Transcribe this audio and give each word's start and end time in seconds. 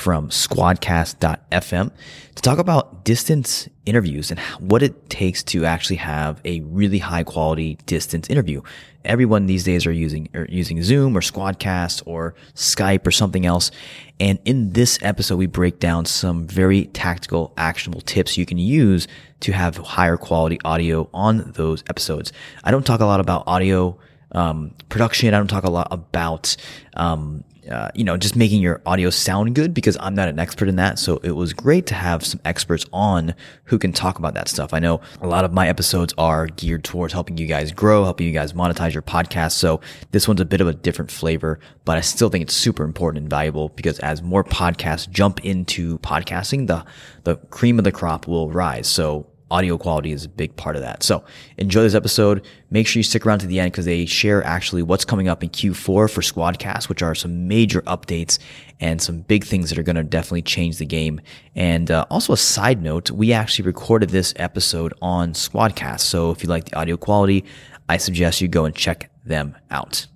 from 0.00 0.30
squadcast.fm 0.30 1.90
to 2.34 2.42
talk 2.42 2.58
about 2.58 3.04
distance 3.04 3.68
interviews 3.84 4.30
and 4.30 4.40
what 4.58 4.82
it 4.82 5.10
takes 5.10 5.42
to 5.42 5.66
actually 5.66 5.96
have 5.96 6.40
a 6.46 6.60
really 6.60 6.96
high 6.98 7.22
quality 7.22 7.76
distance 7.84 8.30
interview. 8.30 8.62
Everyone 9.04 9.44
these 9.44 9.62
days 9.62 9.84
are 9.86 9.92
using 9.92 10.30
are 10.34 10.46
using 10.48 10.82
Zoom 10.82 11.14
or 11.16 11.20
Squadcast 11.20 12.02
or 12.06 12.34
Skype 12.54 13.06
or 13.06 13.10
something 13.10 13.44
else. 13.44 13.70
And 14.18 14.38
in 14.46 14.72
this 14.72 14.98
episode, 15.02 15.36
we 15.36 15.46
break 15.46 15.80
down 15.80 16.06
some 16.06 16.46
very 16.46 16.86
tactical, 16.86 17.52
actionable 17.58 18.00
tips 18.00 18.38
you 18.38 18.46
can 18.46 18.58
use 18.58 19.06
to 19.40 19.52
have 19.52 19.76
higher 19.76 20.16
quality 20.16 20.58
audio 20.64 21.10
on 21.12 21.52
those 21.52 21.84
episodes. 21.90 22.32
I 22.64 22.70
don't 22.70 22.86
talk 22.86 23.00
a 23.00 23.06
lot 23.06 23.20
about 23.20 23.44
audio 23.46 23.98
um, 24.32 24.74
production. 24.88 25.34
I 25.34 25.38
don't 25.38 25.48
talk 25.48 25.64
a 25.64 25.70
lot 25.70 25.88
about 25.90 26.56
um, 26.94 27.44
uh, 27.68 27.90
you 27.94 28.04
know, 28.04 28.16
just 28.16 28.36
making 28.36 28.62
your 28.62 28.80
audio 28.86 29.10
sound 29.10 29.54
good 29.54 29.74
because 29.74 29.96
I'm 30.00 30.14
not 30.14 30.28
an 30.28 30.38
expert 30.38 30.68
in 30.68 30.76
that. 30.76 30.98
So 30.98 31.18
it 31.18 31.32
was 31.32 31.52
great 31.52 31.86
to 31.86 31.94
have 31.94 32.24
some 32.24 32.40
experts 32.44 32.86
on 32.92 33.34
who 33.64 33.78
can 33.78 33.92
talk 33.92 34.18
about 34.18 34.34
that 34.34 34.48
stuff. 34.48 34.72
I 34.72 34.78
know 34.78 35.00
a 35.20 35.26
lot 35.26 35.44
of 35.44 35.52
my 35.52 35.68
episodes 35.68 36.14
are 36.16 36.46
geared 36.46 36.84
towards 36.84 37.12
helping 37.12 37.38
you 37.38 37.46
guys 37.46 37.72
grow, 37.72 38.04
helping 38.04 38.26
you 38.26 38.32
guys 38.32 38.52
monetize 38.52 38.92
your 38.92 39.02
podcast. 39.02 39.52
So 39.52 39.80
this 40.10 40.26
one's 40.26 40.40
a 40.40 40.44
bit 40.44 40.60
of 40.60 40.68
a 40.68 40.74
different 40.74 41.10
flavor, 41.10 41.58
but 41.84 41.96
I 41.96 42.00
still 42.00 42.28
think 42.28 42.42
it's 42.42 42.54
super 42.54 42.84
important 42.84 43.22
and 43.22 43.30
valuable 43.30 43.70
because 43.70 43.98
as 44.00 44.22
more 44.22 44.44
podcasts 44.44 45.08
jump 45.10 45.44
into 45.44 45.98
podcasting, 45.98 46.66
the, 46.66 46.84
the 47.24 47.36
cream 47.50 47.78
of 47.78 47.84
the 47.84 47.92
crop 47.92 48.26
will 48.26 48.50
rise. 48.50 48.86
So 48.86 49.26
audio 49.50 49.76
quality 49.76 50.12
is 50.12 50.24
a 50.24 50.28
big 50.28 50.54
part 50.56 50.76
of 50.76 50.82
that. 50.82 51.02
So 51.02 51.24
enjoy 51.56 51.82
this 51.82 51.94
episode. 51.94 52.46
Make 52.70 52.86
sure 52.86 53.00
you 53.00 53.04
stick 53.04 53.26
around 53.26 53.40
to 53.40 53.46
the 53.46 53.60
end 53.60 53.72
because 53.72 53.84
they 53.84 54.06
share 54.06 54.44
actually 54.44 54.82
what's 54.82 55.04
coming 55.04 55.28
up 55.28 55.42
in 55.42 55.50
Q4 55.50 55.76
for 55.84 56.08
Squadcast, 56.08 56.88
which 56.88 57.02
are 57.02 57.14
some 57.14 57.48
major 57.48 57.82
updates 57.82 58.38
and 58.78 59.00
some 59.00 59.20
big 59.22 59.44
things 59.44 59.70
that 59.70 59.78
are 59.78 59.82
going 59.82 59.96
to 59.96 60.04
definitely 60.04 60.42
change 60.42 60.78
the 60.78 60.86
game. 60.86 61.20
And 61.54 61.90
uh, 61.90 62.06
also 62.10 62.32
a 62.32 62.36
side 62.36 62.82
note, 62.82 63.10
we 63.10 63.32
actually 63.32 63.66
recorded 63.66 64.10
this 64.10 64.32
episode 64.36 64.94
on 65.02 65.32
Squadcast. 65.32 66.00
So 66.00 66.30
if 66.30 66.42
you 66.42 66.48
like 66.48 66.66
the 66.66 66.76
audio 66.76 66.96
quality, 66.96 67.44
I 67.88 67.96
suggest 67.96 68.40
you 68.40 68.48
go 68.48 68.64
and 68.64 68.74
check 68.74 69.10
them 69.24 69.56
out. 69.70 70.06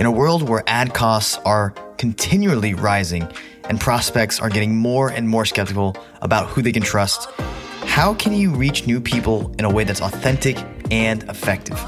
In 0.00 0.06
a 0.06 0.10
world 0.10 0.48
where 0.48 0.64
ad 0.66 0.94
costs 0.94 1.36
are 1.44 1.74
continually 1.98 2.72
rising 2.72 3.30
and 3.64 3.78
prospects 3.78 4.40
are 4.40 4.48
getting 4.48 4.74
more 4.74 5.10
and 5.10 5.28
more 5.28 5.44
skeptical 5.44 5.94
about 6.22 6.46
who 6.46 6.62
they 6.62 6.72
can 6.72 6.82
trust, 6.82 7.28
how 7.84 8.14
can 8.14 8.32
you 8.32 8.50
reach 8.50 8.86
new 8.86 8.98
people 8.98 9.54
in 9.58 9.66
a 9.66 9.70
way 9.70 9.84
that's 9.84 10.00
authentic 10.00 10.56
and 10.90 11.22
effective? 11.24 11.78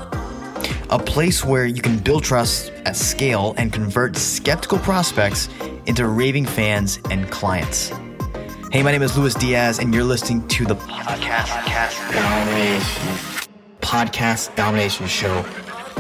A 0.91 0.99
place 0.99 1.43
where 1.43 1.65
you 1.65 1.81
can 1.81 1.97
build 2.01 2.23
trust 2.23 2.71
at 2.85 2.97
scale 2.97 3.55
and 3.57 3.73
convert 3.73 4.19
skeptical 4.19 4.79
prospects 4.81 5.49
into 5.87 6.07
raving 6.07 6.45
fans 6.45 6.99
and 7.11 7.31
clients. 7.31 7.93
Hey, 8.71 8.83
my 8.83 8.93
name 8.93 9.01
is 9.01 9.17
Luis 9.17 9.33
Diaz, 9.33 9.79
and 9.79 9.95
you're 9.95 10.05
listening 10.05 10.47
to 10.49 10.67
the 10.67 10.75
Podcast, 10.75 11.47
Podcast 11.47 12.13
Domination 12.13 13.39
Podcast 13.93 14.57
Domination 14.57 15.07
Show, 15.07 15.45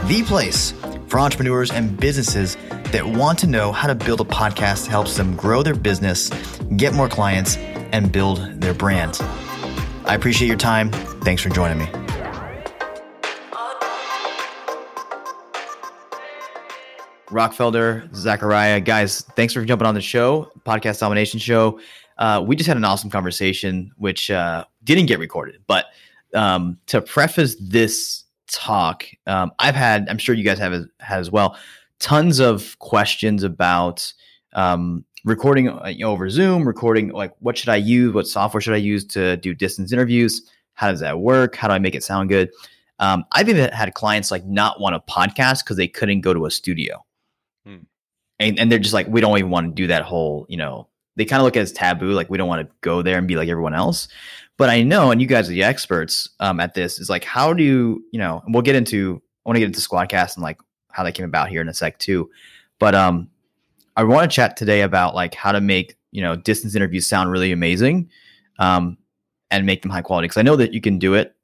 the 0.06 0.22
place 0.26 0.72
for 1.08 1.18
entrepreneurs 1.18 1.70
and 1.70 1.96
businesses 1.98 2.56
that 2.92 3.06
want 3.06 3.38
to 3.38 3.46
know 3.46 3.72
how 3.72 3.86
to 3.88 3.94
build 3.94 4.20
a 4.20 4.24
podcast 4.24 4.84
that 4.84 4.90
helps 4.90 5.16
them 5.16 5.36
grow 5.36 5.62
their 5.62 5.74
business, 5.74 6.30
get 6.76 6.94
more 6.94 7.08
clients, 7.08 7.56
and 7.92 8.12
build 8.12 8.38
their 8.60 8.74
brand. 8.74 9.18
I 10.04 10.14
appreciate 10.14 10.48
your 10.48 10.56
time. 10.56 10.90
Thanks 11.22 11.42
for 11.42 11.48
joining 11.48 11.78
me. 11.78 11.86
Rock 17.30 17.54
Felder, 17.54 18.14
Zachariah, 18.14 18.80
guys, 18.80 19.22
thanks 19.36 19.54
for 19.54 19.64
jumping 19.64 19.86
on 19.86 19.94
the 19.94 20.02
show, 20.02 20.52
Podcast 20.66 21.00
Domination 21.00 21.40
Show. 21.40 21.80
Uh, 22.18 22.44
we 22.46 22.56
just 22.56 22.68
had 22.68 22.76
an 22.76 22.84
awesome 22.84 23.08
conversation, 23.08 23.90
which 23.96 24.30
uh, 24.30 24.64
didn't 24.84 25.06
get 25.06 25.18
recorded. 25.18 25.62
But 25.66 25.86
um, 26.34 26.78
to 26.86 27.00
preface 27.00 27.56
this 27.58 28.21
talk, 28.52 29.06
um, 29.26 29.52
I've 29.58 29.74
had, 29.74 30.08
I'm 30.08 30.18
sure 30.18 30.34
you 30.34 30.44
guys 30.44 30.58
have 30.58 30.72
had 31.00 31.18
as 31.18 31.30
well, 31.30 31.56
tons 31.98 32.38
of 32.38 32.78
questions 32.78 33.42
about 33.42 34.12
um, 34.54 35.04
recording 35.24 35.68
uh, 35.68 35.86
you 35.86 36.04
know, 36.04 36.12
over 36.12 36.28
Zoom, 36.28 36.66
recording 36.66 37.10
like 37.10 37.32
what 37.40 37.56
should 37.56 37.68
I 37.68 37.76
use, 37.76 38.12
what 38.12 38.26
software 38.26 38.60
should 38.60 38.74
I 38.74 38.78
use 38.78 39.04
to 39.06 39.36
do 39.38 39.54
distance 39.54 39.92
interviews, 39.92 40.48
how 40.74 40.90
does 40.90 41.00
that 41.00 41.20
work, 41.20 41.56
how 41.56 41.68
do 41.68 41.74
I 41.74 41.78
make 41.78 41.94
it 41.94 42.04
sound 42.04 42.28
good. 42.28 42.50
Um, 42.98 43.24
I've 43.32 43.48
even 43.48 43.70
had 43.70 43.94
clients 43.94 44.30
like 44.30 44.44
not 44.44 44.80
want 44.80 44.94
a 44.94 45.00
podcast 45.00 45.64
because 45.64 45.76
they 45.76 45.88
couldn't 45.88 46.20
go 46.20 46.34
to 46.34 46.46
a 46.46 46.50
studio, 46.50 47.04
hmm. 47.66 47.78
and, 48.38 48.58
and 48.58 48.70
they're 48.70 48.78
just 48.78 48.94
like, 48.94 49.08
we 49.08 49.20
don't 49.20 49.36
even 49.38 49.50
want 49.50 49.68
to 49.68 49.74
do 49.74 49.88
that 49.88 50.02
whole, 50.02 50.46
you 50.48 50.56
know, 50.56 50.88
they 51.16 51.24
kind 51.24 51.40
of 51.40 51.44
look 51.44 51.56
at 51.56 51.60
it 51.60 51.64
as 51.64 51.72
taboo, 51.72 52.12
like 52.12 52.30
we 52.30 52.38
don't 52.38 52.48
want 52.48 52.66
to 52.66 52.74
go 52.80 53.02
there 53.02 53.18
and 53.18 53.28
be 53.28 53.36
like 53.36 53.48
everyone 53.48 53.74
else. 53.74 54.08
But 54.58 54.70
I 54.70 54.82
know, 54.82 55.10
and 55.10 55.20
you 55.20 55.26
guys 55.26 55.48
are 55.48 55.52
the 55.52 55.62
experts 55.62 56.28
um, 56.40 56.60
at 56.60 56.74
this. 56.74 56.98
Is 56.98 57.08
like, 57.08 57.24
how 57.24 57.52
do 57.52 57.62
you, 57.62 58.04
you 58.12 58.18
know? 58.18 58.42
And 58.44 58.54
we'll 58.54 58.62
get 58.62 58.76
into. 58.76 59.20
I 59.44 59.48
want 59.48 59.56
to 59.56 59.60
get 59.60 59.66
into 59.66 59.80
Squadcast 59.80 60.36
and 60.36 60.42
like 60.42 60.58
how 60.90 61.02
that 61.02 61.12
came 61.12 61.24
about 61.24 61.48
here 61.48 61.60
in 61.60 61.68
a 61.68 61.74
sec 61.74 61.98
too. 61.98 62.30
But 62.78 62.94
um, 62.94 63.28
I 63.96 64.04
want 64.04 64.30
to 64.30 64.34
chat 64.34 64.56
today 64.56 64.82
about 64.82 65.14
like 65.14 65.34
how 65.34 65.52
to 65.52 65.60
make 65.60 65.96
you 66.10 66.22
know 66.22 66.36
distance 66.36 66.74
interviews 66.74 67.06
sound 67.06 67.30
really 67.30 67.52
amazing, 67.52 68.10
um, 68.58 68.98
and 69.50 69.66
make 69.66 69.82
them 69.82 69.90
high 69.90 70.02
quality. 70.02 70.26
Because 70.26 70.38
I 70.38 70.42
know 70.42 70.56
that 70.56 70.72
you 70.72 70.80
can 70.80 70.98
do 70.98 71.14
it. 71.14 71.34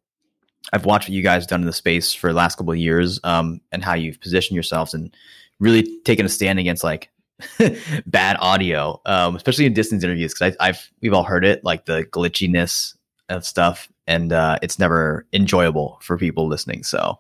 I've 0.73 0.85
watched 0.85 1.09
what 1.09 1.15
you 1.15 1.23
guys 1.23 1.47
done 1.47 1.61
in 1.61 1.67
the 1.67 1.73
space 1.73 2.13
for 2.13 2.29
the 2.29 2.37
last 2.37 2.57
couple 2.57 2.73
of 2.73 2.79
years, 2.79 3.21
um, 3.25 3.61
and 3.73 3.83
how 3.83 3.95
you've 3.95 4.21
positioned 4.21 4.55
yourselves 4.55 4.95
and 4.95 5.15
really 5.61 6.01
taken 6.03 6.27
a 6.27 6.29
stand 6.29 6.59
against 6.59 6.85
like 6.85 7.11
bad 8.07 8.37
audio, 8.41 9.01
um, 9.07 9.35
especially 9.35 9.67
in 9.67 9.73
distance 9.73 10.05
interviews. 10.05 10.35
Because 10.35 10.57
I've 10.61 10.91
we've 11.01 11.15
all 11.15 11.25
heard 11.25 11.45
it, 11.45 11.65
like 11.65 11.87
the 11.87 12.05
glitchiness 12.05 12.95
of 13.29 13.45
stuff, 13.45 13.89
and 14.07 14.33
uh, 14.33 14.59
it's 14.63 14.79
never 14.79 15.27
enjoyable 15.33 15.99
for 16.03 16.17
people 16.17 16.47
listening. 16.47 16.83
So, 16.85 17.19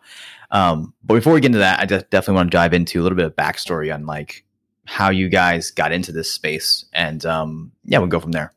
um, 0.50 0.94
but 1.04 1.14
before 1.14 1.32
we 1.32 1.40
get 1.40 1.46
into 1.46 1.58
that, 1.58 1.80
I 1.80 1.86
just 1.86 2.10
definitely 2.10 2.36
want 2.36 2.50
to 2.50 2.56
dive 2.56 2.74
into 2.74 3.00
a 3.00 3.02
little 3.02 3.16
bit 3.16 3.26
of 3.26 3.36
backstory 3.36 3.92
on 3.92 4.06
like 4.06 4.44
how 4.86 5.10
you 5.10 5.28
guys 5.28 5.70
got 5.70 5.92
into 5.92 6.12
this 6.12 6.30
space, 6.30 6.84
and 6.92 7.24
um, 7.26 7.72
yeah, 7.84 7.98
we'll 7.98 8.08
go 8.08 8.20
from 8.20 8.32
there. 8.32 8.52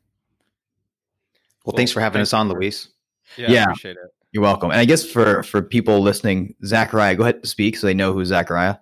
Well, 1.65 1.75
thanks 1.75 1.91
for 1.91 1.99
having 1.99 2.19
thanks 2.19 2.29
us 2.29 2.33
on, 2.33 2.49
Luis. 2.49 2.89
Yeah, 3.37 3.51
yeah. 3.51 3.63
appreciate 3.63 3.97
it. 3.97 4.13
You're 4.31 4.43
welcome. 4.43 4.71
And 4.71 4.79
I 4.79 4.85
guess 4.85 5.05
for 5.05 5.43
for 5.43 5.61
people 5.61 5.99
listening, 5.99 6.55
Zachariah, 6.65 7.15
go 7.15 7.23
ahead 7.23 7.35
and 7.35 7.47
speak 7.47 7.75
so 7.75 7.87
they 7.87 7.93
know 7.93 8.13
who 8.13 8.23
Zachariah. 8.23 8.77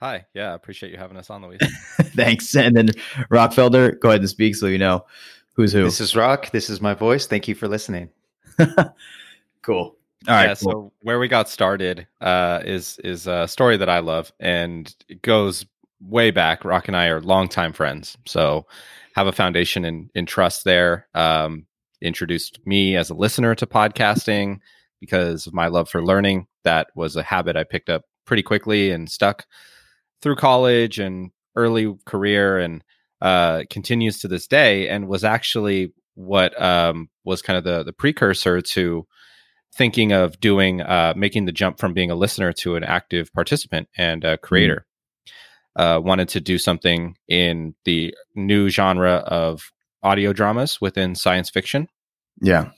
Hi. 0.00 0.26
Yeah, 0.34 0.52
I 0.52 0.54
appreciate 0.54 0.92
you 0.92 0.98
having 0.98 1.18
us 1.18 1.28
on, 1.28 1.42
Luis. 1.42 1.60
Thanks. 2.16 2.56
And 2.56 2.74
then 2.74 2.88
Rock 3.28 3.52
Felder, 3.52 4.00
go 4.00 4.08
ahead 4.08 4.20
and 4.20 4.30
speak 4.30 4.56
so 4.56 4.66
you 4.66 4.78
know 4.78 5.04
Who's 5.54 5.72
who? 5.72 5.84
This 5.84 6.00
is 6.00 6.16
Rock. 6.16 6.50
This 6.50 6.70
is 6.70 6.80
my 6.80 6.94
voice. 6.94 7.26
Thank 7.26 7.48
you 7.48 7.54
for 7.54 7.68
listening. 7.68 8.10
cool. 9.62 9.96
All 10.28 10.34
right. 10.34 10.48
Yeah, 10.48 10.54
cool. 10.54 10.72
so 10.72 10.92
where 11.00 11.18
we 11.18 11.28
got 11.28 11.48
started 11.48 12.06
uh, 12.20 12.60
is 12.64 12.98
is 13.02 13.26
a 13.26 13.48
story 13.48 13.76
that 13.76 13.88
I 13.88 14.00
love, 14.00 14.32
and 14.38 14.94
it 15.08 15.22
goes 15.22 15.66
way 16.00 16.30
back. 16.30 16.64
Rock 16.64 16.88
and 16.88 16.96
I 16.96 17.06
are 17.06 17.20
longtime 17.20 17.72
friends, 17.72 18.16
so 18.26 18.66
have 19.14 19.26
a 19.26 19.32
foundation 19.32 19.84
in 19.84 20.10
in 20.14 20.26
trust 20.26 20.64
there. 20.64 21.08
Um, 21.14 21.66
introduced 22.02 22.60
me 22.66 22.96
as 22.96 23.10
a 23.10 23.14
listener 23.14 23.54
to 23.54 23.66
podcasting 23.66 24.60
because 25.00 25.46
of 25.46 25.54
my 25.54 25.68
love 25.68 25.88
for 25.88 26.04
learning. 26.04 26.46
That 26.64 26.88
was 26.94 27.16
a 27.16 27.22
habit 27.22 27.56
I 27.56 27.64
picked 27.64 27.88
up 27.88 28.04
pretty 28.26 28.42
quickly 28.42 28.90
and 28.90 29.10
stuck 29.10 29.46
through 30.20 30.36
college 30.36 30.98
and 30.98 31.30
early 31.56 31.96
career, 32.04 32.58
and 32.58 32.84
uh, 33.20 33.64
continues 33.70 34.20
to 34.20 34.28
this 34.28 34.46
day. 34.46 34.88
And 34.88 35.08
was 35.08 35.24
actually 35.24 35.92
what 36.14 36.60
um, 36.60 37.08
was 37.24 37.42
kind 37.42 37.56
of 37.56 37.64
the 37.64 37.82
the 37.82 37.92
precursor 37.92 38.60
to 38.60 39.06
thinking 39.74 40.12
of 40.12 40.38
doing 40.40 40.80
uh, 40.80 41.14
making 41.16 41.46
the 41.46 41.52
jump 41.52 41.78
from 41.78 41.94
being 41.94 42.10
a 42.10 42.14
listener 42.14 42.52
to 42.52 42.76
an 42.76 42.84
active 42.84 43.32
participant 43.32 43.88
and 43.96 44.24
a 44.24 44.38
creator. 44.38 44.86
Uh, 45.76 46.00
wanted 46.02 46.28
to 46.28 46.40
do 46.40 46.58
something 46.58 47.16
in 47.28 47.74
the 47.84 48.14
new 48.34 48.68
genre 48.68 49.14
of 49.26 49.70
audio 50.02 50.32
dramas 50.32 50.80
within 50.80 51.14
science 51.14 51.48
fiction, 51.48 51.88
yeah. 52.42 52.70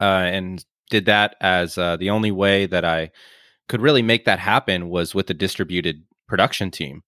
uh, 0.00 0.04
and 0.04 0.64
did 0.88 1.06
that 1.06 1.34
as 1.40 1.76
uh, 1.76 1.96
the 1.96 2.10
only 2.10 2.30
way 2.30 2.66
that 2.66 2.84
I 2.84 3.10
could 3.68 3.80
really 3.80 4.02
make 4.02 4.26
that 4.26 4.38
happen 4.38 4.88
was 4.88 5.14
with 5.14 5.28
a 5.28 5.34
distributed 5.34 6.04
production 6.28 6.70
team. 6.70 7.02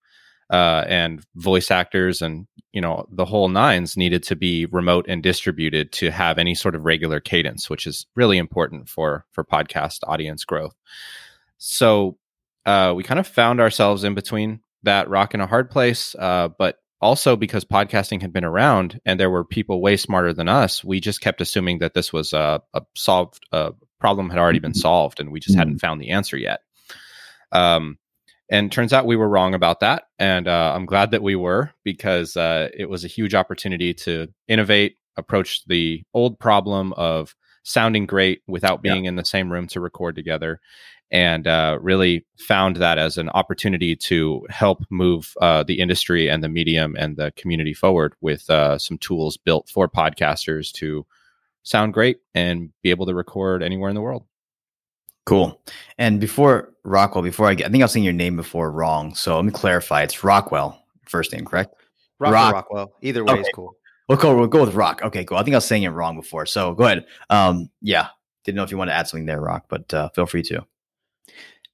Uh, 0.50 0.82
and 0.88 1.22
voice 1.34 1.70
actors 1.70 2.22
and 2.22 2.46
you 2.72 2.80
know 2.80 3.06
the 3.12 3.26
whole 3.26 3.50
nines 3.50 3.98
needed 3.98 4.22
to 4.22 4.34
be 4.34 4.64
remote 4.66 5.04
and 5.06 5.22
distributed 5.22 5.92
to 5.92 6.10
have 6.10 6.38
any 6.38 6.54
sort 6.54 6.74
of 6.74 6.86
regular 6.86 7.20
cadence 7.20 7.68
which 7.68 7.86
is 7.86 8.06
really 8.16 8.38
important 8.38 8.88
for 8.88 9.26
for 9.32 9.44
podcast 9.44 9.98
audience 10.04 10.44
growth. 10.44 10.74
So 11.58 12.16
uh, 12.64 12.94
we 12.96 13.02
kind 13.02 13.20
of 13.20 13.26
found 13.26 13.60
ourselves 13.60 14.04
in 14.04 14.14
between 14.14 14.60
that 14.84 15.10
rock 15.10 15.34
and 15.34 15.42
a 15.42 15.46
hard 15.46 15.70
place 15.70 16.14
uh, 16.18 16.48
but 16.48 16.78
also 17.00 17.36
because 17.36 17.64
podcasting 17.64 18.22
had 18.22 18.32
been 18.32 18.44
around 18.44 19.00
and 19.04 19.20
there 19.20 19.30
were 19.30 19.44
people 19.44 19.82
way 19.82 19.96
smarter 19.96 20.32
than 20.32 20.48
us 20.48 20.82
we 20.82 20.98
just 20.98 21.20
kept 21.20 21.40
assuming 21.40 21.78
that 21.78 21.94
this 21.94 22.12
was 22.12 22.32
a, 22.32 22.62
a 22.72 22.82
solved 22.94 23.44
a 23.52 23.72
problem 23.98 24.30
had 24.30 24.38
already 24.38 24.58
been 24.58 24.74
solved 24.74 25.20
and 25.20 25.30
we 25.30 25.40
just 25.40 25.56
hadn't 25.56 25.78
found 25.78 26.00
the 26.00 26.10
answer 26.10 26.36
yet. 26.36 26.60
Um, 27.52 27.98
and 28.50 28.72
turns 28.72 28.92
out 28.92 29.06
we 29.06 29.16
were 29.16 29.28
wrong 29.28 29.54
about 29.54 29.80
that 29.80 30.04
and 30.18 30.48
uh, 30.48 30.72
i'm 30.74 30.86
glad 30.86 31.10
that 31.10 31.22
we 31.22 31.36
were 31.36 31.70
because 31.84 32.36
uh, 32.36 32.68
it 32.76 32.88
was 32.88 33.04
a 33.04 33.08
huge 33.08 33.34
opportunity 33.34 33.94
to 33.94 34.28
innovate 34.46 34.96
approach 35.16 35.64
the 35.66 36.02
old 36.14 36.38
problem 36.38 36.92
of 36.94 37.34
sounding 37.64 38.06
great 38.06 38.40
without 38.46 38.82
being 38.82 39.04
in 39.04 39.16
the 39.16 39.24
same 39.24 39.52
room 39.52 39.66
to 39.66 39.80
record 39.80 40.14
together 40.14 40.60
and 41.10 41.46
uh, 41.46 41.78
really 41.80 42.26
found 42.38 42.76
that 42.76 42.98
as 42.98 43.16
an 43.16 43.28
opportunity 43.30 43.96
to 43.96 44.46
help 44.50 44.84
move 44.90 45.32
uh, 45.40 45.62
the 45.62 45.80
industry 45.80 46.28
and 46.28 46.42
the 46.42 46.48
medium 46.48 46.94
and 46.98 47.16
the 47.16 47.32
community 47.36 47.72
forward 47.72 48.14
with 48.20 48.48
uh, 48.50 48.78
some 48.78 48.98
tools 48.98 49.36
built 49.36 49.68
for 49.68 49.88
podcasters 49.88 50.70
to 50.72 51.06
sound 51.62 51.94
great 51.94 52.18
and 52.34 52.70
be 52.82 52.90
able 52.90 53.06
to 53.06 53.14
record 53.14 53.62
anywhere 53.62 53.88
in 53.88 53.94
the 53.94 54.02
world 54.02 54.24
Cool. 55.28 55.60
And 55.98 56.20
before 56.20 56.72
Rockwell, 56.84 57.22
before 57.22 57.48
I 57.48 57.54
get, 57.54 57.66
I 57.68 57.70
think 57.70 57.82
I 57.82 57.84
was 57.84 57.92
saying 57.92 58.04
your 58.04 58.12
name 58.14 58.36
before 58.36 58.70
wrong. 58.70 59.14
So 59.14 59.36
let 59.36 59.44
me 59.44 59.52
clarify. 59.52 60.02
It's 60.02 60.24
Rockwell, 60.24 60.82
first 61.06 61.32
name, 61.32 61.44
correct? 61.44 61.74
Rock, 62.18 62.32
Rock. 62.32 62.54
Rockwell. 62.54 62.92
Either 63.02 63.24
way 63.24 63.32
Okay. 63.34 63.40
is 63.42 63.50
cool. 63.54 63.74
We'll 64.08 64.16
go, 64.18 64.34
we'll 64.36 64.46
go 64.46 64.64
with 64.64 64.74
Rock. 64.74 65.02
Okay, 65.02 65.24
cool. 65.24 65.36
I 65.36 65.42
think 65.42 65.54
I 65.54 65.58
was 65.58 65.66
saying 65.66 65.82
it 65.82 65.90
wrong 65.90 66.16
before. 66.16 66.46
So 66.46 66.72
go 66.74 66.84
ahead. 66.84 67.04
Um, 67.28 67.70
yeah. 67.82 68.08
Didn't 68.44 68.56
know 68.56 68.62
if 68.62 68.70
you 68.70 68.78
want 68.78 68.88
to 68.88 68.94
add 68.94 69.06
something 69.06 69.26
there, 69.26 69.40
Rock, 69.40 69.66
but 69.68 69.92
uh, 69.92 70.08
feel 70.10 70.24
free 70.24 70.42
to. 70.44 70.64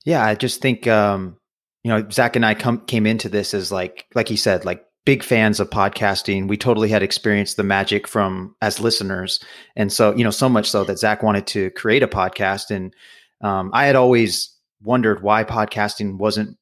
Yeah, 0.05 0.25
I 0.25 0.35
just 0.35 0.61
think 0.61 0.89
um, 0.89 1.37
you 1.85 1.91
know 1.91 2.09
Zach 2.11 2.35
and 2.35 2.45
I 2.45 2.55
come 2.55 2.85
came 2.87 3.06
into 3.06 3.29
this 3.29 3.55
as 3.55 3.71
like 3.71 4.06
like 4.15 4.29
he 4.29 4.37
said, 4.37 4.65
like 4.65 4.85
big 5.05 5.23
fans 5.23 5.61
of 5.61 5.71
podcasting. 5.71 6.49
We 6.49 6.56
totally 6.56 6.89
had 6.89 7.03
experienced 7.03 7.56
the 7.56 7.62
magic 7.62 8.09
from 8.09 8.56
as 8.61 8.81
listeners, 8.81 9.39
and 9.77 9.93
so 9.93 10.15
you 10.17 10.25
know 10.25 10.31
so 10.31 10.49
much 10.49 10.69
so 10.69 10.83
that 10.85 10.99
Zach 10.99 11.23
wanted 11.23 11.47
to 11.49 11.71
create 11.71 12.03
a 12.03 12.09
podcast, 12.09 12.71
and 12.75 12.93
um, 13.40 13.70
I 13.72 13.86
had 13.86 13.96
always 13.96 14.50
wondered 14.82 15.22
why 15.22 15.44
podcasting 15.44 16.19
wasn't 16.19 16.56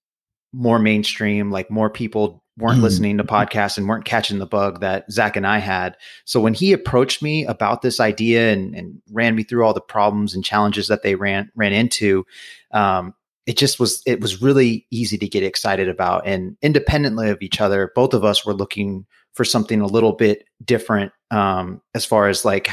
more 0.52 0.78
mainstream, 0.78 1.50
like 1.50 1.70
more 1.70 1.90
people 1.90 2.42
weren't 2.58 2.80
Mm. 2.80 2.82
listening 2.82 3.18
to 3.18 3.24
podcasts 3.24 3.78
and 3.78 3.88
weren't 3.88 4.04
catching 4.04 4.38
the 4.38 4.46
bug 4.46 4.80
that 4.80 5.10
Zach 5.10 5.36
and 5.36 5.46
I 5.46 5.58
had. 5.58 5.96
So 6.26 6.40
when 6.40 6.52
he 6.52 6.72
approached 6.72 7.22
me 7.22 7.46
about 7.46 7.80
this 7.80 7.98
idea 7.98 8.52
and, 8.52 8.74
and 8.74 9.00
ran 9.10 9.34
me 9.34 9.42
through 9.42 9.64
all 9.64 9.72
the 9.72 9.80
problems 9.80 10.34
and 10.34 10.44
challenges 10.44 10.88
that 10.88 11.02
they 11.02 11.14
ran 11.14 11.50
ran 11.56 11.72
into, 11.72 12.26
um, 12.72 13.14
it 13.46 13.56
just 13.56 13.80
was 13.80 14.02
it 14.06 14.20
was 14.20 14.42
really 14.42 14.86
easy 14.90 15.16
to 15.18 15.26
get 15.26 15.42
excited 15.42 15.88
about. 15.88 16.26
And 16.26 16.56
independently 16.60 17.30
of 17.30 17.40
each 17.40 17.60
other, 17.60 17.90
both 17.94 18.12
of 18.12 18.22
us 18.24 18.44
were 18.44 18.54
looking 18.54 19.06
for 19.32 19.44
something 19.44 19.80
a 19.80 19.86
little 19.86 20.12
bit 20.12 20.44
different 20.62 21.10
um, 21.30 21.80
as 21.94 22.04
far 22.04 22.28
as 22.28 22.44
like 22.44 22.68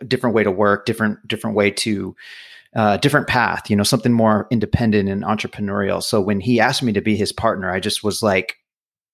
a 0.00 0.04
different 0.04 0.36
way 0.36 0.44
to 0.44 0.50
work, 0.52 0.86
different 0.86 1.26
different 1.26 1.56
way 1.56 1.72
to 1.72 2.14
uh, 2.74 2.96
different 2.96 3.28
path, 3.28 3.70
you 3.70 3.76
know, 3.76 3.84
something 3.84 4.12
more 4.12 4.48
independent 4.50 5.08
and 5.08 5.22
entrepreneurial. 5.22 6.02
So 6.02 6.20
when 6.20 6.40
he 6.40 6.60
asked 6.60 6.82
me 6.82 6.92
to 6.92 7.00
be 7.00 7.16
his 7.16 7.32
partner, 7.32 7.70
I 7.70 7.80
just 7.80 8.02
was 8.02 8.22
like 8.22 8.56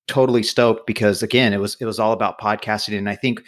totally 0.09 0.43
stoked 0.43 0.87
because 0.87 1.23
again, 1.23 1.53
it 1.53 1.61
was 1.61 1.77
it 1.81 1.85
was 1.85 1.99
all 1.99 2.13
about 2.13 2.41
podcasting, 2.41 2.97
and 2.97 3.09
I 3.09 3.17
think 3.17 3.43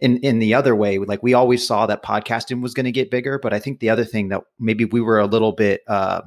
in 0.00 0.18
in 0.18 0.38
the 0.38 0.54
other 0.54 0.74
way, 0.74 0.98
like 0.98 1.22
we 1.22 1.34
always 1.34 1.66
saw 1.66 1.86
that 1.86 2.02
podcasting 2.02 2.62
was 2.62 2.74
going 2.74 2.86
to 2.86 2.92
get 2.92 3.10
bigger, 3.10 3.38
but 3.38 3.52
I 3.52 3.58
think 3.58 3.80
the 3.80 3.90
other 3.90 4.04
thing 4.04 4.28
that 4.28 4.42
maybe 4.58 4.84
we 4.84 5.00
were 5.00 5.18
a 5.18 5.26
little 5.26 5.52
bit. 5.52 5.82
Uh, 5.86 6.22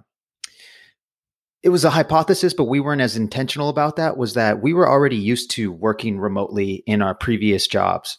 it 1.63 1.69
was 1.69 1.85
a 1.85 1.91
hypothesis, 1.91 2.55
but 2.55 2.63
we 2.63 2.79
weren't 2.79 3.01
as 3.01 3.15
intentional 3.15 3.69
about 3.69 3.97
that. 3.97 4.17
Was 4.17 4.33
that 4.33 4.63
we 4.63 4.73
were 4.73 4.89
already 4.89 5.17
used 5.17 5.51
to 5.51 5.71
working 5.71 6.19
remotely 6.19 6.83
in 6.87 7.03
our 7.03 7.13
previous 7.13 7.67
jobs. 7.67 8.17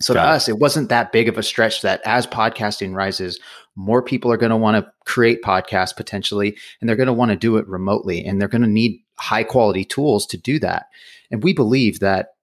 So 0.00 0.14
to 0.14 0.20
it. 0.20 0.26
us, 0.26 0.48
it 0.48 0.58
wasn't 0.58 0.88
that 0.88 1.12
big 1.12 1.28
of 1.28 1.38
a 1.38 1.42
stretch 1.42 1.82
that 1.82 2.00
as 2.04 2.26
podcasting 2.26 2.94
rises, 2.94 3.38
more 3.76 4.02
people 4.02 4.30
are 4.30 4.36
going 4.36 4.50
to 4.50 4.56
want 4.56 4.76
to 4.76 4.90
create 5.04 5.42
podcasts 5.42 5.96
potentially, 5.96 6.56
and 6.80 6.88
they're 6.88 6.96
going 6.96 7.06
to 7.06 7.12
want 7.12 7.30
to 7.30 7.36
do 7.36 7.56
it 7.56 7.66
remotely, 7.68 8.24
and 8.24 8.40
they're 8.40 8.48
going 8.48 8.62
to 8.62 8.68
need 8.68 9.00
high 9.18 9.44
quality 9.44 9.84
tools 9.84 10.26
to 10.26 10.36
do 10.36 10.58
that. 10.58 10.86
And 11.30 11.42
we 11.42 11.52
believe 11.52 12.00
that 12.00 12.33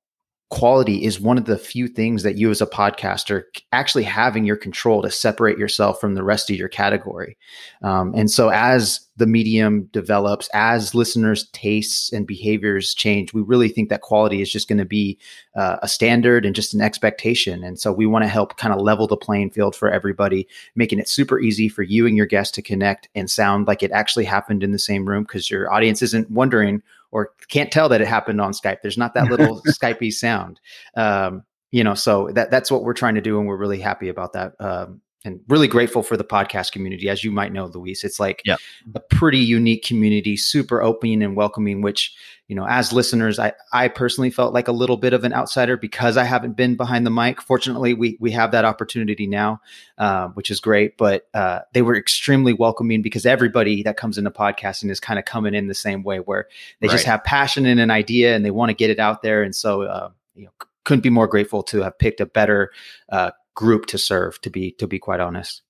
quality 0.51 1.05
is 1.05 1.19
one 1.19 1.37
of 1.37 1.45
the 1.45 1.57
few 1.57 1.87
things 1.87 2.23
that 2.23 2.37
you 2.37 2.51
as 2.51 2.61
a 2.61 2.67
podcaster 2.67 3.43
actually 3.71 4.03
have 4.03 4.35
in 4.35 4.43
your 4.43 4.57
control 4.57 5.01
to 5.01 5.09
separate 5.09 5.57
yourself 5.57 5.99
from 5.99 6.13
the 6.13 6.23
rest 6.23 6.49
of 6.49 6.57
your 6.57 6.67
category. 6.67 7.37
Um, 7.83 8.13
and 8.13 8.29
so 8.29 8.49
as 8.49 8.99
the 9.15 9.25
medium 9.25 9.83
develops, 9.93 10.49
as 10.53 10.93
listeners' 10.93 11.47
tastes 11.53 12.11
and 12.11 12.27
behaviors 12.27 12.93
change, 12.93 13.33
we 13.33 13.41
really 13.41 13.69
think 13.69 13.87
that 13.89 14.01
quality 14.01 14.41
is 14.41 14.51
just 14.51 14.67
going 14.67 14.77
to 14.77 14.85
be 14.85 15.17
uh, 15.55 15.77
a 15.81 15.87
standard 15.87 16.45
and 16.45 16.53
just 16.53 16.73
an 16.73 16.81
expectation. 16.81 17.63
And 17.63 17.79
so 17.79 17.93
we 17.93 18.05
want 18.05 18.23
to 18.23 18.29
help 18.29 18.57
kind 18.57 18.73
of 18.73 18.81
level 18.81 19.07
the 19.07 19.15
playing 19.15 19.51
field 19.51 19.73
for 19.73 19.89
everybody, 19.89 20.49
making 20.75 20.99
it 20.99 21.07
super 21.07 21.39
easy 21.39 21.69
for 21.69 21.83
you 21.83 22.05
and 22.05 22.17
your 22.17 22.25
guests 22.25 22.53
to 22.55 22.61
connect 22.61 23.07
and 23.15 23.31
sound 23.31 23.67
like 23.67 23.83
it 23.83 23.91
actually 23.91 24.25
happened 24.25 24.63
in 24.63 24.73
the 24.73 24.79
same 24.79 25.07
room 25.07 25.23
because 25.23 25.49
your 25.49 25.71
audience 25.71 26.01
isn't 26.01 26.29
wondering 26.29 26.83
or 27.11 27.31
can't 27.49 27.71
tell 27.71 27.89
that 27.89 28.01
it 28.01 28.07
happened 28.07 28.41
on 28.41 28.51
Skype. 28.53 28.81
There's 28.81 28.97
not 28.97 29.13
that 29.13 29.29
little 29.29 29.61
Skypey 29.67 30.11
sound. 30.11 30.59
Um, 30.95 31.43
you 31.71 31.83
know, 31.83 31.93
so 31.93 32.29
that 32.33 32.51
that's 32.51 32.69
what 32.69 32.83
we're 32.83 32.93
trying 32.93 33.15
to 33.15 33.21
do, 33.21 33.39
and 33.39 33.47
we're 33.47 33.57
really 33.57 33.79
happy 33.79 34.09
about 34.09 34.33
that. 34.33 34.53
Um, 34.59 35.01
and 35.23 35.39
really 35.47 35.67
grateful 35.67 36.01
for 36.01 36.17
the 36.17 36.23
podcast 36.23 36.71
community. 36.71 37.09
As 37.09 37.23
you 37.23 37.31
might 37.31 37.53
know, 37.53 37.67
Luis, 37.67 38.03
it's 38.03 38.19
like 38.19 38.41
Yeah. 38.45 38.57
a 38.95 38.99
pretty 38.99 39.37
unique 39.37 39.83
community, 39.83 40.35
super 40.35 40.81
open 40.81 41.21
and 41.21 41.35
welcoming, 41.35 41.81
which, 41.81 42.13
you 42.47 42.55
know, 42.55 42.65
as 42.67 42.91
listeners, 42.91 43.37
I, 43.37 43.53
I 43.71 43.87
personally 43.87 44.31
felt 44.31 44.53
like 44.53 44.67
a 44.67 44.71
little 44.71 44.97
bit 44.97 45.13
of 45.13 45.23
an 45.23 45.31
outsider 45.31 45.77
because 45.77 46.17
I 46.17 46.23
haven't 46.23 46.57
been 46.57 46.75
behind 46.75 47.05
the 47.05 47.11
mic. 47.11 47.39
Fortunately, 47.41 47.93
we, 47.93 48.17
we 48.19 48.31
have 48.31 48.51
that 48.51 48.65
opportunity 48.65 49.27
now, 49.27 49.61
uh, 49.99 50.29
which 50.29 50.49
is 50.49 50.59
great. 50.59 50.97
But 50.97 51.27
uh, 51.33 51.59
they 51.73 51.83
were 51.83 51.95
extremely 51.95 52.53
welcoming 52.53 53.01
because 53.03 53.25
everybody 53.25 53.83
that 53.83 53.97
comes 53.97 54.17
into 54.17 54.31
podcasting 54.31 54.89
is 54.89 54.99
kind 54.99 55.19
of 55.19 55.25
coming 55.25 55.53
in 55.53 55.67
the 55.67 55.75
same 55.75 56.01
way 56.03 56.17
where 56.19 56.47
they 56.79 56.87
just 56.87 57.05
have 57.05 57.23
passion 57.23 57.65
and 57.67 57.79
an 57.79 57.91
idea 57.91 58.35
and 58.35 58.43
they 58.43 58.51
want 58.51 58.69
to 58.69 58.75
get 58.75 58.89
it 58.89 58.99
out 58.99 59.21
there. 59.21 59.43
And 59.43 59.55
so, 59.55 59.83
uh, 59.83 60.09
you 60.35 60.45
know, 60.45 60.51
couldn't 60.83 61.01
be 61.01 61.11
more 61.11 61.27
grateful 61.27 61.61
to 61.61 61.83
have 61.83 61.97
picked 61.99 62.19
a 62.19 62.25
better 62.25 62.71
uh, 63.09 63.29
group 63.55 63.85
to 63.87 63.97
serve, 63.97 64.39
to 64.41 64.49
be, 64.49 64.71
to 64.73 64.87
be 64.87 64.99
quite 64.99 65.19
honest. 65.19 65.61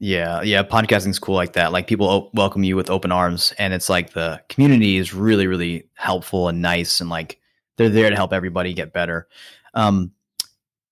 Yeah, 0.00 0.42
yeah, 0.42 0.62
podcasting's 0.64 1.18
cool 1.18 1.36
like 1.36 1.52
that. 1.54 1.72
Like 1.72 1.86
people 1.86 2.10
o- 2.10 2.30
welcome 2.34 2.64
you 2.64 2.76
with 2.76 2.90
open 2.90 3.12
arms, 3.12 3.54
and 3.58 3.72
it's 3.72 3.88
like 3.88 4.12
the 4.12 4.42
community 4.48 4.96
is 4.96 5.14
really, 5.14 5.46
really 5.46 5.88
helpful 5.94 6.48
and 6.48 6.60
nice, 6.60 7.00
and 7.00 7.08
like 7.08 7.38
they're 7.76 7.88
there 7.88 8.10
to 8.10 8.16
help 8.16 8.32
everybody 8.32 8.74
get 8.74 8.92
better. 8.92 9.28
Um, 9.74 10.10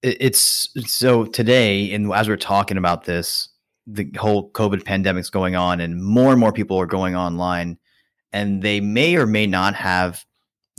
it- 0.03 0.17
it's 0.21 0.69
so 0.87 1.25
today, 1.25 1.93
and 1.93 2.13
as 2.13 2.29
we're 2.29 2.37
talking 2.37 2.77
about 2.77 3.05
this, 3.05 3.49
the 3.87 4.09
whole 4.17 4.51
COVID 4.53 4.85
pandemic's 4.85 5.31
going 5.31 5.57
on, 5.57 5.81
and 5.81 6.03
more 6.03 6.31
and 6.31 6.41
more 6.41 6.53
people 6.53 6.79
are 6.79 6.87
going 6.87 7.17
online, 7.17 7.79
and 8.33 8.63
they 8.63 8.81
may 8.81 9.17
or 9.17 9.27
may 9.27 9.47
not 9.47 9.75
have. 9.75 10.25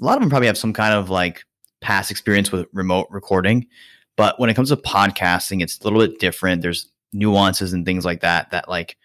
A 0.02 0.06
lot 0.06 0.16
of 0.16 0.22
them 0.22 0.30
probably 0.30 0.48
have 0.48 0.58
some 0.58 0.74
kind 0.74 0.94
of 0.94 1.10
like 1.10 1.44
past 1.82 2.10
experience 2.10 2.52
with 2.52 2.68
remote 2.74 3.08
recording, 3.12 3.68
But 4.16 4.40
when 4.40 4.50
it 4.50 4.54
comes 4.54 4.70
to 4.70 4.78
podcasting, 4.78 5.62
it's 5.62 5.80
a 5.80 5.84
little 5.84 6.00
bit 6.00 6.20
different. 6.20 6.62
There's 6.62 6.90
nuances 7.14 7.74
and 7.74 7.86
things 7.86 8.06
like 8.06 8.22
that 8.22 8.52
that 8.52 8.70
like 8.70 8.98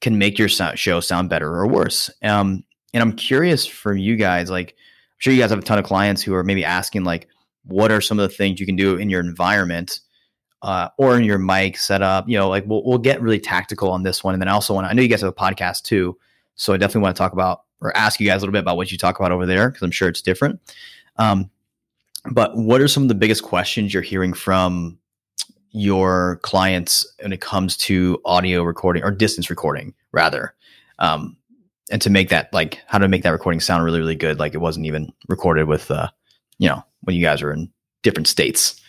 can 0.00 0.18
make 0.18 0.38
your 0.38 0.48
show 0.48 1.00
sound 1.00 1.28
better 1.28 1.48
or 1.48 1.66
worse. 1.66 2.10
Um, 2.22 2.64
and 2.92 3.02
I'm 3.02 3.12
curious 3.12 3.66
from 3.66 3.98
you 3.98 4.16
guys, 4.16 4.50
like, 4.50 4.70
I'm 4.70 5.16
sure 5.18 5.32
you 5.32 5.40
guys 5.40 5.50
have 5.50 5.58
a 5.58 5.62
ton 5.62 5.78
of 5.78 5.84
clients 5.84 6.22
who 6.22 6.34
are 6.34 6.44
maybe 6.44 6.64
asking, 6.64 7.04
like, 7.04 7.28
what 7.64 7.92
are 7.92 8.00
some 8.00 8.18
of 8.18 8.28
the 8.28 8.34
things 8.34 8.58
you 8.58 8.66
can 8.66 8.76
do 8.76 8.96
in 8.96 9.10
your 9.10 9.20
environment 9.20 10.00
uh, 10.62 10.88
or 10.96 11.16
in 11.16 11.24
your 11.24 11.38
mic 11.38 11.76
setup? 11.76 12.28
You 12.28 12.38
know, 12.38 12.48
like 12.48 12.64
we'll, 12.66 12.82
we'll 12.84 12.98
get 12.98 13.20
really 13.20 13.38
tactical 13.38 13.90
on 13.90 14.02
this 14.02 14.24
one. 14.24 14.34
And 14.34 14.40
then 14.40 14.48
I 14.48 14.52
also 14.52 14.74
want 14.74 14.86
to, 14.86 14.90
I 14.90 14.94
know 14.94 15.02
you 15.02 15.08
guys 15.08 15.20
have 15.20 15.28
a 15.28 15.32
podcast 15.32 15.82
too. 15.82 16.16
So 16.54 16.72
I 16.72 16.78
definitely 16.78 17.02
want 17.02 17.16
to 17.16 17.18
talk 17.18 17.32
about 17.32 17.60
or 17.80 17.96
ask 17.96 18.20
you 18.20 18.26
guys 18.26 18.38
a 18.38 18.40
little 18.40 18.52
bit 18.52 18.60
about 18.60 18.76
what 18.76 18.90
you 18.90 18.98
talk 18.98 19.18
about 19.18 19.32
over 19.32 19.46
there 19.46 19.68
because 19.68 19.82
I'm 19.82 19.90
sure 19.90 20.08
it's 20.08 20.22
different. 20.22 20.60
Um, 21.16 21.50
but 22.30 22.56
what 22.56 22.80
are 22.80 22.88
some 22.88 23.02
of 23.02 23.08
the 23.08 23.14
biggest 23.14 23.42
questions 23.42 23.94
you're 23.94 24.02
hearing 24.02 24.32
from 24.32 24.98
your 25.72 26.40
clients 26.42 27.06
when 27.22 27.32
it 27.32 27.40
comes 27.40 27.76
to 27.76 28.20
audio 28.24 28.62
recording 28.62 29.02
or 29.02 29.10
distance 29.10 29.50
recording 29.50 29.94
rather? 30.12 30.54
Um, 30.98 31.36
and 31.90 32.00
to 32.02 32.10
make 32.10 32.28
that 32.28 32.52
like 32.52 32.80
how 32.86 32.98
to 32.98 33.08
make 33.08 33.22
that 33.24 33.30
recording 33.30 33.60
sound 33.60 33.84
really 33.84 33.98
really 33.98 34.14
good 34.14 34.38
like 34.38 34.54
it 34.54 34.58
wasn't 34.58 34.86
even 34.86 35.12
recorded 35.28 35.66
with 35.66 35.90
uh 35.90 36.08
you 36.58 36.68
know 36.68 36.82
when 37.02 37.16
you 37.16 37.22
guys 37.22 37.42
are 37.42 37.52
in 37.52 37.70
different 38.02 38.28
states. 38.28 38.80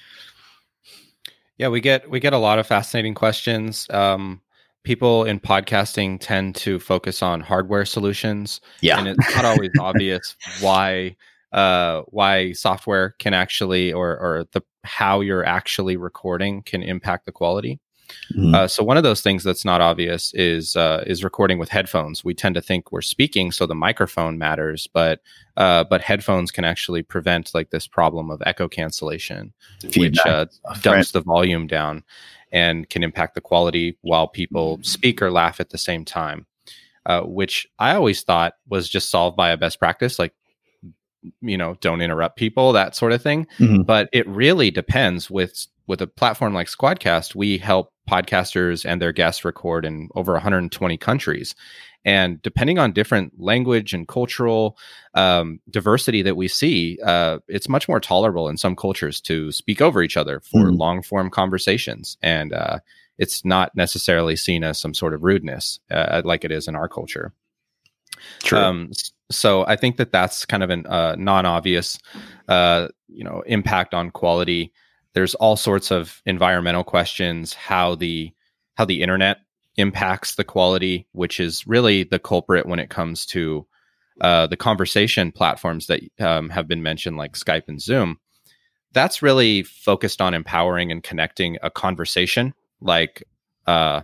Yeah 1.57 1.67
we 1.67 1.81
get 1.81 2.09
we 2.09 2.19
get 2.19 2.33
a 2.33 2.37
lot 2.37 2.59
of 2.59 2.67
fascinating 2.67 3.15
questions. 3.15 3.87
Um 3.89 4.41
people 4.83 5.25
in 5.25 5.39
podcasting 5.39 6.19
tend 6.19 6.55
to 6.55 6.79
focus 6.79 7.21
on 7.21 7.39
hardware 7.39 7.85
solutions 7.85 8.61
yeah. 8.81 8.97
and 8.97 9.07
it's 9.07 9.35
not 9.35 9.45
always 9.45 9.69
obvious 9.79 10.35
why 10.59 11.15
uh, 11.51 12.01
why 12.07 12.53
software 12.53 13.15
can 13.19 13.33
actually 13.33 13.91
or 13.91 14.17
or 14.17 14.45
the 14.53 14.61
how 14.83 15.21
you're 15.21 15.45
actually 15.45 15.97
recording 15.97 16.63
can 16.63 16.81
impact 16.81 17.25
the 17.25 17.31
quality. 17.31 17.79
Mm-hmm. 18.35 18.55
Uh, 18.55 18.67
so 18.67 18.83
one 18.83 18.97
of 18.97 19.03
those 19.03 19.21
things 19.21 19.43
that's 19.43 19.65
not 19.65 19.81
obvious 19.81 20.33
is 20.33 20.75
uh, 20.75 21.03
is 21.07 21.23
recording 21.23 21.59
with 21.59 21.69
headphones. 21.69 22.23
We 22.23 22.33
tend 22.33 22.55
to 22.55 22.61
think 22.61 22.91
we're 22.91 23.01
speaking, 23.01 23.51
so 23.51 23.65
the 23.65 23.75
microphone 23.75 24.37
matters, 24.37 24.87
but 24.93 25.21
uh, 25.57 25.85
but 25.85 26.01
headphones 26.01 26.51
can 26.51 26.65
actually 26.65 27.03
prevent 27.03 27.53
like 27.53 27.69
this 27.69 27.87
problem 27.87 28.29
of 28.29 28.41
echo 28.45 28.67
cancellation, 28.67 29.53
which 29.95 30.17
uh, 30.25 30.45
dumps 30.81 31.11
the 31.11 31.21
volume 31.21 31.67
down 31.67 32.03
and 32.51 32.89
can 32.89 33.03
impact 33.03 33.35
the 33.35 33.41
quality 33.41 33.97
while 34.01 34.27
people 34.27 34.79
speak 34.81 35.21
or 35.21 35.31
laugh 35.31 35.59
at 35.59 35.69
the 35.69 35.77
same 35.77 36.05
time. 36.05 36.45
Uh, 37.07 37.21
which 37.21 37.65
I 37.79 37.95
always 37.95 38.21
thought 38.21 38.53
was 38.69 38.87
just 38.87 39.09
solved 39.09 39.35
by 39.35 39.49
a 39.49 39.57
best 39.57 39.79
practice, 39.79 40.19
like 40.19 40.35
you 41.41 41.57
know 41.57 41.75
don't 41.81 42.01
interrupt 42.01 42.37
people 42.37 42.73
that 42.73 42.95
sort 42.95 43.11
of 43.11 43.21
thing 43.21 43.45
mm-hmm. 43.59 43.83
but 43.83 44.09
it 44.11 44.27
really 44.27 44.71
depends 44.71 45.29
with 45.29 45.67
with 45.87 46.01
a 46.01 46.07
platform 46.07 46.53
like 46.53 46.67
squadcast 46.67 47.35
we 47.35 47.57
help 47.57 47.93
podcasters 48.09 48.85
and 48.85 49.01
their 49.01 49.11
guests 49.11 49.45
record 49.45 49.85
in 49.85 50.09
over 50.15 50.33
120 50.33 50.97
countries 50.97 51.55
and 52.03 52.41
depending 52.41 52.79
on 52.79 52.91
different 52.91 53.31
language 53.39 53.93
and 53.93 54.07
cultural 54.07 54.75
um, 55.13 55.59
diversity 55.69 56.23
that 56.23 56.35
we 56.35 56.47
see 56.47 56.97
uh, 57.05 57.37
it's 57.47 57.69
much 57.69 57.87
more 57.87 57.99
tolerable 57.99 58.49
in 58.49 58.57
some 58.57 58.75
cultures 58.75 59.21
to 59.21 59.51
speak 59.51 59.81
over 59.81 60.01
each 60.01 60.17
other 60.17 60.39
for 60.39 60.65
mm-hmm. 60.65 60.77
long 60.77 61.01
form 61.01 61.29
conversations 61.29 62.17
and 62.21 62.53
uh, 62.53 62.79
it's 63.17 63.45
not 63.45 63.75
necessarily 63.75 64.35
seen 64.35 64.63
as 64.63 64.79
some 64.79 64.93
sort 64.93 65.13
of 65.13 65.23
rudeness 65.23 65.79
uh, 65.91 66.21
like 66.25 66.43
it 66.43 66.51
is 66.51 66.67
in 66.67 66.75
our 66.75 66.89
culture 66.89 67.33
True. 68.39 68.59
Um, 68.59 68.91
so 69.31 69.65
I 69.65 69.75
think 69.75 69.97
that 69.97 70.11
that's 70.11 70.45
kind 70.45 70.63
of 70.63 70.69
a 70.69 70.91
uh, 70.91 71.15
non-obvious, 71.17 71.97
uh, 72.47 72.89
you 73.07 73.23
know, 73.23 73.43
impact 73.45 73.93
on 73.93 74.11
quality. 74.11 74.71
There's 75.13 75.35
all 75.35 75.55
sorts 75.55 75.91
of 75.91 76.21
environmental 76.25 76.83
questions, 76.83 77.53
how 77.53 77.95
the 77.95 78.31
how 78.75 78.85
the 78.85 79.01
internet 79.01 79.37
impacts 79.77 80.35
the 80.35 80.43
quality, 80.43 81.07
which 81.11 81.39
is 81.39 81.65
really 81.67 82.03
the 82.03 82.19
culprit 82.19 82.65
when 82.65 82.79
it 82.79 82.89
comes 82.89 83.25
to 83.27 83.65
uh, 84.21 84.47
the 84.47 84.57
conversation 84.57 85.31
platforms 85.31 85.87
that 85.87 86.01
um, 86.19 86.49
have 86.49 86.67
been 86.67 86.83
mentioned, 86.83 87.17
like 87.17 87.33
Skype 87.33 87.67
and 87.67 87.81
Zoom. 87.81 88.19
That's 88.93 89.21
really 89.21 89.63
focused 89.63 90.21
on 90.21 90.33
empowering 90.33 90.91
and 90.91 91.01
connecting 91.01 91.57
a 91.63 91.71
conversation. 91.71 92.53
Like, 92.81 93.23
uh, 93.65 94.01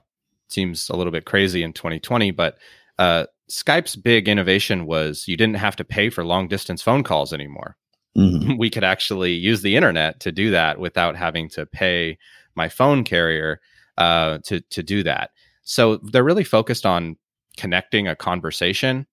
seems 0.48 0.90
a 0.90 0.96
little 0.96 1.12
bit 1.12 1.26
crazy 1.26 1.62
in 1.62 1.74
2020, 1.74 2.32
but 2.32 2.58
uh, 2.98 3.26
Skype's 3.50 3.96
big 3.96 4.28
innovation 4.28 4.86
was 4.86 5.28
you 5.28 5.38
didn't 5.38 5.56
have 5.56 5.76
to 5.78 5.84
pay 5.84 6.10
for 6.10 6.24
long 6.24 6.48
distance 6.48 6.82
phone 6.82 7.04
calls 7.04 7.34
anymore. 7.34 7.78
Mm-hmm. 8.18 8.54
We 8.58 8.70
could 8.70 8.84
actually 8.84 9.34
use 9.34 9.62
the 9.62 9.76
internet 9.76 10.20
to 10.22 10.32
do 10.32 10.52
that 10.52 10.80
without 10.80 11.16
having 11.16 11.50
to 11.50 11.66
pay 11.66 12.18
my 12.56 12.68
phone 12.68 13.04
carrier 13.04 13.62
uh, 13.98 14.40
to 14.46 14.62
to 14.62 14.84
do 14.84 15.04
that. 15.04 15.32
So 15.62 15.98
they're 15.98 16.24
really 16.24 16.44
focused 16.44 16.86
on 16.86 17.18
connecting 17.58 18.08
a 18.08 18.16
conversation, 18.16 19.06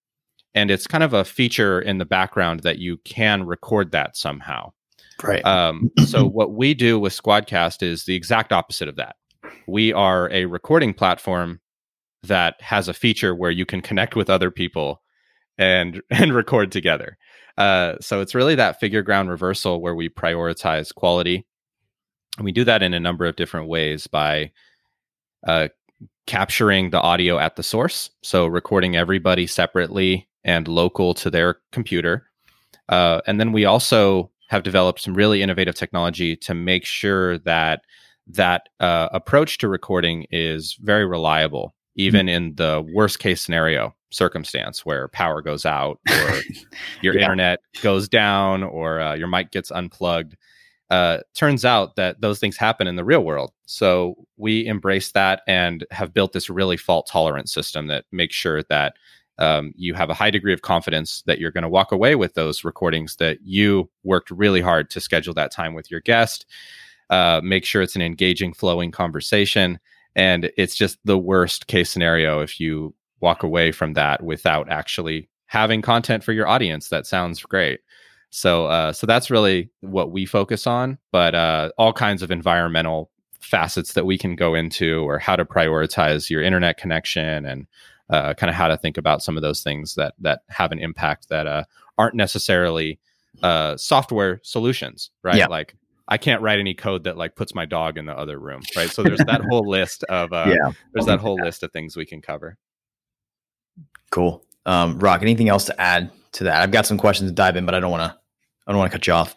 and 0.53 0.71
it's 0.71 0.87
kind 0.87 1.03
of 1.03 1.13
a 1.13 1.25
feature 1.25 1.79
in 1.79 1.97
the 1.97 2.05
background 2.05 2.61
that 2.61 2.79
you 2.79 2.97
can 2.97 3.45
record 3.45 3.91
that 3.91 4.17
somehow. 4.17 4.71
Right. 5.23 5.45
Um, 5.45 5.91
so 6.05 6.25
what 6.25 6.53
we 6.53 6.73
do 6.73 6.99
with 6.99 7.13
Squadcast 7.13 7.83
is 7.83 8.05
the 8.05 8.15
exact 8.15 8.51
opposite 8.51 8.87
of 8.87 8.95
that. 8.95 9.15
We 9.67 9.93
are 9.93 10.31
a 10.31 10.45
recording 10.45 10.93
platform 10.93 11.59
that 12.27 12.61
has 12.61 12.87
a 12.87 12.93
feature 12.93 13.35
where 13.35 13.51
you 13.51 13.65
can 13.65 13.81
connect 13.81 14.15
with 14.15 14.29
other 14.29 14.51
people 14.51 15.01
and 15.57 16.01
and 16.09 16.33
record 16.33 16.71
together. 16.71 17.17
Uh, 17.57 17.95
so 18.01 18.21
it's 18.21 18.35
really 18.35 18.55
that 18.55 18.79
figure 18.79 19.01
ground 19.01 19.29
reversal 19.29 19.81
where 19.81 19.95
we 19.95 20.09
prioritize 20.09 20.93
quality. 20.93 21.45
And 22.37 22.45
we 22.45 22.51
do 22.51 22.65
that 22.65 22.83
in 22.83 22.93
a 22.93 22.99
number 22.99 23.25
of 23.25 23.37
different 23.37 23.69
ways 23.69 24.07
by 24.07 24.51
uh, 25.47 25.69
capturing 26.27 26.89
the 26.89 26.99
audio 26.99 27.37
at 27.37 27.55
the 27.55 27.63
source, 27.63 28.09
so 28.23 28.45
recording 28.45 28.95
everybody 28.95 29.47
separately 29.47 30.27
and 30.43 30.67
local 30.67 31.13
to 31.13 31.29
their 31.29 31.59
computer. 31.71 32.27
Uh, 32.89 33.21
and 33.25 33.39
then 33.39 33.51
we 33.51 33.65
also 33.65 34.31
have 34.49 34.63
developed 34.63 35.01
some 35.01 35.13
really 35.13 35.41
innovative 35.41 35.75
technology 35.75 36.35
to 36.35 36.53
make 36.53 36.85
sure 36.85 37.37
that 37.39 37.81
that 38.27 38.69
uh, 38.79 39.07
approach 39.11 39.59
to 39.59 39.67
recording 39.67 40.25
is 40.31 40.77
very 40.81 41.05
reliable 41.05 41.74
even 41.95 42.27
mm-hmm. 42.27 42.35
in 42.35 42.55
the 42.55 42.85
worst 42.93 43.19
case 43.19 43.41
scenario 43.41 43.95
circumstance 44.11 44.85
where 44.85 45.07
power 45.09 45.41
goes 45.41 45.65
out 45.65 45.99
or 46.09 46.41
your 47.01 47.15
yeah. 47.15 47.21
internet 47.21 47.59
goes 47.81 48.07
down 48.07 48.63
or 48.63 48.99
uh, 48.99 49.15
your 49.15 49.27
mic 49.27 49.51
gets 49.51 49.71
unplugged. 49.71 50.35
Uh, 50.91 51.19
turns 51.33 51.65
out 51.65 51.95
that 51.95 52.21
those 52.21 52.39
things 52.39 52.57
happen 52.57 52.85
in 52.85 52.95
the 52.95 53.03
real 53.03 53.23
world. 53.23 53.51
So 53.65 54.15
we 54.37 54.65
embrace 54.67 55.11
that 55.13 55.41
and 55.47 55.85
have 55.91 56.13
built 56.13 56.31
this 56.31 56.49
really 56.49 56.77
fault 56.77 57.07
tolerant 57.07 57.49
system 57.49 57.87
that 57.87 58.05
makes 58.11 58.35
sure 58.35 58.61
that 58.63 58.95
um, 59.37 59.73
you 59.75 59.93
have 59.95 60.09
a 60.09 60.13
high 60.13 60.29
degree 60.29 60.53
of 60.53 60.61
confidence 60.61 61.23
that 61.25 61.39
you're 61.39 61.51
going 61.51 61.63
to 61.63 61.69
walk 61.69 61.91
away 61.91 62.15
with 62.15 62.35
those 62.35 62.63
recordings 62.63 63.17
that 63.17 63.39
you 63.43 63.89
worked 64.03 64.31
really 64.31 64.61
hard 64.61 64.89
to 64.91 65.01
schedule 65.01 65.33
that 65.33 65.51
time 65.51 65.73
with 65.73 65.91
your 65.91 66.01
guest. 66.01 66.45
Uh, 67.09 67.41
make 67.43 67.65
sure 67.65 67.81
it's 67.81 67.95
an 67.95 68.01
engaging, 68.01 68.53
flowing 68.53 68.91
conversation 68.91 69.79
and 70.15 70.51
it's 70.57 70.75
just 70.75 70.97
the 71.05 71.17
worst 71.17 71.67
case 71.67 71.89
scenario 71.89 72.41
if 72.41 72.59
you 72.59 72.93
walk 73.19 73.43
away 73.43 73.71
from 73.71 73.93
that 73.93 74.23
without 74.23 74.69
actually 74.69 75.29
having 75.47 75.81
content 75.81 76.23
for 76.23 76.31
your 76.33 76.47
audience. 76.47 76.89
That 76.89 77.07
sounds 77.07 77.41
great. 77.41 77.79
So 78.29 78.65
uh, 78.65 78.91
so 78.91 79.07
that's 79.07 79.31
really 79.31 79.69
what 79.81 80.11
we 80.11 80.25
focus 80.25 80.67
on 80.67 80.97
but 81.11 81.33
uh, 81.33 81.71
all 81.77 81.93
kinds 81.93 82.21
of 82.21 82.31
environmental 82.31 83.09
facets 83.39 83.93
that 83.93 84.05
we 84.05 84.17
can 84.17 84.35
go 84.35 84.55
into 84.55 85.07
or 85.07 85.19
how 85.19 85.35
to 85.35 85.45
prioritize 85.45 86.29
your 86.29 86.41
internet 86.41 86.77
connection 86.77 87.45
and 87.45 87.67
uh, 88.09 88.33
kind 88.33 88.49
of 88.49 88.55
how 88.55 88.67
to 88.67 88.77
think 88.77 88.97
about 88.97 89.21
some 89.21 89.37
of 89.37 89.41
those 89.41 89.63
things 89.63 89.95
that 89.95 90.13
that 90.19 90.41
have 90.49 90.71
an 90.71 90.79
impact 90.79 91.29
that 91.29 91.47
uh, 91.47 91.63
aren't 91.97 92.15
necessarily 92.15 92.99
uh, 93.43 93.77
software 93.77 94.39
solutions 94.43 95.11
right? 95.23 95.37
Yeah. 95.37 95.47
like 95.47 95.75
I 96.07 96.17
can't 96.17 96.41
write 96.41 96.59
any 96.59 96.73
code 96.73 97.05
that 97.05 97.17
like 97.17 97.35
puts 97.35 97.55
my 97.55 97.65
dog 97.65 97.97
in 97.97 98.05
the 98.05 98.17
other 98.17 98.37
room, 98.37 98.61
right? 98.75 98.89
So 98.89 99.01
there's 99.01 99.23
that 99.25 99.41
whole 99.49 99.67
list 99.69 100.03
of 100.03 100.31
uh, 100.33 100.45
yeah, 100.47 100.71
there's 100.93 101.07
that 101.07 101.19
whole 101.19 101.35
list 101.35 101.63
of 101.63 101.71
things 101.71 101.97
we 101.97 102.05
can 102.05 102.21
cover. 102.21 102.57
Cool. 104.11 104.43
Um, 104.65 104.99
Rock, 104.99 105.21
anything 105.21 105.49
else 105.49 105.65
to 105.65 105.81
add 105.81 106.11
to 106.33 106.45
that? 106.45 106.61
I've 106.61 106.71
got 106.71 106.85
some 106.85 106.97
questions 106.97 107.29
to 107.29 107.35
dive 107.35 107.55
in, 107.55 107.65
but 107.65 107.75
I 107.75 107.79
don't 107.79 107.91
want 107.91 108.11
to. 108.11 108.17
I 108.67 108.71
don't 108.71 108.79
want 108.79 108.91
to 108.91 108.97
cut 108.97 109.07
you 109.07 109.13
off. 109.13 109.35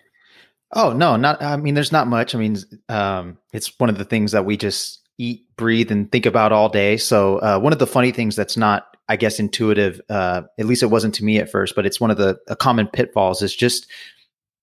Oh 0.72 0.92
no, 0.92 1.16
not. 1.16 1.42
I 1.42 1.56
mean, 1.56 1.74
there's 1.74 1.92
not 1.92 2.06
much. 2.06 2.34
I 2.34 2.38
mean, 2.38 2.58
um, 2.88 3.38
it's 3.52 3.78
one 3.78 3.88
of 3.88 3.98
the 3.98 4.04
things 4.04 4.32
that 4.32 4.44
we 4.44 4.56
just 4.56 5.00
eat, 5.16 5.44
breathe, 5.56 5.90
and 5.90 6.10
think 6.12 6.26
about 6.26 6.52
all 6.52 6.68
day. 6.68 6.98
So 6.98 7.38
uh, 7.38 7.58
one 7.58 7.72
of 7.72 7.78
the 7.78 7.86
funny 7.86 8.12
things 8.12 8.36
that's 8.36 8.56
not, 8.56 8.96
I 9.08 9.16
guess, 9.16 9.40
intuitive. 9.40 10.00
Uh, 10.10 10.42
at 10.58 10.66
least 10.66 10.82
it 10.82 10.86
wasn't 10.86 11.14
to 11.14 11.24
me 11.24 11.38
at 11.38 11.50
first, 11.50 11.74
but 11.74 11.86
it's 11.86 12.00
one 12.00 12.10
of 12.10 12.18
the 12.18 12.38
common 12.58 12.86
pitfalls 12.86 13.40
is 13.40 13.56
just 13.56 13.86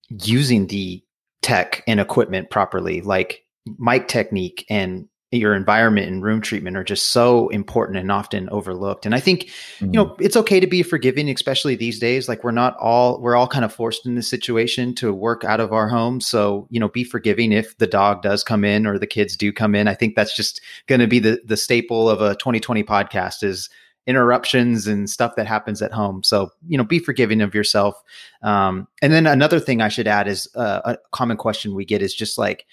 using 0.09 0.67
the 0.67 1.03
tech 1.45 1.83
and 1.85 1.99
equipment 1.99 2.49
properly, 2.49 3.01
like 3.01 3.43
mic 3.77 4.07
technique 4.07 4.65
and 4.67 5.07
your 5.29 5.53
environment 5.53 6.07
and 6.07 6.23
room 6.23 6.41
treatment 6.41 6.75
are 6.75 6.83
just 6.83 7.11
so 7.11 7.49
important 7.49 7.99
and 7.99 8.11
often 8.11 8.49
overlooked. 8.49 9.05
And 9.05 9.13
I 9.13 9.19
think, 9.19 9.43
mm-hmm. 9.43 9.85
you 9.85 9.91
know, 9.91 10.15
it's 10.19 10.35
okay 10.37 10.59
to 10.59 10.65
be 10.65 10.81
forgiving, 10.81 11.29
especially 11.29 11.75
these 11.75 11.99
days. 11.99 12.27
Like 12.27 12.43
we're 12.43 12.49
not 12.49 12.75
all 12.77 13.21
we're 13.21 13.35
all 13.35 13.47
kind 13.47 13.63
of 13.63 13.71
forced 13.71 14.07
in 14.07 14.15
this 14.15 14.27
situation 14.27 14.95
to 14.95 15.13
work 15.13 15.43
out 15.43 15.59
of 15.59 15.71
our 15.71 15.87
homes. 15.87 16.25
So, 16.25 16.67
you 16.71 16.79
know, 16.79 16.89
be 16.89 17.03
forgiving 17.03 17.51
if 17.51 17.77
the 17.77 17.85
dog 17.85 18.23
does 18.23 18.43
come 18.43 18.63
in 18.63 18.87
or 18.87 18.97
the 18.97 19.05
kids 19.05 19.37
do 19.37 19.53
come 19.53 19.75
in. 19.75 19.87
I 19.87 19.93
think 19.93 20.15
that's 20.15 20.35
just 20.35 20.61
going 20.87 21.01
to 21.01 21.07
be 21.07 21.19
the 21.19 21.39
the 21.45 21.57
staple 21.57 22.09
of 22.09 22.21
a 22.21 22.33
2020 22.37 22.83
podcast 22.83 23.43
is 23.43 23.69
interruptions 24.07 24.87
and 24.87 25.09
stuff 25.09 25.35
that 25.35 25.47
happens 25.47 25.81
at 25.81 25.91
home. 25.91 26.23
So, 26.23 26.51
you 26.67 26.77
know, 26.77 26.83
be 26.83 26.99
forgiving 26.99 27.41
of 27.41 27.55
yourself. 27.55 28.01
Um, 28.43 28.87
and 29.01 29.11
then 29.11 29.25
another 29.25 29.59
thing 29.59 29.81
I 29.81 29.89
should 29.89 30.07
add 30.07 30.27
is 30.27 30.47
uh, 30.55 30.81
a 30.85 30.97
common 31.11 31.37
question 31.37 31.73
we 31.73 31.85
get 31.85 32.01
is 32.01 32.13
just 32.13 32.37
like, 32.37 32.65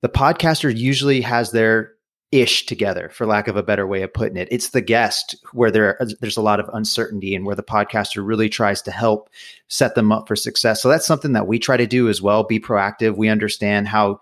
the 0.00 0.08
podcaster 0.08 0.74
usually 0.74 1.20
has 1.20 1.52
their 1.52 1.92
ish 2.32 2.64
together 2.64 3.10
for 3.12 3.26
lack 3.26 3.46
of 3.46 3.56
a 3.56 3.62
better 3.62 3.86
way 3.86 4.00
of 4.00 4.12
putting 4.12 4.38
it 4.38 4.48
it's 4.50 4.70
the 4.70 4.80
guest 4.80 5.36
where 5.52 5.70
there 5.70 5.98
there's 6.20 6.38
a 6.38 6.42
lot 6.42 6.58
of 6.58 6.70
uncertainty 6.72 7.34
and 7.34 7.44
where 7.44 7.54
the 7.54 7.62
podcaster 7.62 8.26
really 8.26 8.48
tries 8.48 8.80
to 8.80 8.90
help 8.90 9.28
set 9.68 9.94
them 9.94 10.10
up 10.10 10.26
for 10.26 10.34
success 10.34 10.80
so 10.80 10.88
that's 10.88 11.06
something 11.06 11.34
that 11.34 11.46
we 11.46 11.58
try 11.58 11.76
to 11.76 11.86
do 11.86 12.08
as 12.08 12.22
well 12.22 12.42
be 12.42 12.58
proactive 12.58 13.18
we 13.18 13.28
understand 13.28 13.86
how 13.86 14.18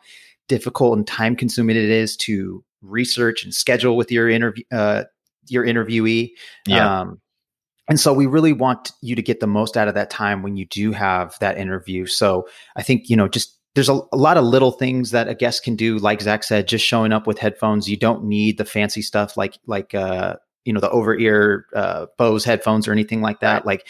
difficult 0.49 0.99
and 0.99 1.07
time 1.07 1.37
consuming 1.37 1.77
it 1.77 1.85
is 1.85 2.17
to 2.17 2.65
research 2.83 3.45
and 3.45 3.55
schedule 3.55 3.97
with 3.97 4.11
your 4.11 4.29
interview 4.29 4.65
uh, 4.73 5.05
your 5.49 5.65
interviewee 5.65 6.31
yeah. 6.67 7.01
Um, 7.01 7.21
and 7.91 7.99
so 7.99 8.13
we 8.13 8.27
really 8.27 8.53
want 8.53 8.93
you 9.03 9.17
to 9.17 9.23
get 9.23 9.41
the 9.41 9.49
most 9.49 9.77
out 9.77 9.89
of 9.89 9.95
that 9.95 10.11
time 10.11 10.43
when 10.43 10.57
you 10.57 10.65
do 10.67 10.93
have 10.93 11.37
that 11.41 11.59
interview 11.59 12.07
so 12.07 12.49
i 12.77 12.83
think 12.83 13.11
you 13.11 13.17
know 13.17 13.29
just 13.29 13.59
there's 13.75 13.89
a, 13.89 14.01
a, 14.13 14.17
lot 14.17 14.37
of 14.37 14.45
little 14.45 14.73
things 14.73 15.11
that 15.11 15.29
a 15.29 15.35
guest 15.35 15.63
can 15.63 15.77
do 15.77 15.99
like 15.99 16.23
zach 16.23 16.45
said 16.45 16.67
just 16.67 16.85
showing 16.85 17.13
up 17.13 17.27
with 17.27 17.39
headphones 17.39 17.89
you 17.89 17.97
don't 17.97 18.25
need 18.25 18.57
the 18.57 18.65
fancy 18.65 19.03
stuff 19.03 19.37
like 19.37 19.59
like 19.67 19.95
uh 19.95 20.37
you 20.65 20.73
know 20.73 20.81
the 20.81 20.91
over 20.91 21.19
ear 21.19 21.67
uh 21.75 22.07
bose 22.17 22.45
headphones 22.45 22.89
or 22.89 22.93
anything 22.93 23.21
like 23.21 23.41
that 23.41 23.57
right. 23.57 23.67
like 23.67 23.87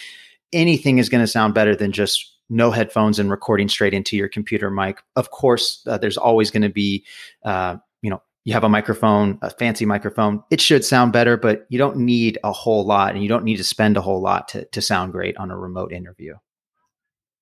anything 0.52 0.98
is 0.98 1.08
going 1.08 1.22
to 1.22 1.28
sound 1.28 1.54
better 1.54 1.76
than 1.76 1.92
just 1.92 2.34
no 2.48 2.72
headphones 2.72 3.18
and 3.20 3.30
recording 3.30 3.68
straight 3.68 3.94
into 3.94 4.16
your 4.16 4.28
computer 4.28 4.70
mic 4.70 5.02
of 5.14 5.30
course 5.30 5.86
uh, 5.86 5.98
there's 5.98 6.16
always 6.16 6.50
going 6.50 6.62
to 6.62 6.68
be 6.68 7.04
uh 7.44 7.76
you 8.50 8.54
have 8.54 8.64
a 8.64 8.68
microphone 8.68 9.38
a 9.42 9.50
fancy 9.50 9.86
microphone 9.86 10.42
it 10.50 10.60
should 10.60 10.84
sound 10.84 11.12
better 11.12 11.36
but 11.36 11.66
you 11.68 11.78
don't 11.78 11.96
need 11.96 12.38
a 12.44 12.52
whole 12.52 12.84
lot 12.84 13.14
and 13.14 13.22
you 13.22 13.28
don't 13.28 13.44
need 13.44 13.56
to 13.56 13.64
spend 13.64 13.96
a 13.96 14.00
whole 14.00 14.20
lot 14.20 14.48
to 14.48 14.64
to 14.66 14.82
sound 14.82 15.12
great 15.12 15.36
on 15.36 15.50
a 15.50 15.56
remote 15.56 15.92
interview 15.92 16.34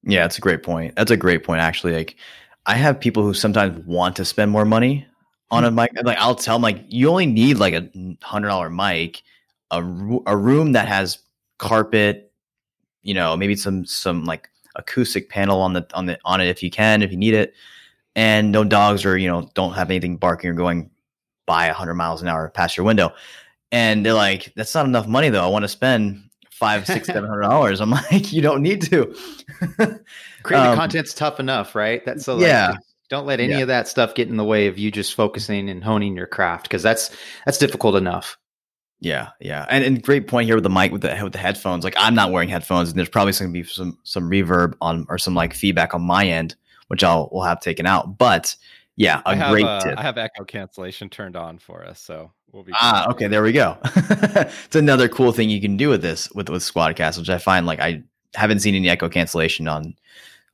yeah, 0.04 0.22
that's 0.22 0.38
a 0.38 0.40
great 0.40 0.62
point. 0.62 0.96
That's 0.96 1.10
a 1.10 1.16
great 1.16 1.44
point, 1.44 1.60
actually. 1.60 1.94
Like, 1.94 2.16
I 2.66 2.74
have 2.74 3.00
people 3.00 3.22
who 3.22 3.34
sometimes 3.34 3.84
want 3.86 4.16
to 4.16 4.24
spend 4.24 4.50
more 4.50 4.64
money 4.64 5.06
on 5.50 5.64
a 5.64 5.68
mm-hmm. 5.68 5.76
mic. 5.76 5.90
Like, 6.02 6.18
I'll 6.18 6.34
tell 6.34 6.56
them, 6.56 6.62
like, 6.62 6.84
you 6.88 7.08
only 7.08 7.26
need 7.26 7.58
like 7.58 7.74
a 7.74 7.88
hundred 8.22 8.48
dollar 8.48 8.70
mic, 8.70 9.22
a, 9.70 9.78
a 10.26 10.36
room 10.36 10.72
that 10.72 10.88
has 10.88 11.18
carpet, 11.58 12.32
you 13.02 13.14
know, 13.14 13.36
maybe 13.36 13.56
some 13.56 13.84
some 13.86 14.24
like 14.24 14.48
acoustic 14.76 15.28
panel 15.28 15.60
on 15.60 15.72
the 15.72 15.86
on 15.94 16.06
the 16.06 16.18
on 16.24 16.40
it 16.40 16.48
if 16.48 16.62
you 16.62 16.70
can, 16.70 17.02
if 17.02 17.10
you 17.10 17.16
need 17.16 17.34
it, 17.34 17.54
and 18.14 18.52
no 18.52 18.64
dogs 18.64 19.04
or 19.04 19.18
you 19.18 19.28
know 19.28 19.50
don't 19.54 19.74
have 19.74 19.90
anything 19.90 20.16
barking 20.16 20.50
or 20.50 20.54
going 20.54 20.90
by 21.48 21.66
hundred 21.68 21.94
miles 21.94 22.22
an 22.22 22.28
hour 22.28 22.48
past 22.50 22.76
your 22.76 22.86
window. 22.86 23.12
And 23.72 24.06
they're 24.06 24.14
like, 24.14 24.52
that's 24.54 24.74
not 24.74 24.86
enough 24.86 25.08
money 25.08 25.30
though. 25.30 25.44
I 25.44 25.48
want 25.48 25.64
to 25.64 25.68
spend 25.68 26.22
five, 26.58 26.86
six, 26.86 27.06
seven 27.06 27.28
hundred 27.28 27.42
dollars. 27.42 27.80
I'm 27.80 27.90
like, 27.90 28.32
you 28.32 28.42
don't 28.42 28.62
need 28.62 28.82
to. 28.82 29.14
Creating 30.42 30.70
um, 30.70 30.76
content's 30.76 31.14
tough 31.14 31.40
enough, 31.40 31.74
right? 31.74 32.04
That's 32.04 32.24
so 32.24 32.38
yeah. 32.38 32.74
don't 33.08 33.26
let 33.26 33.40
any 33.40 33.54
yeah. 33.54 33.60
of 33.60 33.68
that 33.68 33.88
stuff 33.88 34.14
get 34.14 34.28
in 34.28 34.36
the 34.36 34.44
way 34.44 34.66
of 34.66 34.78
you 34.78 34.90
just 34.90 35.14
focusing 35.14 35.68
and 35.68 35.82
honing 35.82 36.16
your 36.16 36.26
craft 36.26 36.64
because 36.64 36.82
that's 36.82 37.16
that's 37.44 37.58
difficult 37.58 37.96
enough. 37.96 38.38
Yeah, 39.00 39.28
yeah, 39.40 39.64
and 39.70 39.84
and 39.84 40.02
great 40.02 40.26
point 40.26 40.46
here 40.46 40.56
with 40.56 40.64
the 40.64 40.70
mic 40.70 40.90
with 40.90 41.02
the 41.02 41.18
with 41.22 41.32
the 41.32 41.38
headphones. 41.38 41.84
Like 41.84 41.94
I'm 41.96 42.14
not 42.14 42.32
wearing 42.32 42.48
headphones, 42.48 42.88
and 42.88 42.98
there's 42.98 43.08
probably 43.08 43.32
going 43.32 43.52
to 43.52 43.52
be 43.52 43.62
some 43.62 43.96
some 44.02 44.28
reverb 44.28 44.74
on 44.80 45.06
or 45.08 45.18
some 45.18 45.34
like 45.34 45.54
feedback 45.54 45.94
on 45.94 46.02
my 46.02 46.26
end, 46.26 46.56
which 46.88 47.04
I'll 47.04 47.28
will 47.30 47.42
have 47.42 47.60
taken 47.60 47.86
out. 47.86 48.18
But 48.18 48.56
yeah, 48.98 49.22
a 49.24 49.28
I 49.28 49.50
great 49.50 49.64
have, 49.64 49.86
uh, 49.86 49.94
I 49.96 50.02
have 50.02 50.18
echo 50.18 50.44
cancellation 50.44 51.08
turned 51.08 51.36
on 51.36 51.58
for 51.58 51.84
us, 51.84 52.00
so 52.00 52.32
we'll 52.50 52.64
be. 52.64 52.72
Ah, 52.74 53.08
okay, 53.10 53.28
there 53.28 53.44
we 53.44 53.52
go. 53.52 53.78
it's 53.84 54.74
another 54.74 55.08
cool 55.08 55.30
thing 55.30 55.48
you 55.48 55.60
can 55.60 55.76
do 55.76 55.88
with 55.88 56.02
this 56.02 56.28
with 56.32 56.50
with 56.50 56.62
Squadcast, 56.62 57.16
which 57.16 57.30
I 57.30 57.38
find 57.38 57.64
like 57.64 57.78
I 57.78 58.02
haven't 58.34 58.58
seen 58.58 58.74
any 58.74 58.88
echo 58.88 59.08
cancellation 59.08 59.68
on 59.68 59.94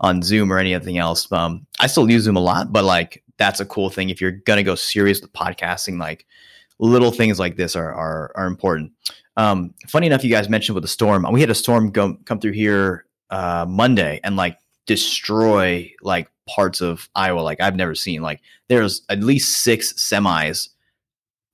on 0.00 0.20
Zoom 0.20 0.52
or 0.52 0.59
anything 0.59 0.98
else. 0.98 1.33
Um, 1.33 1.66
I 1.80 1.87
still 1.87 2.11
use 2.11 2.24
Zoom 2.24 2.37
a 2.37 2.40
lot, 2.40 2.70
but 2.70 2.85
like 2.85 3.24
that's 3.38 3.61
a 3.61 3.66
cool 3.66 3.88
thing 3.88 4.11
if 4.11 4.20
you're 4.20 4.33
gonna 4.33 4.62
go 4.62 4.74
serious 4.74 5.22
with 5.22 5.33
podcasting. 5.33 5.98
Like 5.98 6.26
little 6.78 7.12
things 7.12 7.38
like 7.38 7.57
this 7.57 7.74
are 7.74 7.94
are, 7.94 8.30
are 8.35 8.46
important. 8.46 8.92
Um, 9.38 9.72
funny 9.88 10.07
enough, 10.07 10.22
you 10.22 10.30
guys 10.30 10.50
mentioned 10.50 10.74
with 10.74 10.85
the 10.85 10.88
storm, 10.88 11.26
we 11.33 11.40
had 11.40 11.50
a 11.50 11.54
storm 11.54 11.90
go, 11.90 12.14
come 12.26 12.40
through 12.40 12.52
here 12.52 13.07
uh, 13.30 13.64
Monday 13.66 14.20
and 14.22 14.37
like 14.37 14.59
destroy 14.87 15.92
like 16.03 16.29
parts 16.49 16.81
of 16.81 17.09
Iowa 17.14 17.40
like 17.40 17.61
I've 17.61 17.77
never 17.77 17.94
seen. 17.94 18.23
Like 18.23 18.40
there's 18.68 19.03
at 19.09 19.20
least 19.20 19.62
six 19.62 19.92
semis 19.94 20.68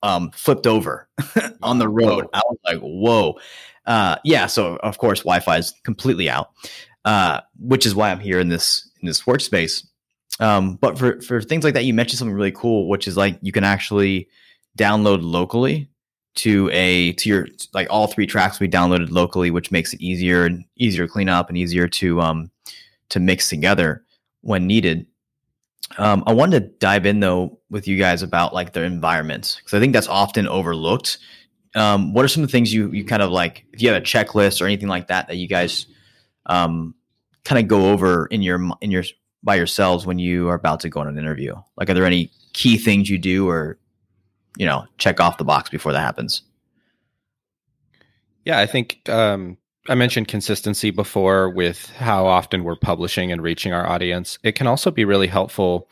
um, 0.03 0.31
flipped 0.31 0.67
over 0.67 1.07
on 1.63 1.79
the 1.79 1.89
road. 1.89 2.27
I 2.33 2.41
was 2.49 2.57
like, 2.65 2.79
whoa. 2.79 3.39
Uh, 3.85 4.17
yeah, 4.23 4.45
so 4.47 4.77
of 4.77 4.97
course 4.97 5.19
Wi-Fi 5.19 5.57
is 5.57 5.73
completely 5.83 6.29
out, 6.29 6.51
uh, 7.05 7.41
which 7.59 7.85
is 7.85 7.95
why 7.95 8.11
I'm 8.11 8.19
here 8.19 8.39
in 8.39 8.49
this 8.49 8.89
in 9.01 9.07
this 9.07 9.23
workspace. 9.23 9.85
Um, 10.39 10.75
but 10.75 10.97
for 10.97 11.19
for 11.21 11.41
things 11.41 11.63
like 11.63 11.73
that, 11.73 11.85
you 11.85 11.93
mentioned 11.93 12.19
something 12.19 12.35
really 12.35 12.51
cool, 12.51 12.87
which 12.87 13.07
is 13.07 13.17
like 13.17 13.37
you 13.41 13.51
can 13.51 13.63
actually 13.63 14.27
download 14.77 15.19
locally 15.21 15.89
to 16.33 16.69
a 16.71 17.13
to 17.13 17.29
your 17.29 17.47
like 17.73 17.87
all 17.89 18.07
three 18.07 18.27
tracks 18.27 18.59
we 18.59 18.67
downloaded 18.67 19.11
locally, 19.11 19.51
which 19.51 19.71
makes 19.71 19.93
it 19.93 20.01
easier 20.01 20.45
and 20.45 20.63
easier 20.77 21.05
to 21.07 21.11
clean 21.11 21.29
up 21.29 21.49
and 21.49 21.57
easier 21.57 21.87
to 21.87 22.21
um 22.21 22.51
to 23.11 23.19
mix 23.19 23.49
together 23.49 24.03
when 24.41 24.67
needed. 24.67 25.05
Um, 25.97 26.23
I 26.25 26.33
wanted 26.33 26.59
to 26.59 26.69
dive 26.79 27.05
in 27.05 27.19
though 27.19 27.59
with 27.69 27.87
you 27.87 27.97
guys 27.97 28.21
about 28.21 28.53
like 28.53 28.73
the 28.73 28.83
environments 28.83 29.55
because 29.55 29.73
I 29.73 29.79
think 29.79 29.93
that's 29.93 30.07
often 30.07 30.47
overlooked. 30.47 31.17
Um, 31.75 32.13
what 32.13 32.25
are 32.25 32.27
some 32.27 32.43
of 32.43 32.49
the 32.49 32.51
things 32.51 32.73
you 32.73 32.91
you 32.91 33.05
kind 33.05 33.21
of 33.21 33.31
like 33.31 33.65
if 33.73 33.81
you 33.81 33.89
have 33.89 34.01
a 34.01 34.05
checklist 34.05 34.61
or 34.61 34.65
anything 34.65 34.89
like 34.89 35.07
that 35.07 35.27
that 35.27 35.37
you 35.37 35.47
guys 35.47 35.85
um, 36.45 36.95
kind 37.43 37.59
of 37.59 37.67
go 37.67 37.91
over 37.91 38.25
in 38.27 38.41
your 38.41 38.59
in 38.81 38.91
your 38.91 39.03
by 39.43 39.55
yourselves 39.55 40.05
when 40.05 40.19
you 40.19 40.49
are 40.49 40.55
about 40.55 40.81
to 40.81 40.89
go 40.89 40.99
on 40.99 41.07
an 41.07 41.17
interview? 41.17 41.55
Like, 41.77 41.89
are 41.89 41.93
there 41.93 42.05
any 42.05 42.31
key 42.53 42.77
things 42.77 43.09
you 43.09 43.17
do 43.17 43.49
or 43.49 43.77
you 44.57 44.65
know 44.65 44.85
check 44.97 45.19
off 45.19 45.37
the 45.37 45.45
box 45.45 45.69
before 45.69 45.91
that 45.91 46.01
happens? 46.01 46.43
Yeah, 48.45 48.59
I 48.59 48.65
think 48.65 49.07
um, 49.07 49.57
I 49.91 49.95
mentioned 49.95 50.29
consistency 50.29 50.89
before 50.89 51.49
with 51.49 51.89
how 51.97 52.25
often 52.25 52.63
we're 52.63 52.77
publishing 52.77 53.29
and 53.29 53.43
reaching 53.43 53.73
our 53.73 53.85
audience. 53.85 54.39
It 54.41 54.53
can 54.53 54.65
also 54.65 54.89
be 54.89 55.03
really 55.03 55.27
helpful 55.27 55.89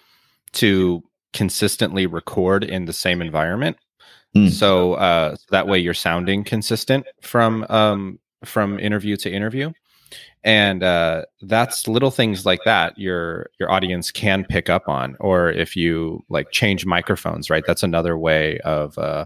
to 0.53 1.03
consistently 1.33 2.07
record 2.07 2.63
in 2.63 2.85
the 2.85 2.93
same 2.93 3.21
environment. 3.21 3.75
Mm. 4.37 4.51
So 4.51 4.93
uh, 4.93 5.35
that 5.51 5.67
way 5.67 5.79
you're 5.79 5.93
sounding 5.93 6.45
consistent 6.45 7.07
from 7.21 7.65
um, 7.67 8.19
from 8.45 8.79
interview 8.79 9.17
to 9.17 9.29
interview, 9.29 9.73
and 10.45 10.81
uh, 10.81 11.25
that's 11.41 11.85
little 11.85 12.11
things 12.11 12.45
like 12.45 12.61
that 12.63 12.97
your 12.97 13.49
your 13.59 13.69
audience 13.69 14.11
can 14.11 14.45
pick 14.45 14.69
up 14.69 14.87
on. 14.87 15.17
Or 15.19 15.49
if 15.49 15.75
you 15.75 16.23
like 16.29 16.51
change 16.51 16.85
microphones, 16.85 17.49
right? 17.49 17.63
That's 17.67 17.83
another 17.83 18.17
way 18.17 18.59
of 18.59 18.97
uh, 18.97 19.25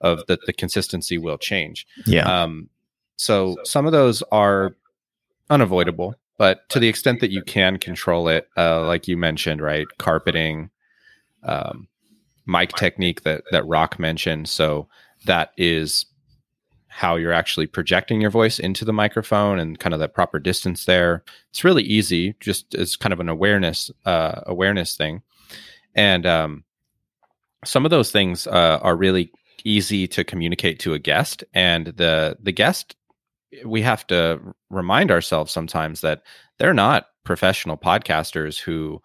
of 0.00 0.24
the 0.28 0.38
the 0.46 0.52
consistency 0.52 1.18
will 1.18 1.38
change. 1.38 1.88
Yeah. 2.06 2.42
Um, 2.42 2.68
so 3.16 3.56
some 3.64 3.86
of 3.86 3.92
those 3.92 4.22
are 4.32 4.76
unavoidable, 5.50 6.14
but 6.38 6.68
to 6.70 6.80
the 6.80 6.88
extent 6.88 7.20
that 7.20 7.30
you 7.30 7.42
can 7.42 7.78
control 7.78 8.28
it, 8.28 8.48
uh, 8.56 8.84
like 8.86 9.06
you 9.06 9.16
mentioned, 9.16 9.60
right, 9.60 9.86
carpeting, 9.98 10.70
um, 11.44 11.88
mic 12.46 12.70
technique 12.70 13.22
that 13.22 13.44
that 13.50 13.66
Rock 13.66 13.98
mentioned. 13.98 14.48
So 14.48 14.88
that 15.26 15.52
is 15.56 16.06
how 16.88 17.16
you're 17.16 17.32
actually 17.32 17.66
projecting 17.66 18.20
your 18.20 18.30
voice 18.30 18.58
into 18.58 18.84
the 18.84 18.92
microphone 18.92 19.58
and 19.58 19.78
kind 19.78 19.94
of 19.94 20.00
that 20.00 20.14
proper 20.14 20.38
distance 20.38 20.84
there. 20.84 21.24
It's 21.50 21.64
really 21.64 21.82
easy, 21.82 22.34
just 22.40 22.74
as 22.74 22.96
kind 22.96 23.12
of 23.12 23.20
an 23.20 23.28
awareness 23.28 23.90
uh, 24.04 24.40
awareness 24.46 24.96
thing, 24.96 25.22
and 25.94 26.26
um, 26.26 26.64
some 27.64 27.84
of 27.84 27.90
those 27.90 28.10
things 28.10 28.46
uh, 28.46 28.78
are 28.82 28.96
really 28.96 29.30
easy 29.64 30.08
to 30.08 30.24
communicate 30.24 30.80
to 30.80 30.94
a 30.94 30.98
guest, 30.98 31.44
and 31.54 31.86
the 31.86 32.36
the 32.42 32.52
guest 32.52 32.96
we 33.64 33.82
have 33.82 34.06
to 34.08 34.40
remind 34.70 35.10
ourselves 35.10 35.52
sometimes 35.52 36.00
that 36.00 36.22
they're 36.58 36.74
not 36.74 37.06
professional 37.24 37.76
podcasters 37.76 38.58
who 38.58 39.00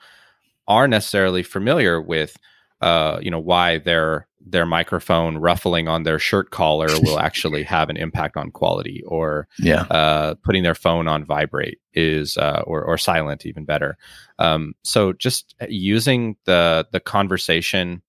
are 0.68 0.88
necessarily 0.88 1.44
familiar 1.44 2.02
with 2.02 2.38
uh, 2.82 3.20
you 3.22 3.32
know 3.32 3.40
why 3.40 3.78
their 3.80 4.28
their 4.50 4.66
microphone 4.66 5.38
ruffling 5.38 5.88
on 5.88 6.04
their 6.04 6.20
shirt 6.20 6.52
collar 6.52 6.88
will 7.02 7.20
actually 7.28 7.64
have 7.64 7.90
an 7.90 7.98
impact 7.98 8.38
on 8.38 8.52
quality 8.52 9.04
or 9.08 9.48
yeah. 9.60 9.82
uh, 9.84 10.36
putting 10.44 10.64
their 10.64 10.76
phone 10.76 11.08
on 11.08 11.26
vibrate 11.26 11.80
is 11.94 12.38
uh, 12.38 12.64
or, 12.66 12.84
or 12.84 12.98
silent 12.98 13.46
even 13.46 13.66
better. 13.66 13.98
Um, 14.40 14.74
so 14.84 15.14
just 15.14 15.56
using 15.68 16.38
the 16.46 16.88
the 16.92 17.00
conversation 17.00 18.02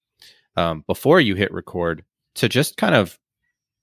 um, 0.57 0.85
before 0.87 1.21
you 1.21 1.35
hit 1.35 1.53
record 1.53 2.05
to 2.35 2.49
just 2.49 2.77
kind 2.77 2.95
of 2.95 3.19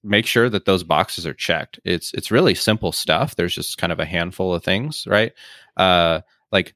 make 0.05 0.25
sure 0.25 0.49
that 0.49 0.65
those 0.65 0.83
boxes 0.83 1.25
are 1.25 1.33
checked. 1.33 1.79
It's 1.83 2.13
it's 2.13 2.31
really 2.31 2.55
simple 2.55 2.91
stuff. 2.91 3.35
There's 3.35 3.55
just 3.55 3.77
kind 3.77 3.91
of 3.91 3.99
a 3.99 4.05
handful 4.05 4.53
of 4.53 4.63
things, 4.63 5.05
right? 5.07 5.33
Uh, 5.75 6.21
like 6.51 6.75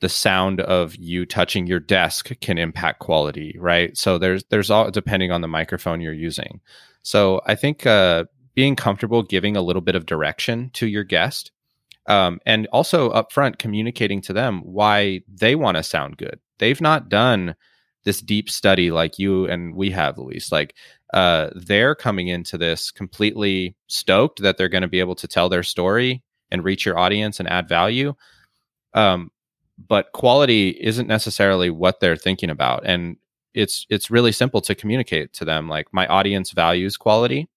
the 0.00 0.08
sound 0.08 0.60
of 0.60 0.96
you 0.96 1.26
touching 1.26 1.66
your 1.66 1.80
desk 1.80 2.30
can 2.40 2.56
impact 2.56 3.00
quality, 3.00 3.56
right? 3.58 3.96
So 3.96 4.18
there's 4.18 4.44
there's 4.50 4.70
all 4.70 4.90
depending 4.90 5.30
on 5.30 5.40
the 5.40 5.48
microphone 5.48 6.00
you're 6.00 6.12
using. 6.12 6.60
So 7.02 7.40
I 7.46 7.54
think 7.54 7.86
uh, 7.86 8.24
being 8.54 8.76
comfortable 8.76 9.22
giving 9.22 9.56
a 9.56 9.62
little 9.62 9.82
bit 9.82 9.94
of 9.94 10.06
direction 10.06 10.70
to 10.74 10.86
your 10.86 11.04
guest, 11.04 11.50
um, 12.06 12.40
and 12.46 12.66
also 12.72 13.10
upfront 13.10 13.58
communicating 13.58 14.20
to 14.22 14.32
them 14.32 14.60
why 14.60 15.20
they 15.28 15.54
want 15.54 15.76
to 15.76 15.82
sound 15.82 16.16
good. 16.16 16.40
They've 16.58 16.80
not 16.80 17.08
done 17.08 17.56
this 18.04 18.20
deep 18.20 18.48
study 18.48 18.90
like 18.90 19.18
you 19.18 19.46
and 19.46 19.74
we 19.74 19.90
have, 19.90 20.18
Luis. 20.18 20.50
Like 20.50 20.74
uh, 21.12 21.50
they're 21.54 21.94
coming 21.94 22.28
into 22.28 22.56
this 22.56 22.90
completely 22.90 23.74
stoked 23.88 24.42
that 24.42 24.56
they're 24.56 24.68
going 24.68 24.82
to 24.82 24.88
be 24.88 25.00
able 25.00 25.16
to 25.16 25.28
tell 25.28 25.48
their 25.48 25.62
story 25.62 26.22
and 26.50 26.64
reach 26.64 26.84
your 26.86 26.98
audience 26.98 27.40
and 27.40 27.48
add 27.48 27.68
value. 27.68 28.14
Um, 28.94 29.30
but 29.88 30.12
quality 30.12 30.70
isn't 30.70 31.08
necessarily 31.08 31.70
what 31.70 32.00
they're 32.00 32.16
thinking 32.16 32.50
about, 32.50 32.82
and 32.84 33.16
it's 33.54 33.86
it's 33.88 34.10
really 34.10 34.32
simple 34.32 34.60
to 34.62 34.74
communicate 34.74 35.32
to 35.34 35.44
them. 35.44 35.68
Like 35.68 35.88
my 35.92 36.06
audience 36.06 36.50
values 36.50 36.96
quality, 36.96 37.48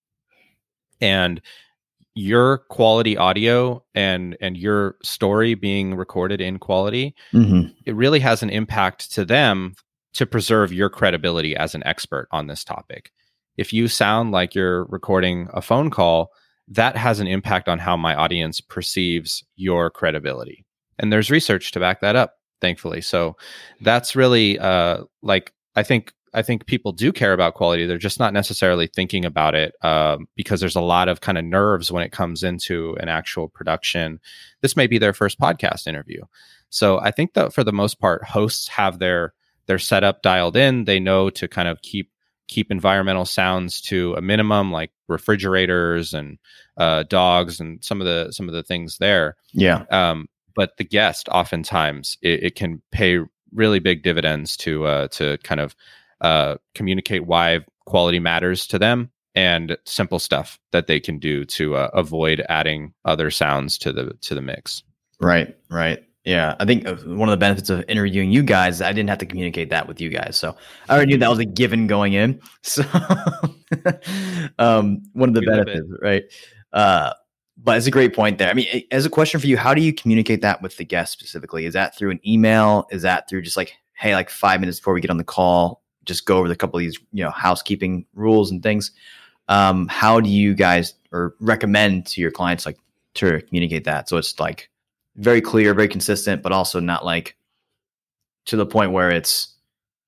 and 1.02 1.42
your 2.16 2.60
quality 2.70 3.18
audio 3.18 3.84
and 3.96 4.38
and 4.40 4.56
your 4.56 4.98
story 5.04 5.56
being 5.56 5.96
recorded 5.96 6.40
in 6.40 6.60
quality 6.60 7.16
mm-hmm. 7.34 7.68
it 7.86 7.96
really 7.96 8.20
has 8.20 8.44
an 8.44 8.52
impact 8.52 9.12
to 9.12 9.26
them 9.26 9.74
to 10.14 10.26
preserve 10.26 10.72
your 10.72 10.90
credibility 10.90 11.56
as 11.56 11.76
an 11.76 11.84
expert 11.86 12.28
on 12.32 12.48
this 12.48 12.64
topic 12.64 13.12
if 13.58 13.74
you 13.74 13.88
sound 13.88 14.32
like 14.32 14.56
you're 14.56 14.86
recording 14.86 15.48
a 15.54 15.62
phone 15.62 15.90
call, 15.90 16.32
that 16.68 16.96
has 16.96 17.20
an 17.20 17.28
impact 17.28 17.68
on 17.68 17.80
how 17.80 17.96
my 17.98 18.16
audience 18.16 18.62
perceives 18.62 19.44
your 19.56 19.90
credibility. 19.90 20.66
And 20.98 21.12
there's 21.12 21.30
research 21.30 21.72
to 21.72 21.80
back 21.80 22.02
that 22.02 22.16
up, 22.16 22.36
thankfully. 22.62 23.02
So 23.02 23.36
that's 23.82 24.16
really 24.16 24.58
uh, 24.60 25.04
like 25.22 25.54
I 25.76 25.84
think 25.84 26.14
I 26.34 26.42
think 26.42 26.66
people 26.66 26.92
do 26.94 27.12
care 27.12 27.34
about 27.34 27.54
quality. 27.54 27.86
They're 27.86 27.98
just 27.98 28.20
not 28.20 28.34
necessarily 28.34 28.88
thinking 28.88 29.24
about 29.24 29.54
it 29.54 29.76
um, 29.84 30.28
because 30.36 30.60
there's 30.60 30.76
a 30.76 30.82
lot 30.82 31.10
of 31.10 31.22
kind 31.22 31.38
of 31.38 31.46
nerves 31.46 31.92
when 31.92 32.02
it 32.02 32.12
comes 32.12 32.42
into 32.42 32.96
an 33.00 33.08
actual 33.08 33.50
production. 33.50 34.20
This 34.62 34.76
may 34.76 34.88
be 34.88 34.98
their 34.98 35.14
first 35.14 35.40
podcast 35.40 35.86
interview. 35.86 36.24
So 36.70 37.00
I 37.00 37.12
think 37.12 37.34
that 37.34 37.54
for 37.54 37.64
the 37.64 37.72
most 37.72 38.00
part, 38.00 38.24
hosts 38.24 38.68
have 38.70 38.98
their 38.98 39.34
their 39.68 39.80
setup 39.80 40.22
dialed 40.22 40.56
in. 40.56 40.86
They 40.86 41.00
know 41.00 41.30
to 41.32 41.48
kind 41.48 41.68
of 41.68 41.82
keep 41.82 42.10
keep 42.48 42.72
environmental 42.72 43.26
sounds 43.26 43.82
to 43.82 44.14
a 44.16 44.22
minimum, 44.22 44.72
like 44.72 44.92
refrigerators 45.08 46.14
and 46.14 46.38
uh, 46.78 47.04
dogs 47.04 47.60
and 47.60 47.84
some 47.84 48.02
of 48.02 48.06
the 48.06 48.32
some 48.32 48.48
of 48.48 48.54
the 48.54 48.64
things 48.64 48.98
there. 48.98 49.36
Yeah. 49.54 49.86
Um, 49.92 50.28
but 50.56 50.78
the 50.78 50.84
guest, 50.84 51.28
oftentimes, 51.30 52.18
it, 52.22 52.44
it, 52.44 52.56
can 52.56 52.80
pay 52.92 53.18
really 53.52 53.80
big 53.80 54.04
dividends 54.04 54.56
to 54.58 54.86
uh, 54.86 55.08
to 55.10 55.38
kind 55.40 55.62
of 55.62 55.76
uh, 56.22 56.58
communicate 56.76 57.26
why 57.26 57.62
quality 57.86 58.20
matters 58.20 58.68
to 58.68 58.80
them 58.80 59.12
and 59.36 59.78
simple 59.86 60.20
stuff 60.20 60.60
that 60.72 60.88
they 60.88 61.00
can 61.00 61.18
do 61.18 61.44
to 61.46 61.76
uh, 61.76 61.90
avoid 61.94 62.46
adding 62.50 62.94
other 63.06 63.32
sounds 63.32 63.78
to 63.80 63.92
the 63.92 64.14
to 64.22 64.36
the 64.36 64.42
mix. 64.42 64.84
Right. 65.20 65.56
Right. 65.70 66.04
Yeah, 66.26 66.56
I 66.58 66.66
think 66.66 66.88
uh, 66.88 66.96
one 66.96 67.28
of 67.28 67.34
the 67.34 67.38
benefits 67.38 67.70
of 67.70 67.84
interviewing 67.90 68.32
you 68.32 68.44
guys, 68.44 68.82
I 68.82 68.94
didn't 68.94 69.10
have 69.10 69.18
to 69.20 69.26
communicate 69.26 69.70
that 69.72 69.88
with 69.90 70.00
you 70.00 70.10
guys, 70.10 70.38
so 70.38 70.56
I 70.88 70.96
already 70.96 71.14
knew 71.14 71.18
that 71.20 71.30
was 71.30 71.40
a 71.40 71.46
given 71.46 71.88
going 71.88 72.14
in. 72.14 72.40
So, 72.62 72.84
um, 74.60 75.02
one 75.14 75.28
of 75.28 75.36
the 75.36 75.42
benefits, 75.42 75.88
right? 76.02 76.24
Uh, 76.72 77.14
but 77.58 77.78
it's 77.78 77.88
a 77.88 77.92
great 77.92 78.16
point 78.16 78.38
there. 78.38 78.50
I 78.50 78.54
mean, 78.54 78.84
as 78.92 79.06
a 79.06 79.10
question 79.10 79.40
for 79.40 79.48
you, 79.48 79.58
how 79.58 79.74
do 79.74 79.82
you 79.82 79.92
communicate 79.94 80.42
that 80.44 80.62
with 80.62 80.78
the 80.78 80.86
guest 80.86 81.12
specifically? 81.12 81.66
Is 81.66 81.74
that 81.74 81.98
through 81.98 82.12
an 82.12 82.20
email? 82.26 82.88
Is 82.92 83.02
that 83.02 83.28
through 83.28 83.42
just 83.42 83.58
like, 83.58 83.74
hey, 83.94 84.16
like 84.16 84.30
five 84.30 84.60
minutes 84.60 84.80
before 84.80 84.94
we 84.94 85.02
get 85.02 85.10
on 85.10 85.18
the 85.18 85.24
call, 85.24 85.82
just 86.06 86.26
go 86.26 86.38
over 86.38 86.48
the 86.48 86.56
couple 86.56 86.78
of 86.78 86.82
these, 86.82 86.98
you 87.12 87.24
know, 87.24 87.32
housekeeping 87.32 88.06
rules 88.14 88.50
and 88.52 88.64
things? 88.64 88.92
Um, 89.50 89.88
how 89.90 90.22
do 90.22 90.30
you 90.30 90.54
guys 90.54 90.94
or 91.12 91.36
recommend 91.40 92.06
to 92.08 92.22
your 92.22 92.32
clients 92.32 92.66
like 92.66 92.78
to 93.16 93.42
communicate 93.42 93.84
that 93.84 94.10
so 94.10 94.18
it's 94.18 94.40
like 94.40 94.70
very 95.16 95.42
clear, 95.42 95.74
very 95.74 95.88
consistent, 95.88 96.42
but 96.42 96.52
also 96.52 96.80
not 96.80 97.06
like 97.06 97.36
to 98.46 98.56
the 98.56 98.66
point 98.66 98.92
where 98.92 99.10
it's 99.10 99.54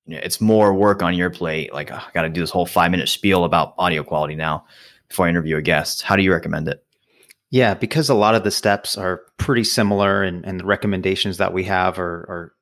you 0.06 0.14
know, 0.14 0.20
it's 0.22 0.40
more 0.40 0.72
work 0.72 1.02
on 1.02 1.14
your 1.14 1.30
plate. 1.30 1.72
Like 1.72 1.90
oh, 1.90 1.96
I 1.96 2.10
got 2.14 2.22
to 2.22 2.28
do 2.28 2.40
this 2.40 2.50
whole 2.50 2.66
five 2.66 2.90
minute 2.90 3.08
spiel 3.08 3.44
about 3.44 3.74
audio 3.78 4.02
quality 4.02 4.34
now 4.34 4.64
before 5.08 5.26
I 5.26 5.30
interview 5.30 5.56
a 5.56 5.62
guest. 5.62 6.02
How 6.02 6.16
do 6.16 6.22
you 6.22 6.32
recommend 6.32 6.68
it? 6.68 6.82
Yeah, 7.50 7.74
because 7.74 8.08
a 8.08 8.14
lot 8.14 8.34
of 8.34 8.44
the 8.44 8.50
steps 8.50 8.98
are 8.98 9.22
pretty 9.38 9.64
similar, 9.64 10.22
and, 10.22 10.44
and 10.44 10.60
the 10.60 10.66
recommendations 10.66 11.38
that 11.38 11.52
we 11.52 11.64
have 11.64 11.98
are, 11.98 12.20
are 12.28 12.52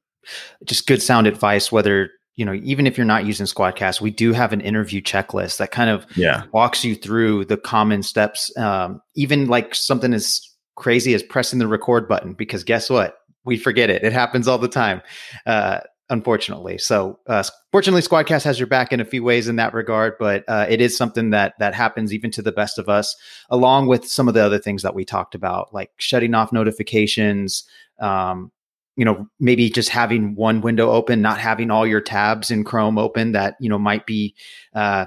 just 0.64 0.87
good 0.87 1.02
sound 1.02 1.26
advice. 1.26 1.72
Whether 1.72 2.11
you 2.37 2.44
know, 2.44 2.54
even 2.54 2.87
if 2.87 2.98
you're 2.98 3.07
not 3.07 3.24
using 3.24 3.46
Squadcast, 3.46 4.00
we 4.00 4.11
do 4.11 4.33
have 4.33 4.52
an 4.52 4.61
interview 4.61 5.00
checklist 5.00 5.59
that 5.59 5.70
kind 5.70 5.88
of 5.88 6.04
yeah. 6.16 6.44
walks 6.52 6.85
you 6.85 6.96
through 6.96 7.44
the 7.44 7.57
common 7.57 8.02
steps. 8.02 8.54
Um, 8.59 9.00
even 9.14 9.46
like 9.46 9.74
something 9.74 10.12
as 10.12 10.40
crazy 10.76 11.14
as 11.14 11.22
pressing 11.22 11.58
the 11.58 11.66
record 11.66 12.08
button 12.08 12.34
because 12.34 12.64
guess 12.64 12.90
what? 12.90 13.16
We 13.44 13.58
forget 13.58 13.90
it. 13.90 14.02
It 14.02 14.12
happens 14.12 14.48
all 14.48 14.58
the 14.58 14.68
time, 14.68 15.02
uh, 15.46 15.80
unfortunately. 16.08 16.78
So, 16.78 17.18
uh, 17.26 17.44
fortunately, 17.72 18.00
Squadcast 18.00 18.42
has 18.44 18.58
your 18.58 18.66
back 18.66 18.92
in 18.92 19.00
a 19.00 19.04
few 19.04 19.22
ways 19.22 19.48
in 19.48 19.56
that 19.56 19.74
regard, 19.74 20.14
but 20.18 20.44
uh, 20.48 20.66
it 20.68 20.80
is 20.80 20.96
something 20.96 21.30
that 21.30 21.54
that 21.58 21.74
happens 21.74 22.14
even 22.14 22.30
to 22.32 22.42
the 22.42 22.52
best 22.52 22.78
of 22.78 22.88
us, 22.88 23.14
along 23.50 23.88
with 23.88 24.06
some 24.06 24.28
of 24.28 24.34
the 24.34 24.42
other 24.42 24.58
things 24.58 24.82
that 24.82 24.94
we 24.94 25.04
talked 25.04 25.34
about, 25.34 25.74
like 25.74 25.90
shutting 25.98 26.34
off 26.34 26.52
notifications. 26.52 27.64
Um, 28.00 28.50
you 28.96 29.04
know, 29.04 29.26
maybe 29.40 29.68
just 29.68 29.88
having 29.88 30.37
one 30.37 30.60
window 30.60 30.90
open, 30.90 31.20
not 31.20 31.38
having 31.38 31.70
all 31.70 31.87
your 31.87 32.00
tabs 32.00 32.50
in 32.50 32.64
Chrome 32.64 32.96
open 32.96 33.32
that 33.32 33.56
you 33.60 33.68
know 33.68 33.78
might 33.78 34.06
be, 34.06 34.34
uh, 34.74 35.06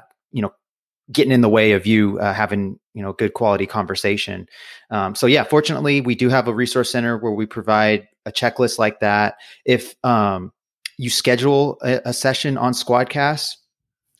getting 1.11 1.31
in 1.31 1.41
the 1.41 1.49
way 1.49 1.71
of 1.71 1.85
you 1.85 2.19
uh, 2.19 2.33
having 2.33 2.79
you 2.93 3.01
know 3.01 3.13
good 3.13 3.33
quality 3.33 3.65
conversation. 3.65 4.47
Um, 4.89 5.15
so 5.15 5.27
yeah 5.27 5.43
fortunately 5.43 6.01
we 6.01 6.15
do 6.15 6.29
have 6.29 6.47
a 6.47 6.53
resource 6.53 6.91
center 6.91 7.17
where 7.17 7.31
we 7.31 7.45
provide 7.45 8.07
a 8.25 8.31
checklist 8.31 8.77
like 8.77 8.99
that. 8.99 9.35
If 9.65 9.95
um, 10.03 10.51
you 10.97 11.09
schedule 11.09 11.77
a, 11.81 12.01
a, 12.05 12.13
session 12.13 12.57
on 12.57 12.73
squadcast 12.73 13.49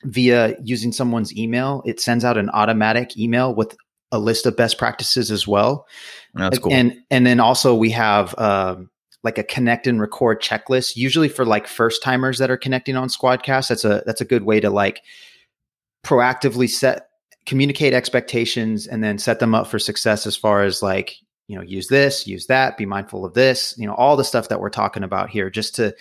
via 0.04 0.56
using 0.63 0.91
someone's 0.91 1.36
email 1.36 1.82
it 1.86 2.00
sends 2.00 2.23
out 2.23 2.38
an 2.38 2.50
automatic 2.52 3.17
email 3.17 3.54
with 3.54 3.76
a 4.12 4.19
list 4.19 4.45
of 4.45 4.56
best 4.56 4.78
practices 4.78 5.32
as 5.32 5.47
well. 5.47 5.86
That's 6.34 6.60
cool. 6.60 6.71
And 6.71 6.95
and 7.12 7.26
then 7.26 7.39
also 7.39 7.76
we 7.76 7.91
have 7.91 8.38
um, 8.38 8.89
like 9.23 9.38
a 9.38 9.43
connect 9.43 9.88
and 9.88 10.00
record 10.00 10.41
checklist 10.41 10.95
usually 10.95 11.30
for 11.30 11.45
like 11.45 11.67
first 11.67 12.02
timers 12.02 12.38
that 12.38 12.50
are 12.50 12.58
connecting 12.58 12.95
on 12.95 13.10
squadcast. 13.10 13.69
That's 13.69 13.84
a 13.84 14.04
that's 14.06 14.21
a 14.21 14.26
good 14.26 14.43
way 14.43 14.60
to 14.60 14.69
like 14.69 15.02
proactively 16.03 16.69
set 16.69 17.10
communicate 17.45 17.93
expectations 17.93 18.88
and 18.88 19.03
then 19.03 19.17
set 19.17 19.39
them 19.39 19.55
up 19.55 19.67
for 19.67 19.79
success 19.79 20.27
as 20.27 20.36
far 20.36 20.63
as 20.63 20.81
like 20.81 21.15
you 21.47 21.55
know 21.55 21.62
use 21.62 21.88
this 21.88 22.27
use 22.27 22.47
that 22.47 22.77
be 22.77 22.86
mindful 22.86 23.23
of 23.23 23.33
this 23.33 23.73
you 23.77 23.88
know 23.88 23.93
all 23.95 24.17
the 24.17 24.23
stuff 24.23 24.49
that 24.49 24.60
we're 24.60 24.69
talking 24.69 25.03
about 25.03 25.29
here 25.29 25.49
just 25.49 25.75
to 25.75 25.95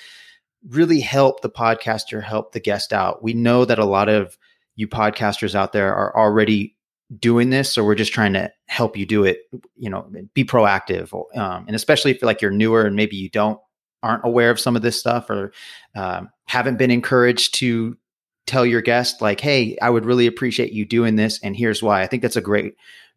really 0.69 1.01
help 1.01 1.41
the 1.41 1.51
podcaster 1.51 2.23
help 2.23 2.53
the 2.53 2.61
guest 2.61 2.93
out. 2.93 3.23
We 3.23 3.35
know 3.35 3.65
that 3.65 3.79
a 3.79 3.85
lot 3.85 4.09
of 4.09 4.37
you 4.75 4.89
podcasters 4.89 5.55
out 5.55 5.73
there 5.73 5.95
are 5.95 6.17
already 6.17 6.75
doing 7.21 7.51
this 7.51 7.73
so 7.73 7.85
we're 7.85 7.95
just 7.95 8.13
trying 8.13 8.33
to 8.33 8.53
help 8.67 8.97
you 8.97 9.07
do 9.07 9.23
it 9.23 9.43
you 9.77 9.89
know 9.89 10.11
be 10.35 10.45
proactive 10.45 11.13
um, 11.37 11.65
and 11.69 11.77
especially 11.77 12.11
if 12.11 12.21
like 12.21 12.43
you're 12.43 12.51
newer 12.51 12.85
and 12.85 12.97
maybe 12.97 13.15
you 13.15 13.31
don't 13.31 13.61
aren't 14.03 14.25
aware 14.25 14.51
of 14.51 14.59
some 14.59 14.75
of 14.75 14.83
this 14.83 14.99
stuff 14.99 15.31
or 15.31 15.53
um, 15.95 16.29
haven't 16.47 16.79
been 16.79 16.91
encouraged 16.91 17.55
to 17.55 17.97
tell 18.47 18.65
your 18.65 18.81
guest 18.81 19.21
like 19.21 19.41
hey 19.41 19.77
i 19.83 19.91
would 19.91 20.05
really 20.05 20.27
appreciate 20.27 20.73
you 20.73 20.85
doing 20.85 21.17
this 21.17 21.39
and 21.43 21.57
here's 21.57 21.83
why. 21.83 22.03
I 22.03 22.07
think 22.07 22.23
that's 22.23 22.37
a 22.37 22.41
great 22.41 22.77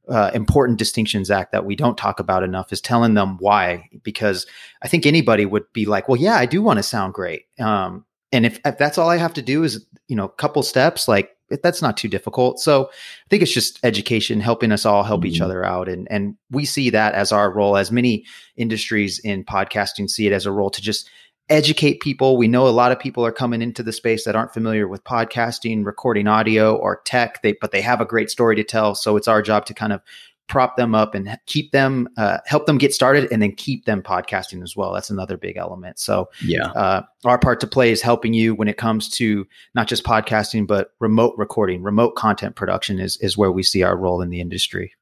uh, 0.10 0.32
important 0.34 0.80
distinction 0.80 1.24
zach 1.24 1.52
that 1.52 1.66
we 1.66 1.76
don't 1.76 1.98
talk 1.98 2.20
about 2.20 2.44
enough 2.44 2.74
is 2.74 2.82
telling 2.82 3.14
them 3.14 3.38
why 3.40 3.88
because 4.04 4.48
i 4.82 4.88
think 4.88 5.06
anybody 5.06 5.46
would 5.46 5.72
be 5.72 5.86
like 5.86 6.10
well 6.10 6.20
yeah 6.20 6.36
i 6.36 6.46
do 6.46 6.62
want 6.62 6.78
to 6.78 6.84
sound 6.84 7.14
great. 7.14 7.46
Um, 7.60 8.06
and 8.32 8.46
if, 8.46 8.60
if 8.66 8.78
that's 8.78 8.98
all 8.98 9.10
i 9.10 9.18
have 9.18 9.34
to 9.34 9.42
do 9.42 9.64
is 9.64 9.86
you 10.08 10.16
know 10.16 10.26
a 10.26 10.30
couple 10.30 10.64
steps 10.64 11.08
like 11.08 11.36
that's 11.64 11.82
not 11.82 11.98
too 11.98 12.08
difficult. 12.08 12.60
So 12.60 12.86
i 12.86 13.28
think 13.30 13.42
it's 13.42 13.54
just 13.54 13.80
education 13.84 14.40
helping 14.40 14.72
us 14.72 14.86
all 14.86 15.04
help 15.04 15.22
mm-hmm. 15.22 15.34
each 15.34 15.42
other 15.42 15.64
out 15.64 15.90
and 15.90 16.08
and 16.12 16.36
we 16.52 16.66
see 16.66 16.90
that 16.90 17.14
as 17.14 17.32
our 17.32 17.52
role 17.52 17.78
as 17.78 17.92
many 17.92 18.26
industries 18.56 19.20
in 19.20 19.44
podcasting 19.44 20.10
see 20.10 20.28
it 20.28 20.34
as 20.34 20.46
a 20.46 20.52
role 20.52 20.70
to 20.72 20.82
just 20.82 21.10
educate 21.50 22.00
people. 22.02 22.38
We 22.38 22.48
know 22.48 22.68
a 22.68 22.70
lot 22.70 22.92
of 22.92 23.00
people 23.00 23.26
are 23.26 23.32
coming 23.32 23.62
into 23.62 23.84
the 23.84 23.94
space 23.94 24.26
that 24.26 24.36
aren't 24.36 24.54
familiar 24.54 24.88
with 24.88 25.04
podcasting, 25.04 25.86
recording 25.86 26.28
audio, 26.28 26.76
or 26.76 27.02
tech. 27.06 27.42
They 27.42 27.54
but 27.60 27.72
they 27.72 27.82
have 27.82 28.02
a 28.02 28.06
great 28.06 28.30
story 28.30 28.56
to 28.56 28.64
tell. 28.64 28.96
So 28.96 29.18
it's 29.18 29.28
our 29.28 29.42
job 29.42 29.66
to 29.68 29.74
kind 29.74 29.94
of 29.94 30.02
prop 30.48 30.78
them 30.78 30.96
up 30.96 31.14
and 31.14 31.38
keep 31.46 31.72
them, 31.72 32.10
uh, 32.18 32.40
help 32.48 32.66
them 32.66 32.80
get 32.80 32.92
started, 32.92 33.32
and 33.32 33.40
then 33.40 33.52
keep 33.52 33.86
them 33.86 34.02
podcasting 34.02 34.64
as 34.64 34.76
well. 34.76 34.92
That's 34.92 35.12
another 35.12 35.38
big 35.38 35.58
element. 35.58 36.00
So 36.00 36.28
Yeah. 36.44 36.72
uh, 36.72 37.04
our 37.24 37.38
part 37.38 37.60
to 37.60 37.68
play 37.68 37.92
is 37.92 38.02
helping 38.02 38.34
you 38.34 38.56
when 38.56 38.68
it 38.68 38.76
comes 38.78 39.10
to 39.12 39.46
not 39.76 39.88
just 39.88 40.04
podcasting 40.04 40.66
but 40.66 40.94
remote 41.00 41.36
recording, 41.38 41.84
remote 41.84 42.16
content 42.16 42.56
production 42.56 43.00
is 43.00 43.16
is 43.18 43.38
where 43.38 43.52
we 43.52 43.62
see 43.62 43.84
our 43.84 43.96
role 43.96 44.22
in 44.22 44.30
the 44.30 44.42
industry. 44.42 44.94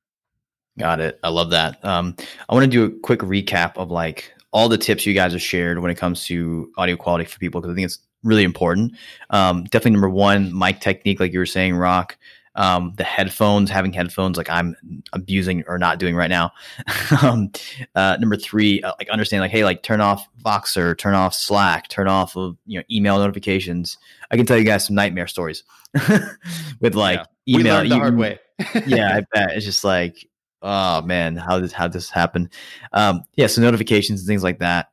Got 0.77 0.99
it. 0.99 1.17
I 1.23 1.29
love 1.29 1.51
that. 1.51 1.83
Um, 1.83 2.15
I 2.49 2.53
want 2.53 2.65
to 2.65 2.69
do 2.69 2.83
a 2.83 2.99
quick 2.99 3.21
recap 3.21 3.77
of 3.77 3.89
like 3.89 4.31
all 4.51 4.69
the 4.69 4.77
tips 4.77 5.05
you 5.05 5.13
guys 5.13 5.33
have 5.33 5.41
shared 5.41 5.79
when 5.79 5.91
it 5.91 5.95
comes 5.95 6.25
to 6.25 6.71
audio 6.77 6.95
quality 6.95 7.25
for 7.25 7.39
people 7.39 7.61
because 7.61 7.73
I 7.73 7.75
think 7.75 7.85
it's 7.85 7.99
really 8.23 8.43
important. 8.43 8.93
Um, 9.29 9.63
definitely 9.65 9.91
number 9.91 10.09
one, 10.09 10.57
mic 10.57 10.79
technique, 10.79 11.19
like 11.19 11.33
you 11.33 11.39
were 11.39 11.45
saying, 11.45 11.75
Rock. 11.75 12.17
Um, 12.55 12.93
the 12.97 13.03
headphones, 13.03 13.69
having 13.69 13.93
headphones 13.93 14.35
like 14.35 14.49
I'm 14.49 14.75
abusing 15.13 15.63
or 15.67 15.77
not 15.77 15.99
doing 15.99 16.15
right 16.15 16.29
now. 16.29 16.51
um, 17.21 17.51
uh, 17.93 18.17
number 18.19 18.35
three, 18.35 18.81
uh, 18.81 18.93
like 18.97 19.09
understand, 19.09 19.41
like, 19.41 19.51
hey, 19.51 19.63
like 19.63 19.83
turn 19.83 20.01
off 20.01 20.27
Voxer, 20.43 20.97
turn 20.97 21.13
off 21.13 21.35
Slack, 21.35 21.87
turn 21.87 22.07
off 22.07 22.35
of 22.35 22.57
you 22.65 22.79
know 22.79 22.83
email 22.89 23.19
notifications. 23.19 23.99
I 24.31 24.37
can 24.37 24.47
tell 24.47 24.57
you 24.57 24.63
guys 24.63 24.87
some 24.87 24.95
nightmare 24.95 25.27
stories 25.27 25.63
with 26.79 26.95
like 26.95 27.19
we 27.45 27.59
email. 27.59 27.75
learned 27.75 27.91
the 27.91 27.95
you- 27.95 28.01
hard 28.01 28.17
way. 28.17 28.39
yeah, 28.87 29.15
I 29.17 29.21
bet 29.31 29.51
it's 29.55 29.63
just 29.63 29.83
like, 29.83 30.27
oh 30.61 31.01
man, 31.01 31.35
how 31.35 31.59
did 31.59 31.71
how 31.71 31.87
this 31.87 32.09
happen? 32.09 32.49
Um, 32.93 33.23
yeah, 33.35 33.47
so 33.47 33.61
notifications 33.61 34.21
and 34.21 34.27
things 34.27 34.43
like 34.43 34.59
that. 34.59 34.89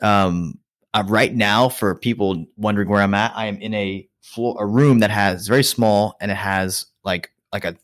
Um, 0.00 0.58
uh, 0.94 1.04
right 1.06 1.34
now, 1.34 1.68
for 1.68 1.94
people 1.94 2.46
wondering 2.56 2.88
where 2.88 3.02
I'm 3.02 3.14
at, 3.14 3.32
I 3.36 3.46
am 3.46 3.56
in 3.58 3.74
a 3.74 4.08
floor, 4.22 4.56
a 4.58 4.66
room 4.66 5.00
that 5.00 5.10
has 5.10 5.48
very 5.48 5.64
small 5.64 6.16
and 6.20 6.30
it 6.30 6.36
has 6.36 6.86
like 7.04 7.30
like 7.52 7.64
a 7.64 7.76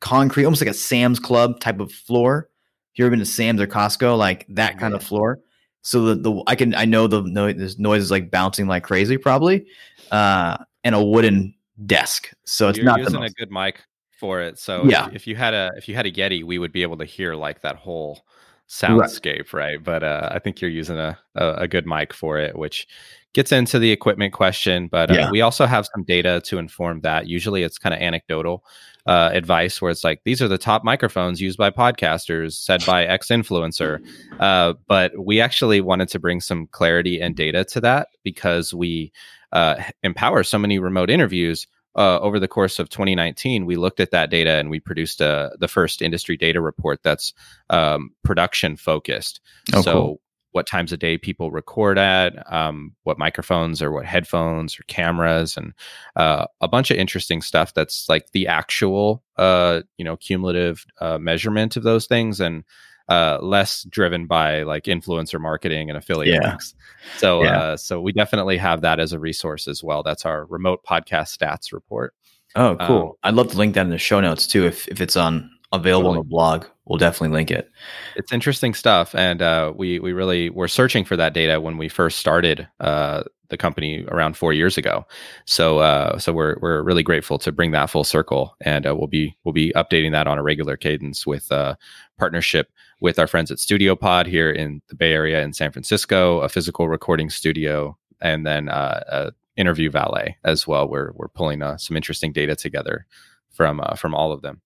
concrete, 0.00 0.44
almost 0.44 0.62
like 0.62 0.70
a 0.70 0.74
Sam's 0.74 1.20
Club 1.20 1.60
type 1.60 1.80
of 1.80 1.92
floor. 1.92 2.48
If 2.92 2.98
you 2.98 3.04
ever 3.04 3.10
been 3.10 3.20
to 3.20 3.26
Sam's 3.26 3.60
or 3.60 3.66
Costco, 3.66 4.16
like 4.16 4.46
that 4.50 4.78
kind 4.78 4.94
of 4.94 5.02
floor. 5.02 5.40
So 5.82 6.14
the, 6.14 6.14
the 6.16 6.42
I 6.46 6.54
can 6.54 6.74
I 6.74 6.84
know 6.84 7.06
the 7.06 7.22
noise 7.22 7.56
this 7.56 7.78
noise 7.78 8.02
is 8.02 8.10
like 8.10 8.30
bouncing 8.30 8.66
like 8.66 8.82
crazy 8.82 9.16
probably, 9.16 9.66
uh, 10.10 10.58
and 10.84 10.94
a 10.94 11.02
wooden 11.02 11.54
desk. 11.86 12.32
So 12.44 12.68
it's 12.68 12.78
You're 12.78 12.86
not 12.86 12.98
the 12.98 13.04
using 13.04 13.22
a 13.22 13.30
good 13.30 13.50
mic 13.50 13.82
for 14.18 14.40
it. 14.40 14.58
So 14.58 14.86
Yeah. 14.88 15.06
if, 15.06 15.14
if 15.16 15.26
you 15.26 15.36
had 15.36 15.54
a 15.54 15.70
if 15.76 15.88
you 15.88 15.94
had 15.94 16.06
a 16.06 16.12
Yeti, 16.12 16.44
we 16.44 16.58
would 16.58 16.72
be 16.72 16.82
able 16.82 16.98
to 16.98 17.04
hear 17.04 17.34
like 17.34 17.62
that 17.62 17.76
whole 17.76 18.20
soundscape, 18.68 19.52
right? 19.52 19.82
But 19.82 20.02
uh, 20.02 20.28
I 20.30 20.38
think 20.38 20.60
you're 20.60 20.70
using 20.70 20.98
a, 20.98 21.18
a 21.34 21.52
a 21.52 21.68
good 21.68 21.86
mic 21.86 22.12
for 22.12 22.38
it, 22.38 22.58
which 22.58 22.86
gets 23.34 23.52
into 23.52 23.78
the 23.78 23.90
equipment 23.92 24.32
question. 24.32 24.88
But 24.88 25.10
uh, 25.10 25.14
Yeah. 25.14 25.30
we 25.30 25.40
also 25.40 25.66
have 25.66 25.86
some 25.94 26.04
data 26.04 26.40
to 26.46 26.58
inform 26.58 27.00
that. 27.00 27.26
Usually, 27.26 27.62
it's 27.62 27.78
kind 27.78 27.94
of 27.94 28.00
anecdotal 28.00 28.64
uh, 29.06 29.30
advice 29.32 29.80
where 29.80 29.90
it's 29.90 30.04
like 30.04 30.20
these 30.24 30.42
are 30.42 30.48
the 30.48 30.58
top 30.58 30.84
microphones 30.84 31.40
used 31.40 31.56
by 31.56 31.70
podcasters, 31.70 32.52
said 32.54 32.84
by 32.86 33.06
X 33.06 33.28
influencer. 33.28 34.00
Uh, 34.38 34.74
but 34.86 35.12
we 35.18 35.40
actually 35.40 35.80
wanted 35.80 36.08
to 36.08 36.18
bring 36.18 36.40
some 36.40 36.66
clarity 36.68 37.20
and 37.20 37.34
data 37.34 37.64
to 37.64 37.80
that 37.80 38.08
because 38.22 38.74
we 38.74 39.12
uh, 39.52 39.82
empower 40.02 40.42
so 40.42 40.58
many 40.58 40.78
remote 40.78 41.08
interviews 41.10 41.66
uh, 41.98 42.20
over 42.20 42.38
the 42.38 42.48
course 42.48 42.78
of 42.78 42.88
2019, 42.88 43.66
we 43.66 43.74
looked 43.74 43.98
at 43.98 44.12
that 44.12 44.30
data 44.30 44.52
and 44.52 44.70
we 44.70 44.78
produced 44.78 45.20
uh, 45.20 45.50
the 45.58 45.66
first 45.66 46.00
industry 46.00 46.36
data 46.36 46.60
report 46.60 47.00
that's 47.02 47.34
um, 47.70 48.10
production 48.22 48.76
focused. 48.76 49.40
Oh, 49.74 49.82
so, 49.82 49.92
cool. 49.92 50.20
what 50.52 50.68
times 50.68 50.92
a 50.92 50.96
day 50.96 51.18
people 51.18 51.50
record 51.50 51.98
at, 51.98 52.50
um, 52.52 52.94
what 53.02 53.18
microphones 53.18 53.82
or 53.82 53.90
what 53.90 54.04
headphones 54.04 54.78
or 54.78 54.84
cameras, 54.84 55.56
and 55.56 55.74
uh, 56.14 56.46
a 56.60 56.68
bunch 56.68 56.92
of 56.92 56.96
interesting 56.96 57.42
stuff 57.42 57.74
that's 57.74 58.08
like 58.08 58.30
the 58.30 58.46
actual, 58.46 59.24
uh, 59.36 59.82
you 59.96 60.04
know, 60.04 60.16
cumulative 60.16 60.86
uh, 61.00 61.18
measurement 61.18 61.76
of 61.76 61.82
those 61.82 62.06
things 62.06 62.38
and 62.38 62.62
uh, 63.08 63.38
less 63.40 63.84
driven 63.84 64.26
by 64.26 64.62
like 64.64 64.84
influencer 64.84 65.40
marketing 65.40 65.88
and 65.90 65.96
affiliate 65.96 66.34
Yeah. 66.42 66.48
links. 66.50 66.74
So, 67.16 67.42
Yeah. 67.42 67.58
uh, 67.60 67.76
so 67.76 68.00
we 68.00 68.12
definitely 68.12 68.58
have 68.58 68.82
that 68.82 69.00
as 69.00 69.12
a 69.12 69.18
resource 69.18 69.66
as 69.66 69.82
well. 69.82 70.02
That's 70.02 70.26
our 70.26 70.44
remote 70.46 70.80
podcast 70.88 71.36
stats 71.36 71.72
report. 71.72 72.14
Oh, 72.54 72.76
cool. 72.86 73.02
Um, 73.02 73.12
I'd 73.24 73.34
love 73.34 73.50
to 73.52 73.56
link 73.58 73.74
that 73.74 73.82
in 73.82 73.90
the 73.90 73.98
show 73.98 74.20
notes 74.20 74.46
too. 74.46 74.66
If 74.66 74.88
if 74.88 75.00
it's 75.00 75.16
on 75.16 75.50
available 75.72 76.10
on 76.10 76.16
the 76.16 76.22
blog, 76.22 76.66
we'll 76.86 76.98
definitely 76.98 77.34
link 77.34 77.50
it. 77.50 77.70
It's 78.16 78.32
interesting 78.32 78.74
stuff, 78.74 79.14
and 79.14 79.42
uh, 79.42 79.72
we 79.76 79.98
we 79.98 80.12
really 80.12 80.50
were 80.50 80.68
searching 80.68 81.04
for 81.04 81.16
that 81.16 81.34
data 81.34 81.60
when 81.60 81.78
we 81.78 81.88
first 81.88 82.18
started 82.18 82.68
uh, 82.80 83.24
the 83.48 83.56
company 83.56 84.04
around 84.08 84.36
four 84.36 84.52
years 84.52 84.76
ago. 84.76 85.06
So 85.44 85.78
uh, 85.78 86.18
so 86.18 86.32
we're 86.32 86.56
we're 86.60 86.82
really 86.82 87.02
grateful 87.02 87.38
to 87.38 87.52
bring 87.52 87.72
that 87.72 87.90
full 87.90 88.04
circle, 88.04 88.56
and 88.60 88.86
uh, 88.86 88.94
we'll 88.96 89.08
be 89.08 89.36
we'll 89.44 89.52
be 89.52 89.72
updating 89.74 90.12
that 90.12 90.26
on 90.26 90.38
a 90.38 90.42
regular 90.42 90.76
cadence 90.76 91.26
with 91.26 91.50
uh, 91.52 91.74
partnership 92.18 92.70
with 93.00 93.18
our 93.18 93.26
friends 93.26 93.50
at 93.50 93.58
Studio 93.58 93.94
Pod 93.94 94.26
here 94.26 94.50
in 94.50 94.82
the 94.88 94.94
Bay 94.94 95.12
Area 95.12 95.42
in 95.42 95.52
San 95.52 95.70
Francisco, 95.70 96.40
a 96.40 96.48
physical 96.48 96.88
recording 96.88 97.30
studio, 97.30 97.96
and 98.20 98.46
then 98.46 98.68
uh, 98.68 99.02
a 99.08 99.32
interview 99.56 99.90
valet 99.90 100.36
as 100.44 100.66
well. 100.66 100.88
We're 100.88 101.12
we're 101.14 101.28
pulling 101.28 101.62
uh, 101.62 101.76
some 101.76 101.96
interesting 101.96 102.32
data 102.32 102.56
together 102.56 103.06
from 103.50 103.80
uh, 103.80 103.94
from 103.94 104.14
all 104.14 104.32
of 104.32 104.42
them. 104.42 104.60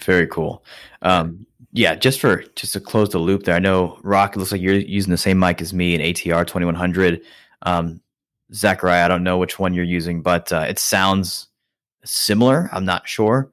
So 0.00 0.12
Very 0.12 0.26
cool. 0.26 0.64
Um, 1.02 1.46
yeah, 1.72 1.94
just 1.94 2.20
for 2.20 2.42
just 2.56 2.72
to 2.72 2.80
close 2.80 3.10
the 3.10 3.18
loop 3.18 3.44
there, 3.44 3.54
I 3.54 3.58
know 3.58 3.98
Rock. 4.02 4.34
It 4.34 4.38
looks 4.38 4.52
like 4.52 4.60
you're 4.60 4.74
using 4.74 5.10
the 5.10 5.18
same 5.18 5.38
mic 5.38 5.60
as 5.60 5.74
me, 5.74 5.94
an 5.94 6.00
ATR 6.00 6.46
twenty 6.46 6.64
one 6.64 6.74
hundred. 6.74 7.22
Um, 7.62 8.00
Zachariah, 8.54 9.04
I 9.04 9.08
don't 9.08 9.22
know 9.22 9.36
which 9.36 9.58
one 9.58 9.74
you're 9.74 9.84
using, 9.84 10.22
but 10.22 10.50
uh, 10.52 10.64
it 10.68 10.78
sounds 10.78 11.48
similar. 12.04 12.70
I'm 12.72 12.84
not 12.86 13.06
sure. 13.06 13.52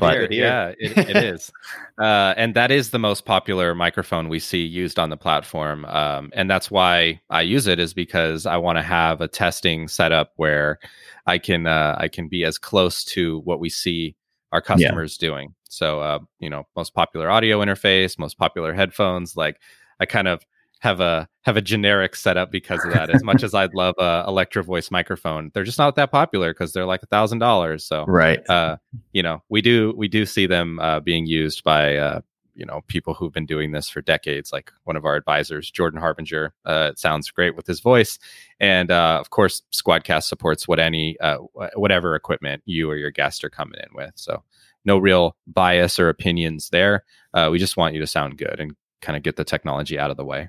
But- 0.00 0.16
Good 0.18 0.32
ear. 0.32 0.44
yeah, 0.44 0.68
it, 0.78 0.96
it 1.10 1.16
is, 1.24 1.52
uh, 2.00 2.32
and 2.36 2.54
that 2.54 2.70
is 2.70 2.90
the 2.90 2.98
most 2.98 3.26
popular 3.26 3.74
microphone 3.74 4.28
we 4.30 4.38
see 4.38 4.64
used 4.64 4.98
on 4.98 5.10
the 5.10 5.18
platform, 5.18 5.84
um, 5.84 6.30
and 6.34 6.50
that's 6.50 6.70
why 6.70 7.20
I 7.28 7.42
use 7.42 7.66
it 7.66 7.78
is 7.78 7.92
because 7.92 8.46
I 8.46 8.56
want 8.56 8.78
to 8.78 8.82
have 8.82 9.20
a 9.20 9.28
testing 9.28 9.88
setup 9.88 10.32
where 10.36 10.78
I 11.26 11.36
can 11.38 11.66
uh, 11.66 11.94
I 11.98 12.08
can 12.08 12.26
be 12.28 12.42
as 12.44 12.56
close 12.58 13.04
to 13.04 13.40
what 13.40 13.60
we 13.60 13.68
see 13.68 14.16
our 14.50 14.62
customers 14.62 15.16
doing. 15.18 15.54
So, 15.72 16.00
uh, 16.00 16.18
you 16.38 16.50
know, 16.50 16.66
most 16.76 16.94
popular 16.94 17.30
audio 17.30 17.60
interface, 17.60 18.18
most 18.18 18.38
popular 18.38 18.74
headphones. 18.74 19.36
Like, 19.36 19.58
I 19.98 20.06
kind 20.06 20.28
of 20.28 20.44
have 20.80 21.00
a 21.00 21.28
have 21.42 21.56
a 21.56 21.62
generic 21.62 22.16
setup 22.16 22.50
because 22.50 22.84
of 22.84 22.92
that. 22.92 23.08
As 23.08 23.22
much 23.22 23.42
as 23.44 23.54
I'd 23.54 23.72
love 23.72 23.94
a 23.98 24.24
Electro 24.26 24.62
Voice 24.62 24.90
microphone, 24.90 25.50
they're 25.54 25.64
just 25.64 25.78
not 25.78 25.96
that 25.96 26.10
popular 26.10 26.52
because 26.52 26.72
they're 26.72 26.86
like 26.86 27.02
a 27.02 27.06
thousand 27.06 27.38
dollars. 27.38 27.84
So, 27.86 28.04
Right. 28.06 28.40
uh, 28.50 28.76
you 29.12 29.22
know, 29.22 29.42
we 29.48 29.62
do 29.62 29.94
we 29.96 30.08
do 30.08 30.26
see 30.26 30.46
them 30.46 30.78
uh, 30.80 31.00
being 31.00 31.26
used 31.26 31.64
by 31.64 31.96
uh, 31.96 32.20
you 32.54 32.66
know 32.66 32.82
people 32.88 33.14
who've 33.14 33.32
been 33.32 33.46
doing 33.46 33.72
this 33.72 33.88
for 33.88 34.02
decades. 34.02 34.52
Like 34.52 34.72
one 34.84 34.96
of 34.96 35.04
our 35.04 35.16
advisors, 35.16 35.70
Jordan 35.70 36.00
Harbinger. 36.00 36.52
Uh, 36.66 36.90
it 36.92 36.98
sounds 36.98 37.30
great 37.30 37.56
with 37.56 37.66
his 37.66 37.80
voice, 37.80 38.18
and 38.60 38.90
uh, 38.90 39.18
of 39.20 39.30
course, 39.30 39.62
Squadcast 39.72 40.24
supports 40.24 40.68
what 40.68 40.78
any 40.78 41.18
uh, 41.20 41.38
whatever 41.76 42.14
equipment 42.14 42.62
you 42.66 42.90
or 42.90 42.96
your 42.96 43.10
guest 43.10 43.42
are 43.44 43.50
coming 43.50 43.80
in 43.80 43.94
with. 43.94 44.12
So 44.16 44.42
no 44.84 44.98
real 44.98 45.36
bias 45.46 45.98
or 45.98 46.08
opinions 46.08 46.70
there. 46.70 47.04
Uh, 47.34 47.48
we 47.50 47.58
just 47.58 47.76
want 47.76 47.94
you 47.94 48.00
to 48.00 48.06
sound 48.06 48.38
good 48.38 48.60
and 48.60 48.74
kind 49.00 49.16
of 49.16 49.22
get 49.22 49.36
the 49.36 49.44
technology 49.44 49.98
out 49.98 50.10
of 50.10 50.16
the 50.16 50.24
way. 50.24 50.48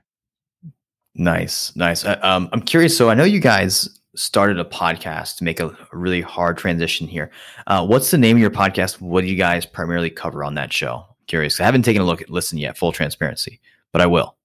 Nice, 1.16 1.76
nice. 1.76 2.06
Uh, 2.06 2.20
um, 2.22 2.50
I'm 2.52 2.62
curious. 2.62 2.98
So 2.98 3.10
I 3.10 3.14
know 3.14 3.24
you 3.24 3.40
guys 3.40 3.88
started 4.16 4.60
a 4.60 4.66
podcast 4.66 5.38
to 5.38 5.44
make 5.44 5.60
a, 5.60 5.76
really 5.92 6.22
hard 6.22 6.58
transition 6.58 7.08
here. 7.08 7.32
Uh, 7.68 7.86
what's 7.86 8.12
the 8.12 8.18
name 8.18 8.38
of 8.38 8.42
your 8.42 8.52
podcast? 8.52 9.00
What 9.02 9.22
do 9.22 9.28
you 9.28 9.36
guys 9.36 9.66
primarily 9.66 10.10
cover 10.10 10.44
on 10.44 10.56
that 10.56 10.74
show? 10.74 11.06
Curious. 11.28 11.60
I 11.60 11.64
haven't 11.64 11.84
taken 11.84 12.02
a 12.02 12.06
look 12.06 12.22
at 12.22 12.30
listen 12.30 12.58
yet. 12.58 12.78
Full 12.78 12.92
transparency, 12.92 13.60
but 13.92 14.02
I 14.02 14.08
will. 14.08 14.36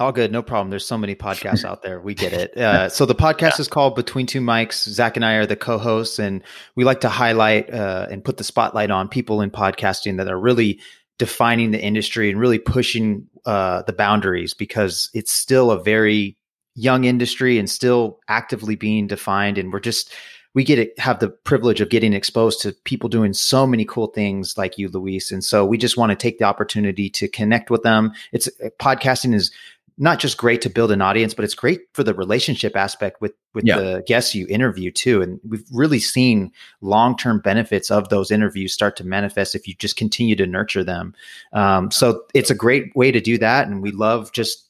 All 0.00 0.12
good, 0.12 0.30
no 0.30 0.42
problem. 0.42 0.70
There's 0.70 0.86
so 0.86 0.96
many 0.96 1.16
podcasts 1.16 1.64
out 1.68 1.82
there. 1.82 2.00
We 2.00 2.14
get 2.14 2.32
it. 2.32 2.56
Uh, 2.56 2.88
so 2.88 3.04
the 3.04 3.14
podcast 3.14 3.58
is 3.58 3.66
called 3.66 3.96
Between 3.96 4.26
Two 4.26 4.40
Mics. 4.40 4.88
Zach 4.88 5.16
and 5.16 5.24
I 5.24 5.34
are 5.34 5.46
the 5.46 5.56
co-hosts, 5.56 6.18
and 6.18 6.42
we 6.76 6.84
like 6.84 7.00
to 7.00 7.08
highlight 7.08 7.72
uh, 7.72 8.06
and 8.10 8.24
put 8.24 8.36
the 8.36 8.44
spotlight 8.44 8.90
on 8.90 9.08
people 9.08 9.40
in 9.40 9.50
podcasting 9.50 10.18
that 10.18 10.28
are 10.28 10.38
really 10.38 10.80
defining 11.18 11.72
the 11.72 11.82
industry 11.82 12.30
and 12.30 12.38
really 12.38 12.60
pushing 12.60 13.26
uh, 13.44 13.82
the 13.82 13.92
boundaries 13.92 14.54
because 14.54 15.10
it's 15.14 15.32
still 15.32 15.72
a 15.72 15.82
very 15.82 16.36
young 16.76 17.04
industry 17.04 17.58
and 17.58 17.68
still 17.68 18.20
actively 18.28 18.76
being 18.76 19.08
defined. 19.08 19.58
And 19.58 19.72
we're 19.72 19.80
just 19.80 20.12
we 20.54 20.64
get 20.64 20.96
to 20.96 21.02
have 21.02 21.18
the 21.18 21.28
privilege 21.28 21.80
of 21.80 21.88
getting 21.88 22.14
exposed 22.14 22.62
to 22.62 22.72
people 22.84 23.08
doing 23.08 23.32
so 23.32 23.66
many 23.66 23.84
cool 23.84 24.08
things 24.08 24.56
like 24.56 24.78
you, 24.78 24.88
Luis. 24.88 25.30
And 25.30 25.44
so 25.44 25.64
we 25.64 25.76
just 25.76 25.96
want 25.96 26.10
to 26.10 26.16
take 26.16 26.38
the 26.38 26.46
opportunity 26.46 27.10
to 27.10 27.28
connect 27.28 27.70
with 27.70 27.82
them. 27.82 28.12
It's 28.32 28.48
podcasting 28.80 29.34
is 29.34 29.52
not 30.00 30.20
just 30.20 30.38
great 30.38 30.62
to 30.62 30.70
build 30.70 30.92
an 30.92 31.02
audience, 31.02 31.34
but 31.34 31.44
it's 31.44 31.54
great 31.54 31.80
for 31.92 32.04
the 32.04 32.14
relationship 32.14 32.76
aspect 32.76 33.20
with 33.20 33.32
with 33.54 33.64
Yeah. 33.66 33.78
the 33.78 34.04
guests 34.06 34.34
you 34.34 34.46
interview 34.48 34.90
too. 34.90 35.20
And 35.20 35.40
we've 35.48 35.64
really 35.72 35.98
seen 35.98 36.52
long 36.80 37.16
term 37.16 37.40
benefits 37.40 37.90
of 37.90 38.08
those 38.08 38.30
interviews 38.30 38.72
start 38.72 38.96
to 38.96 39.04
manifest 39.04 39.54
if 39.54 39.66
you 39.66 39.74
just 39.74 39.96
continue 39.96 40.36
to 40.36 40.46
nurture 40.46 40.84
them. 40.84 41.14
Um, 41.52 41.90
so 41.90 42.22
it's 42.34 42.50
a 42.50 42.54
great 42.54 42.94
way 42.94 43.10
to 43.10 43.20
do 43.20 43.36
that, 43.38 43.66
and 43.66 43.82
we 43.82 43.90
love 43.90 44.32
just 44.32 44.68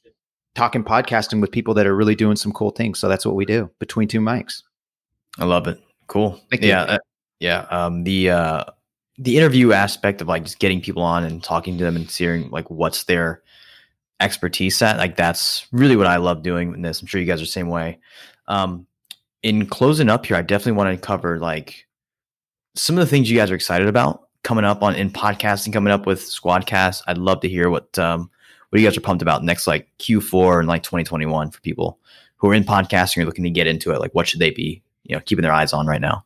talking 0.54 0.82
podcasting 0.82 1.40
with 1.40 1.52
people 1.52 1.74
that 1.74 1.86
are 1.86 1.94
really 1.94 2.14
doing 2.16 2.34
some 2.36 2.50
cool 2.52 2.70
things. 2.70 2.98
So 2.98 3.08
that's 3.08 3.24
what 3.26 3.36
we 3.36 3.44
do 3.44 3.70
between 3.78 4.08
two 4.08 4.20
mics. 4.20 4.62
I 5.38 5.44
love 5.44 5.68
it. 5.68 5.78
Cool. 6.08 6.40
Thank 6.50 6.62
you. 6.62 6.70
yeah, 6.70 6.82
uh, 6.82 6.98
yeah. 7.38 7.60
Um, 7.70 8.02
the 8.04 8.30
uh, 8.30 8.64
the 9.18 9.36
interview 9.36 9.72
aspect 9.72 10.20
of 10.22 10.28
like 10.28 10.44
just 10.44 10.58
getting 10.58 10.80
people 10.80 11.02
on 11.02 11.24
and 11.24 11.42
talking 11.42 11.76
to 11.76 11.84
them 11.84 11.96
and 11.96 12.10
seeing 12.10 12.48
like 12.50 12.70
what's 12.70 13.04
their 13.04 13.42
expertise 14.20 14.81
at 14.83 14.98
like 14.98 15.16
that's 15.16 15.66
really 15.72 15.96
what 15.96 16.07
i 16.07 16.16
love 16.16 16.42
doing 16.42 16.74
in 16.74 16.83
this. 16.83 17.00
I'm 17.00 17.07
sure 17.07 17.20
you 17.20 17.26
guys 17.26 17.40
are 17.40 17.44
the 17.44 17.50
same 17.50 17.68
way. 17.68 17.98
Um 18.46 18.87
in 19.44 19.66
closing 19.66 20.09
up 20.09 20.26
here 20.26 20.37
i 20.37 20.42
definitely 20.42 20.72
want 20.72 20.92
to 20.92 21.07
cover 21.07 21.38
like 21.38 21.87
some 22.74 22.96
of 22.96 23.00
the 23.00 23.07
things 23.07 23.31
you 23.31 23.37
guys 23.37 23.50
are 23.50 23.54
excited 23.54 23.87
about 23.87 24.28
coming 24.42 24.64
up 24.64 24.83
on 24.83 24.94
in 24.94 25.11
podcasting 25.11 25.72
coming 25.72 25.92
up 25.92 26.07
with 26.07 26.20
squadcast. 26.20 27.02
I'd 27.07 27.18
love 27.18 27.40
to 27.40 27.48
hear 27.48 27.70
what 27.70 27.98
um 27.98 28.31
what 28.70 28.81
you 28.81 28.87
guys 28.87 28.96
are 28.96 29.02
pumped 29.02 29.22
about 29.22 29.44
next 29.44 29.66
like 29.66 29.88
q4 29.98 30.61
and 30.61 30.68
like 30.68 30.83
2021 30.83 31.50
for 31.50 31.61
people 31.61 31.98
who 32.37 32.50
are 32.50 32.54
in 32.54 32.64
podcasting 32.64 33.22
or 33.22 33.24
looking 33.24 33.44
to 33.44 33.50
get 33.50 33.66
into 33.66 33.92
it. 33.92 34.00
Like 34.00 34.14
what 34.14 34.28
should 34.28 34.40
they 34.40 34.50
be 34.50 34.83
you 35.04 35.16
know 35.16 35.20
keeping 35.20 35.42
their 35.42 35.52
eyes 35.52 35.72
on 35.72 35.87
right 35.87 36.00
now 36.00 36.24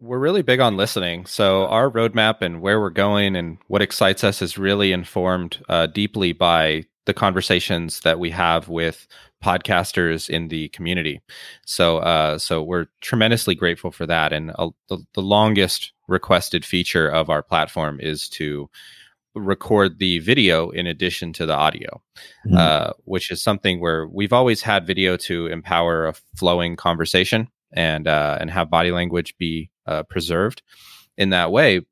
we're 0.00 0.18
really 0.18 0.42
big 0.42 0.60
on 0.60 0.76
listening. 0.76 1.26
So 1.26 1.66
our 1.66 1.90
roadmap 1.90 2.40
and 2.40 2.60
where 2.60 2.80
we're 2.80 2.90
going 2.90 3.36
and 3.36 3.58
what 3.68 3.82
excites 3.82 4.24
us 4.24 4.42
is 4.42 4.58
really 4.58 4.92
informed 4.92 5.62
uh, 5.68 5.86
deeply 5.86 6.32
by 6.32 6.84
the 7.04 7.14
conversations 7.14 8.00
that 8.00 8.18
we 8.18 8.30
have 8.30 8.68
with 8.68 9.08
podcasters 9.42 10.30
in 10.30 10.48
the 10.48 10.68
community. 10.68 11.20
So, 11.66 11.98
uh, 11.98 12.38
so 12.38 12.62
we're 12.62 12.86
tremendously 13.00 13.56
grateful 13.56 13.90
for 13.90 14.06
that. 14.06 14.32
And 14.32 14.52
uh, 14.56 14.70
the, 14.88 15.04
the 15.14 15.22
longest 15.22 15.92
requested 16.06 16.64
feature 16.64 17.08
of 17.08 17.28
our 17.28 17.42
platform 17.42 17.98
is 18.00 18.28
to 18.30 18.70
record 19.34 19.98
the 19.98 20.20
video 20.20 20.70
in 20.70 20.86
addition 20.86 21.32
to 21.32 21.46
the 21.46 21.54
audio, 21.54 22.00
mm-hmm. 22.46 22.56
uh, 22.56 22.92
which 23.04 23.30
is 23.30 23.42
something 23.42 23.80
where 23.80 24.06
we've 24.06 24.32
always 24.32 24.62
had 24.62 24.86
video 24.86 25.16
to 25.16 25.46
empower 25.46 26.06
a 26.06 26.14
flowing 26.36 26.76
conversation 26.76 27.48
and 27.72 28.06
uh, 28.06 28.36
and 28.38 28.50
have 28.50 28.70
body 28.70 28.92
language 28.92 29.34
be 29.38 29.70
uh, 29.86 30.02
preserved 30.04 30.62
in 31.16 31.30
that 31.30 31.52
way. 31.52 31.82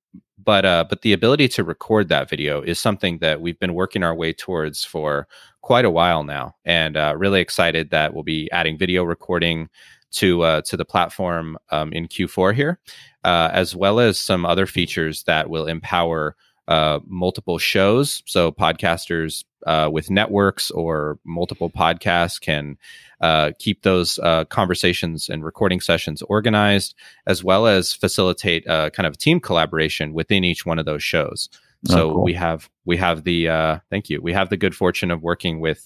But 0.42 0.64
uh, 0.64 0.84
but 0.88 1.02
the 1.02 1.12
ability 1.12 1.48
to 1.48 1.64
record 1.64 2.08
that 2.08 2.30
video 2.30 2.62
is 2.62 2.78
something 2.78 3.18
that 3.18 3.40
we've 3.40 3.58
been 3.58 3.74
working 3.74 4.02
our 4.02 4.14
way 4.14 4.32
towards 4.32 4.84
for 4.84 5.28
quite 5.60 5.84
a 5.84 5.90
while 5.90 6.24
now, 6.24 6.54
and 6.64 6.96
uh, 6.96 7.14
really 7.16 7.40
excited 7.40 7.90
that 7.90 8.14
we'll 8.14 8.24
be 8.24 8.50
adding 8.50 8.78
video 8.78 9.04
recording 9.04 9.68
to 10.12 10.42
uh, 10.42 10.62
to 10.62 10.76
the 10.76 10.84
platform 10.84 11.58
um, 11.70 11.92
in 11.92 12.08
Q4 12.08 12.54
here, 12.54 12.80
uh, 13.24 13.50
as 13.52 13.76
well 13.76 14.00
as 14.00 14.18
some 14.18 14.46
other 14.46 14.66
features 14.66 15.24
that 15.24 15.50
will 15.50 15.66
empower 15.66 16.36
uh, 16.70 17.00
multiple 17.04 17.58
shows. 17.58 18.22
So 18.26 18.52
podcasters 18.52 19.44
uh, 19.66 19.90
with 19.92 20.08
networks 20.08 20.70
or 20.70 21.18
multiple 21.24 21.68
podcasts 21.68 22.40
can 22.40 22.78
uh, 23.20 23.50
keep 23.58 23.82
those 23.82 24.20
uh, 24.20 24.44
conversations 24.44 25.28
and 25.28 25.44
recording 25.44 25.80
sessions 25.80 26.22
organized, 26.22 26.94
as 27.26 27.42
well 27.42 27.66
as 27.66 27.92
facilitate 27.92 28.66
uh, 28.68 28.88
kind 28.90 29.06
of 29.08 29.18
team 29.18 29.40
collaboration 29.40 30.14
within 30.14 30.44
each 30.44 30.64
one 30.64 30.78
of 30.78 30.86
those 30.86 31.02
shows. 31.02 31.48
Oh, 31.88 31.92
so 31.92 32.12
cool. 32.12 32.22
we 32.22 32.34
have 32.34 32.70
we 32.84 32.96
have 32.98 33.24
the 33.24 33.48
uh, 33.48 33.78
thank 33.90 34.08
you 34.08 34.22
we 34.22 34.32
have 34.32 34.48
the 34.48 34.56
good 34.56 34.74
fortune 34.76 35.10
of 35.10 35.22
working 35.22 35.60
with 35.60 35.82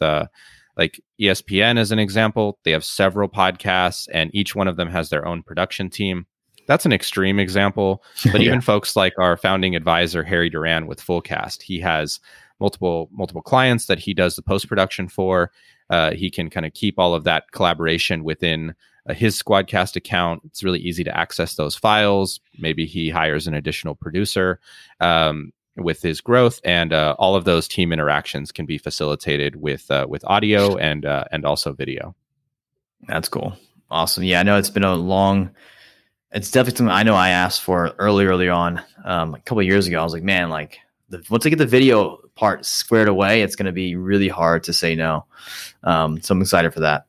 like 0.77 1.01
ESPN 1.21 1.79
as 1.79 1.93
an 1.93 1.99
example. 1.99 2.59
They 2.65 2.73
have 2.73 2.85
several 2.85 3.29
podcasts, 3.29 4.07
and 4.13 4.31
each 4.35 4.55
one 4.55 4.69
of 4.69 4.77
them 4.77 4.91
has 4.91 5.09
their 5.09 5.27
own 5.27 5.43
production 5.43 5.89
team 5.89 6.27
that's 6.67 6.87
an 6.87 6.93
extreme 6.93 7.39
example. 7.39 8.03
But 8.33 8.41
yeah. 8.41 8.49
even 8.49 8.61
folks 8.61 8.97
like 8.97 9.15
our 9.19 9.37
founding 9.37 9.77
advisor 9.77 10.23
Harry 10.23 10.51
Duran 10.51 10.87
with 10.87 11.01
Fullcast, 11.01 11.63
he 11.63 11.79
has 11.81 12.21
multiple 12.61 13.09
multiple 13.13 13.43
clients 13.43 13.87
that 13.87 13.99
he 13.99 14.15
does 14.15 14.37
the 14.37 14.43
post 14.43 14.69
production 14.69 15.09
for. 15.09 15.51
Uh, 15.91 16.13
he 16.13 16.31
can 16.31 16.49
kind 16.49 16.65
of 16.65 16.73
keep 16.73 16.99
all 16.99 17.15
of 17.15 17.25
that 17.25 17.51
collaboration 17.53 18.25
within 18.25 18.75
uh, 19.09 19.13
his 19.13 19.41
Squadcast 19.41 19.97
account. 19.97 20.43
It's 20.47 20.65
really 20.65 20.81
easy 20.81 21.05
to 21.05 21.17
access 21.17 21.57
those 21.57 21.77
files. 21.77 22.41
Maybe 22.59 22.87
he 22.87 23.11
hires 23.11 23.47
an 23.47 23.55
additional 23.55 23.95
producer. 23.95 24.61
Um, 25.01 25.53
with 25.77 26.03
his 26.03 26.21
growth 26.21 26.61
and 26.65 26.93
uh, 26.93 27.17
all 27.19 27.35
of 27.35 27.45
those 27.45 27.67
team 27.67 27.93
interactions 27.93 28.53
can 28.53 28.65
be 28.67 28.79
facilitated 28.79 29.57
with 29.57 29.91
uh, 29.91 30.07
with 30.09 30.25
audio 30.25 30.77
and 30.77 31.05
uh, 31.05 31.25
and 31.33 31.45
also 31.45 31.73
video. 31.73 32.15
That's 33.09 33.29
cool. 33.29 33.57
Awesome. 33.91 34.25
Yeah, 34.25 34.41
I 34.41 34.43
know 34.43 34.57
it's 34.57 34.71
been 34.71 34.85
a 34.85 34.95
long 34.95 35.51
it's 36.35 36.51
definitely 36.51 36.79
something 36.79 36.95
I 36.95 37.05
know 37.05 37.15
I 37.15 37.31
asked 37.31 37.63
for 37.63 37.95
early, 37.99 38.27
early 38.27 38.49
on, 38.49 38.83
um, 39.05 39.35
a 39.35 39.41
couple 39.41 39.63
years 39.63 39.87
ago. 39.87 40.01
I 40.01 40.05
was 40.05 40.13
like, 40.13 40.25
man, 40.25 40.51
like 40.51 40.79
the, 41.09 41.25
once 41.31 41.47
I 41.47 41.49
get 41.49 41.59
the 41.59 41.67
video 41.67 42.19
part 42.35 42.67
squared 42.67 43.09
away, 43.09 43.43
it's 43.43 43.55
going 43.55 43.67
to 43.67 43.73
be 43.73 43.95
really 43.95 44.29
hard 44.29 44.65
to 44.65 44.73
say 44.73 44.97
no. 44.97 45.27
Um, 45.85 46.21
so 46.21 46.33
I'm 46.33 46.43
excited 46.43 46.75
for 46.75 46.81
that. 46.81 47.07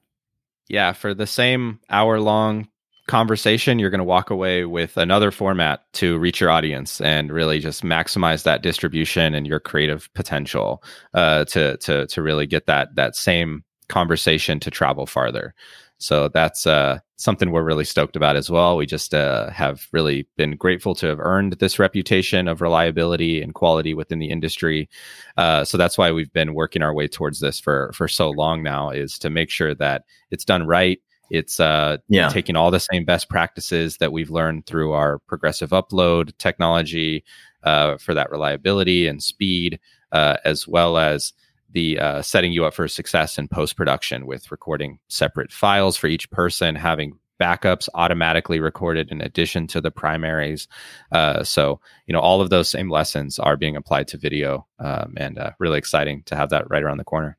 Yeah, 0.67 0.93
for 0.93 1.13
the 1.13 1.27
same 1.27 1.79
hour 1.89 2.19
long 2.19 2.67
conversation, 3.07 3.79
you're 3.79 3.89
going 3.89 3.99
to 3.99 4.03
walk 4.03 4.29
away 4.29 4.65
with 4.65 4.95
another 4.97 5.31
format 5.31 5.81
to 5.93 6.17
reach 6.19 6.39
your 6.39 6.51
audience 6.51 7.01
and 7.01 7.31
really 7.31 7.59
just 7.59 7.83
maximize 7.83 8.43
that 8.43 8.61
distribution 8.61 9.33
and 9.33 9.47
your 9.47 9.59
creative 9.59 10.11
potential 10.13 10.83
uh, 11.13 11.45
to 11.45 11.77
to 11.77 12.07
to 12.07 12.21
really 12.21 12.47
get 12.47 12.65
that 12.67 12.95
that 12.95 13.15
same 13.15 13.63
conversation 13.89 14.59
to 14.59 14.71
travel 14.71 15.05
farther. 15.05 15.53
So 15.97 16.27
that's 16.27 16.67
uh, 16.67 16.99
something 17.15 17.51
we're 17.51 17.63
really 17.63 17.85
stoked 17.85 18.15
about 18.15 18.35
as 18.35 18.49
well. 18.49 18.75
We 18.75 18.85
just 18.85 19.13
uh, 19.13 19.49
have 19.49 19.87
really 19.93 20.27
been 20.35 20.57
grateful 20.57 20.93
to 20.95 21.07
have 21.07 21.19
earned 21.19 21.53
this 21.53 21.79
reputation 21.79 22.47
of 22.47 22.61
reliability 22.61 23.41
and 23.41 23.53
quality 23.53 23.93
within 23.93 24.19
the 24.19 24.29
industry. 24.29 24.89
Uh, 25.37 25.63
so 25.63 25.77
that's 25.77 25.97
why 25.97 26.11
we've 26.11 26.33
been 26.33 26.53
working 26.53 26.81
our 26.81 26.93
way 26.93 27.07
towards 27.07 27.39
this 27.39 27.59
for 27.59 27.91
for 27.93 28.07
so 28.07 28.29
long 28.29 28.61
now, 28.61 28.89
is 28.89 29.17
to 29.19 29.29
make 29.29 29.49
sure 29.49 29.73
that 29.73 30.03
it's 30.31 30.45
done 30.45 30.67
right. 30.67 30.99
It's 31.31 31.59
uh, 31.59 31.97
yeah. 32.07 32.29
taking 32.29 32.55
all 32.55 32.71
the 32.71 32.79
same 32.79 33.05
best 33.05 33.29
practices 33.29 33.97
that 33.97 34.11
we've 34.11 34.29
learned 34.29 34.67
through 34.67 34.91
our 34.91 35.19
progressive 35.19 35.71
upload 35.71 36.37
technology 36.37 37.23
uh, 37.63 37.97
for 37.97 38.13
that 38.13 38.29
reliability 38.29 39.07
and 39.07 39.23
speed, 39.23 39.79
uh, 40.11 40.37
as 40.45 40.67
well 40.67 40.97
as 40.97 41.33
the 41.75 41.99
uh, 41.99 42.21
setting 42.21 42.53
you 42.53 42.63
up 42.65 42.73
for 42.73 42.87
success 42.87 43.37
in 43.37 43.49
post 43.49 43.75
production 43.75 44.25
with 44.25 44.49
recording 44.49 44.97
separate 45.09 45.51
files 45.51 45.97
for 45.97 46.07
each 46.07 46.31
person, 46.31 46.73
having 46.73 47.19
backups 47.37 47.89
automatically 47.93 48.61
recorded 48.61 49.11
in 49.11 49.19
addition 49.19 49.67
to 49.67 49.81
the 49.81 49.91
primaries. 49.91 50.69
Uh, 51.11 51.43
so, 51.43 51.81
you 52.07 52.13
know, 52.13 52.21
all 52.21 52.39
of 52.39 52.49
those 52.49 52.69
same 52.69 52.89
lessons 52.89 53.37
are 53.39 53.57
being 53.57 53.75
applied 53.75 54.07
to 54.07 54.17
video, 54.17 54.65
um, 54.79 55.15
and 55.17 55.37
uh, 55.37 55.51
really 55.59 55.77
exciting 55.77 56.23
to 56.23 56.35
have 56.35 56.49
that 56.49 56.69
right 56.69 56.81
around 56.81 56.97
the 56.97 57.03
corner. 57.03 57.37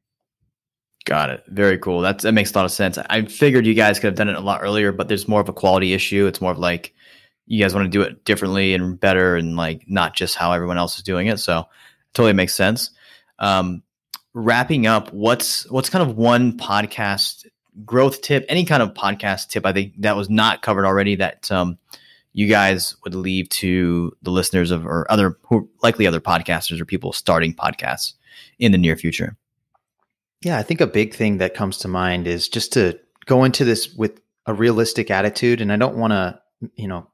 Got 1.07 1.31
it. 1.31 1.43
Very 1.49 1.79
cool. 1.79 2.03
That's, 2.03 2.25
that 2.25 2.33
makes 2.33 2.53
a 2.53 2.59
lot 2.59 2.67
of 2.67 2.73
sense. 2.73 2.99
I 2.99 3.23
figured 3.23 3.65
you 3.65 3.73
guys 3.73 3.99
could 3.99 4.09
have 4.09 4.17
done 4.17 4.29
it 4.29 4.37
a 4.37 4.41
lot 4.41 4.61
earlier, 4.63 4.93
but 4.93 5.09
there's 5.09 5.27
more 5.27 5.41
of 5.41 5.49
a 5.49 5.55
quality 5.55 5.95
issue. 5.95 6.27
It's 6.27 6.43
more 6.43 6.53
of 6.53 6.59
like 6.59 6.93
you 7.47 7.63
guys 7.63 7.75
want 7.75 7.87
to 7.87 7.91
do 7.91 8.03
it 8.03 8.23
differently 8.27 8.75
and 8.75 9.01
better, 9.01 9.35
and 9.35 9.57
like 9.57 9.85
not 9.87 10.15
just 10.15 10.37
how 10.37 10.53
everyone 10.53 10.77
else 10.77 10.99
is 10.99 11.03
doing 11.03 11.29
it. 11.29 11.39
So, 11.39 11.65
totally 12.13 12.35
makes 12.35 12.55
sense. 12.55 12.91
Um, 13.39 13.83
wrapping 14.37 14.87
up, 14.87 15.13
what's 15.13 15.69
what's 15.71 15.89
kind 15.89 16.09
of 16.09 16.17
one 16.17 16.59
podcast 16.59 17.47
growth 17.85 18.21
tip, 18.21 18.45
any 18.49 18.65
kind 18.67 18.83
of 18.83 18.93
podcast 18.93 19.49
tip 19.49 19.65
I 19.65 19.73
think 19.73 19.95
that 20.03 20.15
was 20.15 20.29
not 20.29 20.63
covered 20.63 20.85
already 20.85 21.17
that 21.17 21.51
um, 21.51 21.79
you 22.35 22.47
guys 22.47 22.97
would 23.03 23.15
leave 23.15 23.49
to 23.49 24.15
the 24.23 24.31
listeners 24.31 24.71
of 24.71 24.87
or 24.87 25.11
other 25.11 25.39
who 25.45 25.71
likely 25.83 26.07
other 26.07 26.21
podcasters 26.21 26.81
or 26.81 26.85
people 26.85 27.13
starting 27.13 27.55
podcasts 27.55 28.13
in 28.59 28.73
the 28.73 28.79
near 28.79 28.97
future? 28.97 29.37
Yeah, 30.43 30.59
I 30.59 30.63
think 30.63 30.83
a 30.83 30.87
big 30.87 31.15
thing 31.15 31.39
that 31.39 31.55
comes 31.55 31.79
to 31.79 31.89
mind 31.89 32.27
is 32.27 32.47
just 32.47 32.75
to 32.75 33.01
go 33.25 33.43
into 33.43 33.65
this 33.65 33.95
with 33.95 34.21
a 34.45 34.53
realistic 34.53 35.11
attitude 35.11 35.63
and 35.63 35.73
I 35.73 35.77
don't 35.77 35.97
want 35.97 36.13
to, 36.13 36.39
you 36.75 36.89
know, 36.89 37.09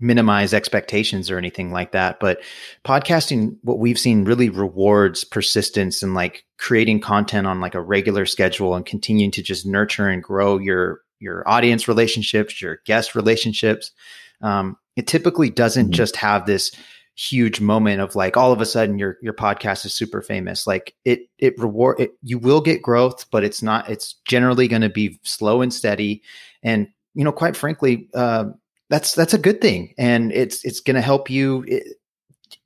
minimize 0.00 0.54
expectations 0.54 1.30
or 1.30 1.38
anything 1.38 1.72
like 1.72 1.92
that 1.92 2.20
but 2.20 2.38
podcasting 2.84 3.56
what 3.62 3.78
we've 3.78 3.98
seen 3.98 4.24
really 4.24 4.48
rewards 4.48 5.24
persistence 5.24 6.02
and 6.02 6.14
like 6.14 6.44
creating 6.58 7.00
content 7.00 7.46
on 7.46 7.60
like 7.60 7.74
a 7.74 7.80
regular 7.80 8.26
schedule 8.26 8.74
and 8.74 8.86
continuing 8.86 9.30
to 9.30 9.42
just 9.42 9.66
nurture 9.66 10.08
and 10.08 10.22
grow 10.22 10.58
your 10.58 11.00
your 11.20 11.48
audience 11.48 11.88
relationships 11.88 12.60
your 12.60 12.80
guest 12.84 13.14
relationships. 13.14 13.92
Um, 14.40 14.76
it 14.96 15.06
typically 15.06 15.50
doesn't 15.50 15.86
mm-hmm. 15.86 15.92
just 15.92 16.16
have 16.16 16.46
this 16.46 16.72
huge 17.16 17.60
moment 17.60 18.00
of 18.00 18.14
like 18.14 18.36
all 18.36 18.52
of 18.52 18.60
a 18.60 18.66
sudden 18.66 18.96
your 18.96 19.16
your 19.20 19.32
podcast 19.32 19.84
is 19.84 19.94
super 19.94 20.22
famous. 20.22 20.66
Like 20.66 20.94
it 21.04 21.20
it 21.38 21.58
reward 21.58 22.00
it 22.00 22.12
you 22.22 22.38
will 22.38 22.60
get 22.60 22.82
growth 22.82 23.28
but 23.30 23.44
it's 23.44 23.62
not 23.62 23.88
it's 23.88 24.14
generally 24.24 24.68
going 24.68 24.82
to 24.82 24.88
be 24.88 25.18
slow 25.22 25.62
and 25.62 25.72
steady. 25.72 26.22
And 26.62 26.88
you 27.14 27.24
know 27.24 27.32
quite 27.32 27.56
frankly 27.56 28.08
uh, 28.14 28.46
that's 28.90 29.14
that's 29.14 29.34
a 29.34 29.38
good 29.38 29.60
thing 29.60 29.94
and 29.98 30.32
it's 30.32 30.64
it's 30.64 30.80
going 30.80 30.94
to 30.94 31.00
help 31.00 31.30
you 31.30 31.64
eh, 31.70 31.80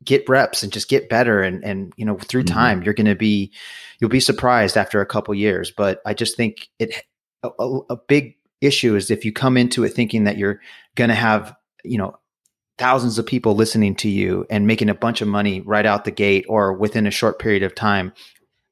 get 0.04 0.28
reps 0.28 0.62
and 0.62 0.72
just 0.72 0.88
get 0.88 1.08
better 1.08 1.42
and 1.42 1.64
and 1.64 1.92
you 1.96 2.04
know 2.04 2.16
through 2.18 2.42
mm-hmm. 2.42 2.54
time 2.54 2.82
you're 2.82 2.94
going 2.94 3.06
to 3.06 3.14
be 3.14 3.52
you'll 3.98 4.10
be 4.10 4.20
surprised 4.20 4.76
after 4.76 5.00
a 5.00 5.06
couple 5.06 5.34
years 5.34 5.70
but 5.70 6.00
i 6.06 6.14
just 6.14 6.36
think 6.36 6.68
it 6.78 7.04
a, 7.42 7.78
a, 7.90 7.96
big 7.96 8.36
issue 8.60 8.94
is 8.94 9.10
if 9.10 9.24
you 9.24 9.32
come 9.32 9.56
into 9.56 9.82
it 9.82 9.90
thinking 9.90 10.22
that 10.24 10.38
you're 10.38 10.60
going 10.94 11.08
to 11.08 11.14
have 11.14 11.54
you 11.84 11.98
know 11.98 12.16
thousands 12.78 13.18
of 13.18 13.26
people 13.26 13.54
listening 13.54 13.94
to 13.94 14.08
you 14.08 14.46
and 14.48 14.66
making 14.66 14.88
a 14.88 14.94
bunch 14.94 15.20
of 15.20 15.28
money 15.28 15.60
right 15.62 15.86
out 15.86 16.04
the 16.04 16.10
gate 16.10 16.44
or 16.48 16.72
within 16.72 17.06
a 17.06 17.10
short 17.10 17.38
period 17.38 17.62
of 17.64 17.74
time 17.74 18.12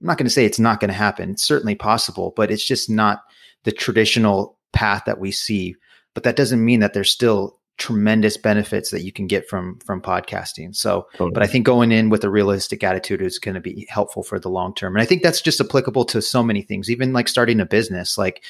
i'm 0.01 0.07
not 0.07 0.17
going 0.17 0.27
to 0.27 0.31
say 0.31 0.45
it's 0.45 0.61
not 0.61 0.79
going 0.79 0.89
to 0.89 0.95
happen 0.95 1.31
it's 1.31 1.43
certainly 1.43 1.75
possible 1.75 2.33
but 2.37 2.51
it's 2.51 2.65
just 2.65 2.89
not 2.89 3.23
the 3.65 3.73
traditional 3.73 4.57
path 4.73 5.03
that 5.07 5.19
we 5.19 5.33
see 5.33 5.75
but 6.15 6.23
that 6.25 6.37
doesn't 6.37 6.65
mean 6.65 6.81
that 6.81 6.95
there's 6.95 7.11
still 7.11 7.61
tremendous 7.81 8.37
benefits 8.37 8.91
that 8.91 9.03
you 9.03 9.11
can 9.11 9.27
get 9.27 9.49
from 9.49 9.79
from 9.81 10.01
podcasting. 10.01 10.77
So, 10.77 11.09
totally. 11.13 11.31
but 11.33 11.43
I 11.43 11.47
think 11.47 11.65
going 11.67 11.91
in 11.91 12.11
with 12.11 12.23
a 12.23 12.31
realistic 12.31 12.85
attitude 12.85 13.23
is 13.23 13.39
going 13.39 13.55
to 13.55 13.61
be 13.61 13.87
helpful 13.89 14.23
for 14.23 14.39
the 14.39 14.51
long 14.51 14.75
term. 14.75 14.95
And 14.95 15.03
I 15.03 15.07
think 15.07 15.23
that's 15.23 15.41
just 15.41 15.61
applicable 15.61 16.05
to 16.07 16.23
so 16.23 16.43
many 16.43 16.63
things, 16.63 16.91
even 16.91 17.13
like 17.13 17.27
starting 17.27 17.59
a 17.59 17.67
business. 17.67 18.19
Like, 18.19 18.45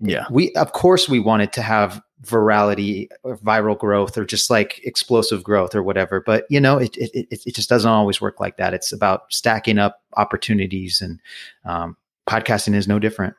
yeah, 0.00 0.24
we 0.30 0.52
of 0.54 0.72
course 0.72 1.08
we 1.08 1.20
wanted 1.20 1.52
to 1.52 1.62
have 1.62 2.02
virality 2.24 3.08
or 3.24 3.36
viral 3.38 3.78
growth 3.78 4.16
or 4.16 4.24
just 4.24 4.48
like 4.48 4.80
explosive 4.84 5.44
growth 5.44 5.74
or 5.74 5.82
whatever. 5.82 6.20
But 6.20 6.46
you 6.48 6.60
know, 6.60 6.78
it 6.78 6.96
it 6.96 7.28
it, 7.30 7.54
just 7.54 7.68
doesn't 7.68 7.90
always 7.90 8.20
work 8.20 8.40
like 8.40 8.56
that. 8.56 8.74
It's 8.74 8.92
about 8.92 9.32
stacking 9.32 9.78
up 9.78 10.00
opportunities, 10.16 11.02
and 11.02 11.20
um, 11.66 11.96
podcasting 12.26 12.74
is 12.74 12.88
no 12.88 12.98
different. 12.98 13.34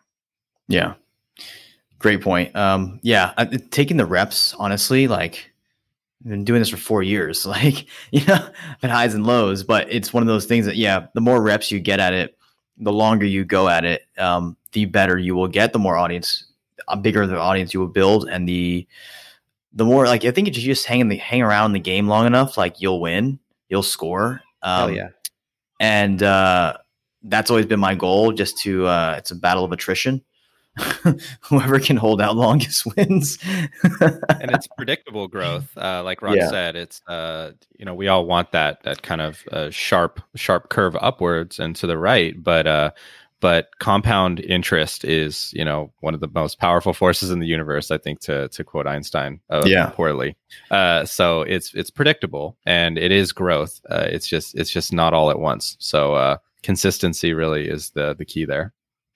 Yeah, 0.67 0.93
Great 2.03 2.19
point. 2.19 2.53
Um, 2.53 2.99
yeah, 3.01 3.31
I, 3.37 3.45
taking 3.45 3.95
the 3.95 4.05
reps, 4.05 4.53
honestly, 4.59 5.07
like 5.07 5.49
I've 6.21 6.31
been 6.31 6.43
doing 6.43 6.59
this 6.59 6.67
for 6.67 6.75
four 6.75 7.01
years. 7.01 7.45
Like, 7.53 7.85
you 8.11 8.25
know, 8.25 8.45
been 8.81 8.89
highs 8.89 9.13
and 9.13 9.25
lows, 9.25 9.63
but 9.63 9.87
it's 9.89 10.11
one 10.11 10.21
of 10.21 10.27
those 10.27 10.45
things 10.45 10.65
that, 10.65 10.75
yeah, 10.75 11.05
the 11.13 11.21
more 11.21 11.41
reps 11.41 11.71
you 11.71 11.79
get 11.79 12.01
at 12.01 12.11
it, 12.11 12.37
the 12.77 12.91
longer 12.91 13.25
you 13.25 13.45
go 13.45 13.69
at 13.69 13.85
it, 13.85 14.01
um, 14.17 14.57
the 14.73 14.83
better 14.83 15.17
you 15.17 15.33
will 15.33 15.47
get. 15.47 15.71
The 15.71 15.79
more 15.79 15.95
audience, 15.95 16.43
a 16.89 16.97
bigger 16.97 17.25
the 17.25 17.39
audience 17.39 17.73
you 17.73 17.79
will 17.79 17.87
build, 17.87 18.27
and 18.27 18.49
the 18.49 18.85
the 19.71 19.85
more 19.85 20.05
like 20.05 20.25
I 20.25 20.31
think 20.31 20.49
if 20.49 20.57
you 20.57 20.63
just 20.63 20.85
hang 20.85 20.99
in 20.99 21.07
the 21.07 21.15
hang 21.15 21.41
around 21.41 21.71
the 21.71 21.79
game 21.79 22.09
long 22.09 22.27
enough, 22.27 22.57
like 22.57 22.81
you'll 22.81 22.99
win, 22.99 23.39
you'll 23.69 23.81
score. 23.81 24.41
Um, 24.61 24.89
oh 24.89 24.93
yeah, 24.93 25.09
and 25.79 26.21
uh, 26.21 26.75
that's 27.21 27.49
always 27.49 27.65
been 27.65 27.79
my 27.79 27.95
goal. 27.95 28.33
Just 28.33 28.57
to 28.63 28.87
uh, 28.87 29.15
it's 29.17 29.31
a 29.31 29.35
battle 29.35 29.63
of 29.63 29.71
attrition 29.71 30.21
whoever 31.41 31.79
can 31.79 31.97
hold 31.97 32.21
out 32.21 32.35
longest 32.35 32.85
wins. 32.97 33.37
and 33.83 34.51
it's 34.51 34.67
predictable 34.67 35.27
growth. 35.27 35.65
Uh, 35.77 36.03
like 36.03 36.21
Rock 36.21 36.35
yeah. 36.35 36.49
said, 36.49 36.75
it's 36.75 37.01
uh, 37.07 37.51
you 37.77 37.85
know 37.85 37.93
we 37.93 38.07
all 38.07 38.25
want 38.25 38.51
that 38.51 38.83
that 38.83 39.03
kind 39.03 39.21
of 39.21 39.43
uh, 39.51 39.69
sharp 39.69 40.21
sharp 40.35 40.69
curve 40.69 40.95
upwards 40.99 41.59
and 41.59 41.75
to 41.75 41.87
the 41.87 41.97
right, 41.97 42.41
but 42.41 42.65
uh, 42.65 42.91
but 43.39 43.77
compound 43.79 44.39
interest 44.39 45.03
is 45.03 45.51
you 45.53 45.65
know 45.65 45.91
one 45.99 46.13
of 46.13 46.21
the 46.21 46.29
most 46.33 46.59
powerful 46.59 46.93
forces 46.93 47.29
in 47.29 47.39
the 47.39 47.45
universe. 47.45 47.91
I 47.91 47.97
think 47.97 48.21
to 48.21 48.47
to 48.47 48.63
quote 48.63 48.87
Einstein, 48.87 49.41
uh, 49.49 49.63
yeah, 49.65 49.91
poorly. 49.93 50.37
Uh, 50.71 51.05
so 51.05 51.41
it's 51.41 51.73
it's 51.75 51.91
predictable 51.91 52.57
and 52.65 52.97
it 52.97 53.11
is 53.11 53.31
growth. 53.31 53.81
Uh, 53.89 54.07
it's 54.07 54.27
just 54.27 54.55
it's 54.55 54.71
just 54.71 54.93
not 54.93 55.13
all 55.13 55.29
at 55.29 55.39
once. 55.39 55.75
So 55.79 56.15
uh, 56.15 56.37
consistency 56.63 57.33
really 57.33 57.67
is 57.67 57.89
the 57.91 58.15
the 58.15 58.25
key 58.25 58.45
there. 58.45 58.73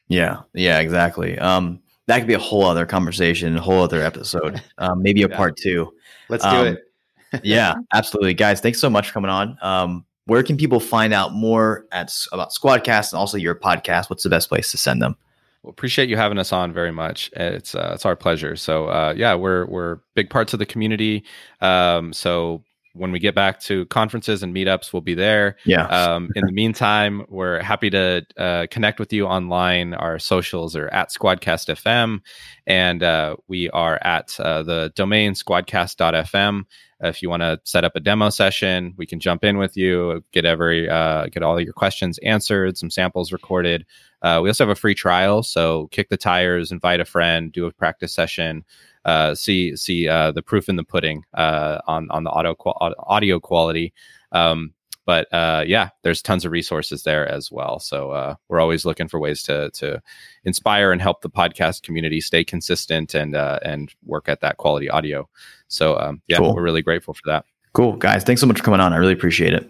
Yeah, 0.07 0.41
yeah, 0.53 0.79
exactly. 0.79 1.37
Um, 1.37 1.79
that 2.07 2.19
could 2.19 2.27
be 2.27 2.33
a 2.33 2.39
whole 2.39 2.63
other 2.63 2.85
conversation, 2.85 3.57
a 3.57 3.61
whole 3.61 3.83
other 3.83 4.01
episode, 4.01 4.61
um, 4.77 5.01
maybe 5.01 5.23
a 5.23 5.29
yeah. 5.29 5.35
part 5.35 5.57
two. 5.57 5.93
Let's 6.29 6.43
do 6.43 6.49
um, 6.49 6.67
it. 6.67 6.83
yeah, 7.43 7.75
absolutely, 7.93 8.33
guys. 8.33 8.61
Thanks 8.61 8.79
so 8.79 8.89
much 8.89 9.07
for 9.07 9.13
coming 9.13 9.31
on. 9.31 9.57
Um, 9.61 10.05
where 10.25 10.43
can 10.43 10.57
people 10.57 10.79
find 10.79 11.13
out 11.13 11.33
more 11.33 11.85
at 11.91 12.13
about 12.31 12.51
Squadcast 12.51 13.11
and 13.11 13.19
also 13.19 13.37
your 13.37 13.55
podcast? 13.55 14.09
What's 14.09 14.23
the 14.23 14.29
best 14.29 14.49
place 14.49 14.71
to 14.71 14.77
send 14.77 15.01
them? 15.01 15.15
Well, 15.63 15.71
appreciate 15.71 16.09
you 16.09 16.17
having 16.17 16.37
us 16.37 16.53
on 16.53 16.71
very 16.71 16.91
much. 16.91 17.29
It's 17.35 17.75
uh, 17.75 17.91
it's 17.93 18.05
our 18.05 18.15
pleasure. 18.15 18.55
So 18.55 18.87
uh, 18.87 19.13
yeah, 19.15 19.35
we're 19.35 19.65
we're 19.67 19.99
big 20.15 20.29
parts 20.29 20.53
of 20.53 20.59
the 20.59 20.65
community. 20.65 21.23
Um, 21.61 22.13
so 22.13 22.63
when 22.97 23.11
we 23.11 23.19
get 23.19 23.35
back 23.35 23.59
to 23.61 23.85
conferences 23.87 24.43
and 24.43 24.53
meetups, 24.53 24.91
we'll 24.91 25.01
be 25.01 25.13
there. 25.13 25.55
Yeah. 25.65 25.87
Um, 25.87 26.29
in 26.35 26.45
the 26.45 26.51
meantime, 26.63 27.25
we're 27.29 27.61
happy 27.61 27.89
to 27.91 28.25
uh, 28.37 28.67
connect 28.69 28.99
with 28.99 29.13
you 29.13 29.25
online. 29.25 29.93
Our 29.93 30.19
socials 30.19 30.75
are 30.75 30.87
at 30.89 31.09
Squadcast 31.09 31.73
FM, 31.73 32.19
and 32.65 33.03
uh, 33.03 33.37
we 33.47 33.69
are 33.69 33.99
at 34.01 34.39
uh, 34.39 34.63
the 34.63 34.91
domain 34.95 35.33
squadcast.fm. 35.33 36.63
If 36.99 37.21
you 37.21 37.29
want 37.29 37.41
to 37.41 37.59
set 37.63 37.83
up 37.83 37.95
a 37.95 37.99
demo 37.99 38.31
session, 38.31 38.95
we 38.97 39.05
can 39.05 39.19
jump 39.19 39.43
in 39.43 39.59
with 39.59 39.77
you, 39.77 40.23
get 40.31 40.45
every 40.45 40.89
uh, 40.89 41.27
get 41.27 41.43
all 41.43 41.61
your 41.61 41.73
questions 41.73 42.17
answered, 42.19 42.75
some 42.77 42.89
samples 42.89 43.31
recorded. 43.31 43.85
Uh, 44.23 44.39
we 44.41 44.49
also 44.49 44.65
have 44.65 44.75
a 44.75 44.79
free 44.79 44.95
trial, 44.95 45.43
so 45.43 45.87
kick 45.91 46.09
the 46.09 46.17
tires, 46.17 46.71
invite 46.71 46.99
a 46.99 47.05
friend, 47.05 47.51
do 47.51 47.67
a 47.67 47.71
practice 47.71 48.11
session 48.11 48.65
uh, 49.07 49.33
see 49.33 49.75
see 49.75 50.07
uh, 50.07 50.31
the 50.31 50.43
proof 50.43 50.69
in 50.69 50.75
the 50.75 50.83
pudding 50.83 51.23
uh, 51.33 51.79
on 51.87 52.11
on 52.11 52.23
the 52.25 52.29
audio 52.29 52.55
audio 52.99 53.39
quality. 53.39 53.93
Um, 54.33 54.73
but 55.05 55.33
uh, 55.33 55.63
yeah, 55.65 55.89
there's 56.03 56.21
tons 56.21 56.43
of 56.43 56.51
resources 56.51 57.03
there 57.03 57.25
as 57.25 57.49
well. 57.49 57.79
So 57.79 58.11
uh, 58.11 58.35
we're 58.49 58.59
always 58.59 58.85
looking 58.85 59.07
for 59.07 59.19
ways 59.19 59.41
to 59.43 59.71
to 59.71 60.01
inspire 60.43 60.91
and 60.91 61.01
help 61.01 61.21
the 61.21 61.29
podcast 61.29 61.83
community 61.83 62.19
stay 62.19 62.43
consistent 62.43 63.15
and 63.15 63.33
uh, 63.33 63.59
and 63.63 63.95
work 64.05 64.27
at 64.27 64.41
that 64.41 64.57
quality 64.57 64.89
audio. 64.89 65.27
So 65.69 65.97
um, 65.97 66.21
yeah, 66.27 66.37
cool. 66.37 66.53
we're 66.53 66.61
really 66.61 66.81
grateful 66.81 67.13
for 67.13 67.23
that. 67.25 67.45
Cool 67.71 67.93
guys, 67.93 68.25
thanks 68.25 68.41
so 68.41 68.47
much 68.47 68.57
for 68.57 68.63
coming 68.63 68.81
on. 68.81 68.91
I 68.91 68.97
really 68.97 69.13
appreciate 69.13 69.53
it. 69.53 69.69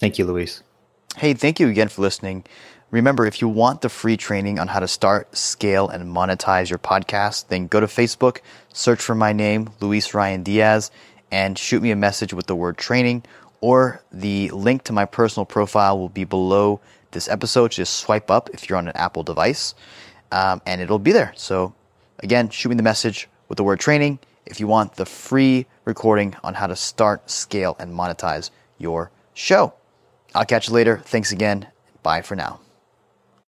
Thank 0.00 0.18
you, 0.18 0.24
Luis. 0.24 0.62
Hey, 1.16 1.34
thank 1.34 1.60
you 1.60 1.68
again 1.68 1.88
for 1.88 2.00
listening. 2.00 2.44
Remember, 2.90 3.26
if 3.26 3.42
you 3.42 3.48
want 3.48 3.82
the 3.82 3.90
free 3.90 4.16
training 4.16 4.58
on 4.58 4.68
how 4.68 4.80
to 4.80 4.88
start, 4.88 5.36
scale, 5.36 5.90
and 5.90 6.14
monetize 6.14 6.70
your 6.70 6.78
podcast, 6.78 7.48
then 7.48 7.66
go 7.66 7.80
to 7.80 7.86
Facebook, 7.86 8.38
search 8.72 9.02
for 9.02 9.14
my 9.14 9.34
name, 9.34 9.70
Luis 9.80 10.14
Ryan 10.14 10.42
Diaz, 10.42 10.90
and 11.30 11.58
shoot 11.58 11.82
me 11.82 11.90
a 11.90 11.96
message 11.96 12.32
with 12.32 12.46
the 12.46 12.56
word 12.56 12.78
training, 12.78 13.24
or 13.60 14.02
the 14.10 14.48
link 14.50 14.84
to 14.84 14.94
my 14.94 15.04
personal 15.04 15.44
profile 15.44 15.98
will 15.98 16.08
be 16.08 16.24
below 16.24 16.80
this 17.10 17.28
episode. 17.28 17.72
Just 17.72 17.98
swipe 17.98 18.30
up 18.30 18.48
if 18.54 18.68
you're 18.68 18.78
on 18.78 18.88
an 18.88 18.96
Apple 18.96 19.22
device, 19.22 19.74
um, 20.32 20.62
and 20.64 20.80
it'll 20.80 20.98
be 20.98 21.12
there. 21.12 21.34
So, 21.36 21.74
again, 22.20 22.48
shoot 22.48 22.70
me 22.70 22.76
the 22.76 22.82
message 22.82 23.28
with 23.50 23.58
the 23.58 23.64
word 23.64 23.80
training 23.80 24.18
if 24.46 24.60
you 24.60 24.66
want 24.66 24.94
the 24.94 25.04
free 25.04 25.66
recording 25.84 26.34
on 26.42 26.54
how 26.54 26.66
to 26.66 26.76
start, 26.76 27.30
scale, 27.30 27.76
and 27.78 27.92
monetize 27.92 28.48
your 28.78 29.10
show. 29.34 29.74
I'll 30.34 30.46
catch 30.46 30.68
you 30.68 30.74
later. 30.74 31.02
Thanks 31.04 31.32
again. 31.32 31.66
Bye 32.02 32.22
for 32.22 32.34
now. 32.34 32.60